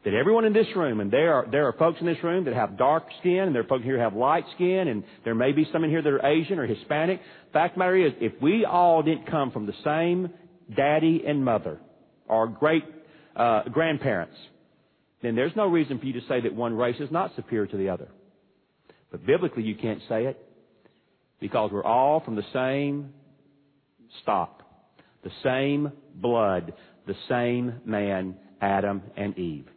that 0.05 0.13
everyone 0.13 0.45
in 0.45 0.53
this 0.53 0.67
room, 0.75 1.01
and 1.01 1.11
there 1.11 1.33
are, 1.33 1.47
there 1.51 1.67
are 1.67 1.73
folks 1.73 1.99
in 1.99 2.05
this 2.05 2.23
room 2.23 2.45
that 2.45 2.53
have 2.53 2.77
dark 2.77 3.03
skin, 3.19 3.39
and 3.39 3.53
there 3.53 3.63
are 3.63 3.67
folks 3.67 3.83
here 3.83 3.97
who 3.97 4.01
have 4.01 4.13
light 4.13 4.45
skin, 4.55 4.87
and 4.87 5.03
there 5.25 5.35
may 5.35 5.51
be 5.51 5.67
some 5.73 5.83
in 5.83 5.89
here 5.89 6.01
that 6.01 6.09
are 6.09 6.25
Asian 6.25 6.57
or 6.57 6.65
Hispanic. 6.65 7.19
Fact 7.51 7.77
matter 7.77 7.95
is, 7.95 8.13
if 8.21 8.33
we 8.41 8.63
all 8.63 9.03
didn't 9.03 9.29
come 9.29 9.51
from 9.51 9.65
the 9.65 9.73
same 9.83 10.29
daddy 10.75 11.23
and 11.27 11.43
mother, 11.43 11.79
or 12.27 12.47
great 12.47 12.83
uh, 13.35 13.63
grandparents, 13.63 14.35
then 15.21 15.35
there's 15.35 15.55
no 15.55 15.65
reason 15.65 15.99
for 15.99 16.05
you 16.05 16.13
to 16.13 16.27
say 16.27 16.39
that 16.41 16.55
one 16.55 16.75
race 16.75 16.99
is 16.99 17.11
not 17.11 17.35
superior 17.35 17.67
to 17.67 17.77
the 17.77 17.89
other. 17.89 18.07
But 19.11 19.25
biblically, 19.25 19.63
you 19.63 19.75
can't 19.75 20.01
say 20.07 20.25
it 20.25 20.39
because 21.41 21.71
we're 21.71 21.83
all 21.83 22.21
from 22.21 22.35
the 22.35 22.43
same 22.53 23.13
stock, 24.21 24.61
the 25.23 25.31
same 25.43 25.91
blood, 26.15 26.73
the 27.05 27.15
same 27.27 27.81
man, 27.85 28.35
Adam 28.61 29.01
and 29.17 29.37
Eve. 29.37 29.67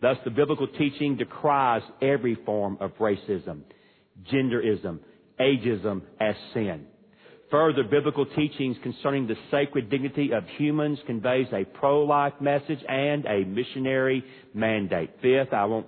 Thus, 0.00 0.16
the 0.24 0.30
biblical 0.30 0.68
teaching 0.68 1.16
decries 1.16 1.82
every 2.00 2.36
form 2.46 2.78
of 2.80 2.92
racism, 2.98 3.62
genderism, 4.32 5.00
ageism 5.40 6.02
as 6.20 6.34
sin. 6.54 6.86
Further, 7.50 7.82
biblical 7.82 8.26
teachings 8.26 8.76
concerning 8.82 9.26
the 9.26 9.36
sacred 9.50 9.88
dignity 9.88 10.32
of 10.32 10.44
humans 10.58 10.98
conveys 11.06 11.46
a 11.52 11.64
pro-life 11.64 12.34
message 12.40 12.80
and 12.86 13.24
a 13.24 13.44
missionary 13.44 14.22
mandate. 14.52 15.10
Fifth, 15.22 15.54
I 15.54 15.64
won't 15.64 15.86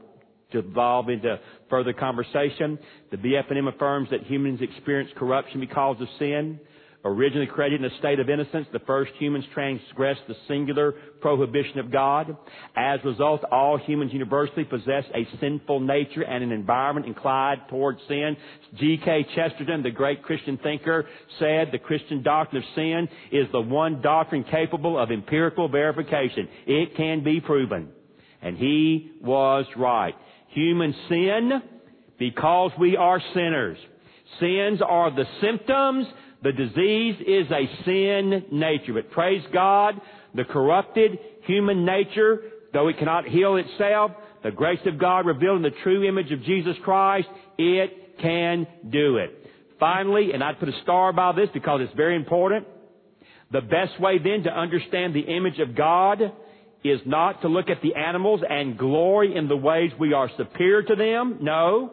devolve 0.50 1.11
into 1.11 1.38
further 1.68 1.92
conversation. 1.92 2.78
The 3.11 3.18
BF&M 3.18 3.68
affirms 3.68 4.08
that 4.11 4.22
humans 4.24 4.61
experience 4.62 5.11
corruption 5.16 5.61
because 5.61 6.00
of 6.00 6.08
sin. 6.18 6.58
Originally 7.03 7.46
created 7.46 7.82
in 7.82 7.90
a 7.90 7.98
state 7.98 8.20
of 8.20 8.28
innocence, 8.28 8.66
the 8.74 8.78
first 8.80 9.12
humans 9.18 9.46
transgressed 9.55 10.20
the 10.28 10.34
singular 10.46 10.92
prohibition 11.22 11.78
of 11.78 11.90
God. 11.90 12.36
As 12.76 13.01
a 13.03 13.09
result, 13.09 13.42
all 13.51 13.78
humans 13.78 14.12
universally 14.12 14.64
possess 14.64 15.05
a 15.14 15.26
sinful 15.40 15.80
nature 15.80 16.22
and 16.22 16.44
an 16.44 16.53
environment 16.53 17.07
inclined 17.07 17.62
towards 17.70 18.01
sin. 18.07 18.36
G.K. 18.78 19.28
Chesterton, 19.34 19.82
the 19.82 19.90
great 19.90 20.22
Christian 20.22 20.59
thinker, 20.59 21.07
said 21.38 21.68
the 21.72 21.78
Christian 21.78 22.22
doctrine 22.22 22.62
of 22.62 22.68
sin 22.74 23.09
is 23.32 23.46
the 23.51 23.62
one 23.62 24.03
doctrine 24.03 24.44
capable 24.44 24.98
of 24.98 25.11
empirical 25.11 25.70
verification. 25.70 26.48
It 26.66 26.96
can 26.98 27.24
be 27.24 27.40
proven. 27.40 27.88
And 28.42 28.59
he 28.59 29.12
was 29.22 29.64
right. 29.74 30.14
Human 30.48 30.94
sin 31.09 31.62
because 32.18 32.72
we 32.78 32.98
are 32.98 33.22
sinners. 33.32 33.78
Sins 34.38 34.80
are 34.86 35.11
the 35.11 35.24
symptoms 35.40 36.07
the 36.43 36.53
disease 36.53 37.16
is 37.26 37.51
a 37.51 37.84
sin 37.84 38.47
nature. 38.51 38.95
But 38.95 39.11
praise 39.11 39.43
God, 39.53 40.01
the 40.34 40.45
corrupted 40.45 41.18
human 41.47 41.84
nature, 41.84 42.41
though 42.72 42.88
it 42.88 42.99
cannot 42.99 43.26
heal 43.26 43.57
itself, 43.57 44.12
the 44.43 44.51
grace 44.51 44.80
of 44.86 44.99
God 44.99 45.26
revealed 45.26 45.59
in 45.59 45.62
the 45.62 45.76
true 45.82 46.09
image 46.09 46.32
of 46.32 46.43
Jesus 46.45 46.76
Christ, 46.82 47.28
it 47.59 48.18
can 48.20 48.66
do 48.91 49.18
it. 49.18 49.36
Finally, 49.78 50.32
and 50.32 50.43
I'd 50.43 50.59
put 50.59 50.68
a 50.68 50.82
star 50.82 51.12
by 51.12 51.32
this 51.32 51.49
because 51.53 51.80
it's 51.82 51.95
very 51.95 52.16
important, 52.16 52.66
The 53.53 53.61
best 53.61 54.01
way 54.01 54.18
then 54.18 54.45
to 54.45 54.51
understand 54.51 55.14
the 55.14 55.20
image 55.20 55.59
of 55.59 55.74
God 55.74 56.20
is 56.84 57.01
not 57.05 57.43
to 57.43 57.49
look 57.49 57.68
at 57.68 57.82
the 57.82 57.95
animals 57.97 58.41
and 58.49 58.78
glory 58.78 59.36
in 59.36 59.49
the 59.49 59.57
ways 59.57 59.91
we 59.99 60.12
are 60.12 60.30
superior 60.36 60.82
to 60.82 60.95
them. 60.95 61.38
No. 61.41 61.93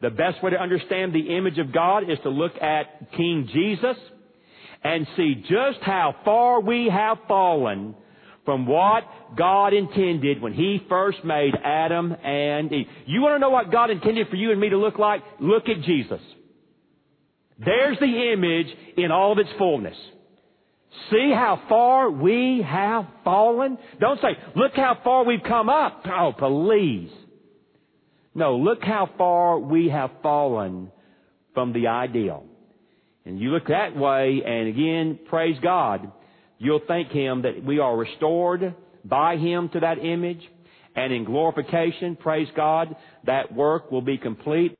The 0.00 0.10
best 0.10 0.42
way 0.42 0.50
to 0.50 0.60
understand 0.60 1.12
the 1.12 1.36
image 1.36 1.58
of 1.58 1.72
God 1.72 2.04
is 2.08 2.18
to 2.22 2.30
look 2.30 2.52
at 2.60 3.12
King 3.16 3.48
Jesus 3.52 3.96
and 4.84 5.06
see 5.16 5.44
just 5.48 5.80
how 5.82 6.14
far 6.24 6.60
we 6.60 6.88
have 6.88 7.18
fallen 7.26 7.94
from 8.44 8.66
what 8.66 9.02
God 9.36 9.74
intended 9.74 10.40
when 10.40 10.54
He 10.54 10.80
first 10.88 11.24
made 11.24 11.54
Adam 11.62 12.12
and 12.24 12.72
Eve. 12.72 12.86
You 13.06 13.20
want 13.20 13.34
to 13.34 13.38
know 13.40 13.50
what 13.50 13.72
God 13.72 13.90
intended 13.90 14.28
for 14.28 14.36
you 14.36 14.52
and 14.52 14.60
me 14.60 14.68
to 14.68 14.78
look 14.78 14.98
like? 14.98 15.22
Look 15.40 15.68
at 15.68 15.82
Jesus. 15.82 16.20
There's 17.58 17.98
the 17.98 18.32
image 18.32 18.68
in 18.96 19.10
all 19.10 19.32
of 19.32 19.38
its 19.38 19.50
fullness. 19.58 19.96
See 21.10 21.30
how 21.34 21.60
far 21.68 22.10
we 22.10 22.64
have 22.66 23.04
fallen? 23.24 23.78
Don't 24.00 24.20
say, 24.20 24.36
look 24.56 24.72
how 24.74 24.98
far 25.02 25.24
we've 25.24 25.42
come 25.46 25.68
up. 25.68 26.04
Oh, 26.06 26.32
please. 26.38 27.10
No, 28.38 28.56
look 28.56 28.84
how 28.84 29.10
far 29.18 29.58
we 29.58 29.88
have 29.88 30.10
fallen 30.22 30.92
from 31.54 31.72
the 31.72 31.88
ideal. 31.88 32.44
And 33.24 33.40
you 33.40 33.50
look 33.50 33.66
that 33.66 33.96
way, 33.96 34.42
and 34.46 34.68
again, 34.68 35.18
praise 35.28 35.56
God, 35.60 36.12
you'll 36.56 36.82
thank 36.86 37.08
Him 37.10 37.42
that 37.42 37.64
we 37.64 37.80
are 37.80 37.96
restored 37.96 38.76
by 39.04 39.38
Him 39.38 39.70
to 39.70 39.80
that 39.80 39.98
image. 39.98 40.40
And 40.94 41.12
in 41.12 41.24
glorification, 41.24 42.14
praise 42.14 42.46
God, 42.54 42.94
that 43.26 43.52
work 43.52 43.90
will 43.90 44.02
be 44.02 44.18
complete. 44.18 44.76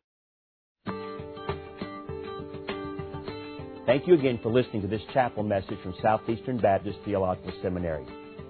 Thank 3.86 4.06
you 4.06 4.14
again 4.14 4.38
for 4.40 4.52
listening 4.52 4.82
to 4.82 4.88
this 4.88 5.02
chapel 5.12 5.42
message 5.42 5.78
from 5.82 5.96
Southeastern 6.00 6.58
Baptist 6.58 6.98
Theological 7.04 7.52
Seminary. 7.60 8.06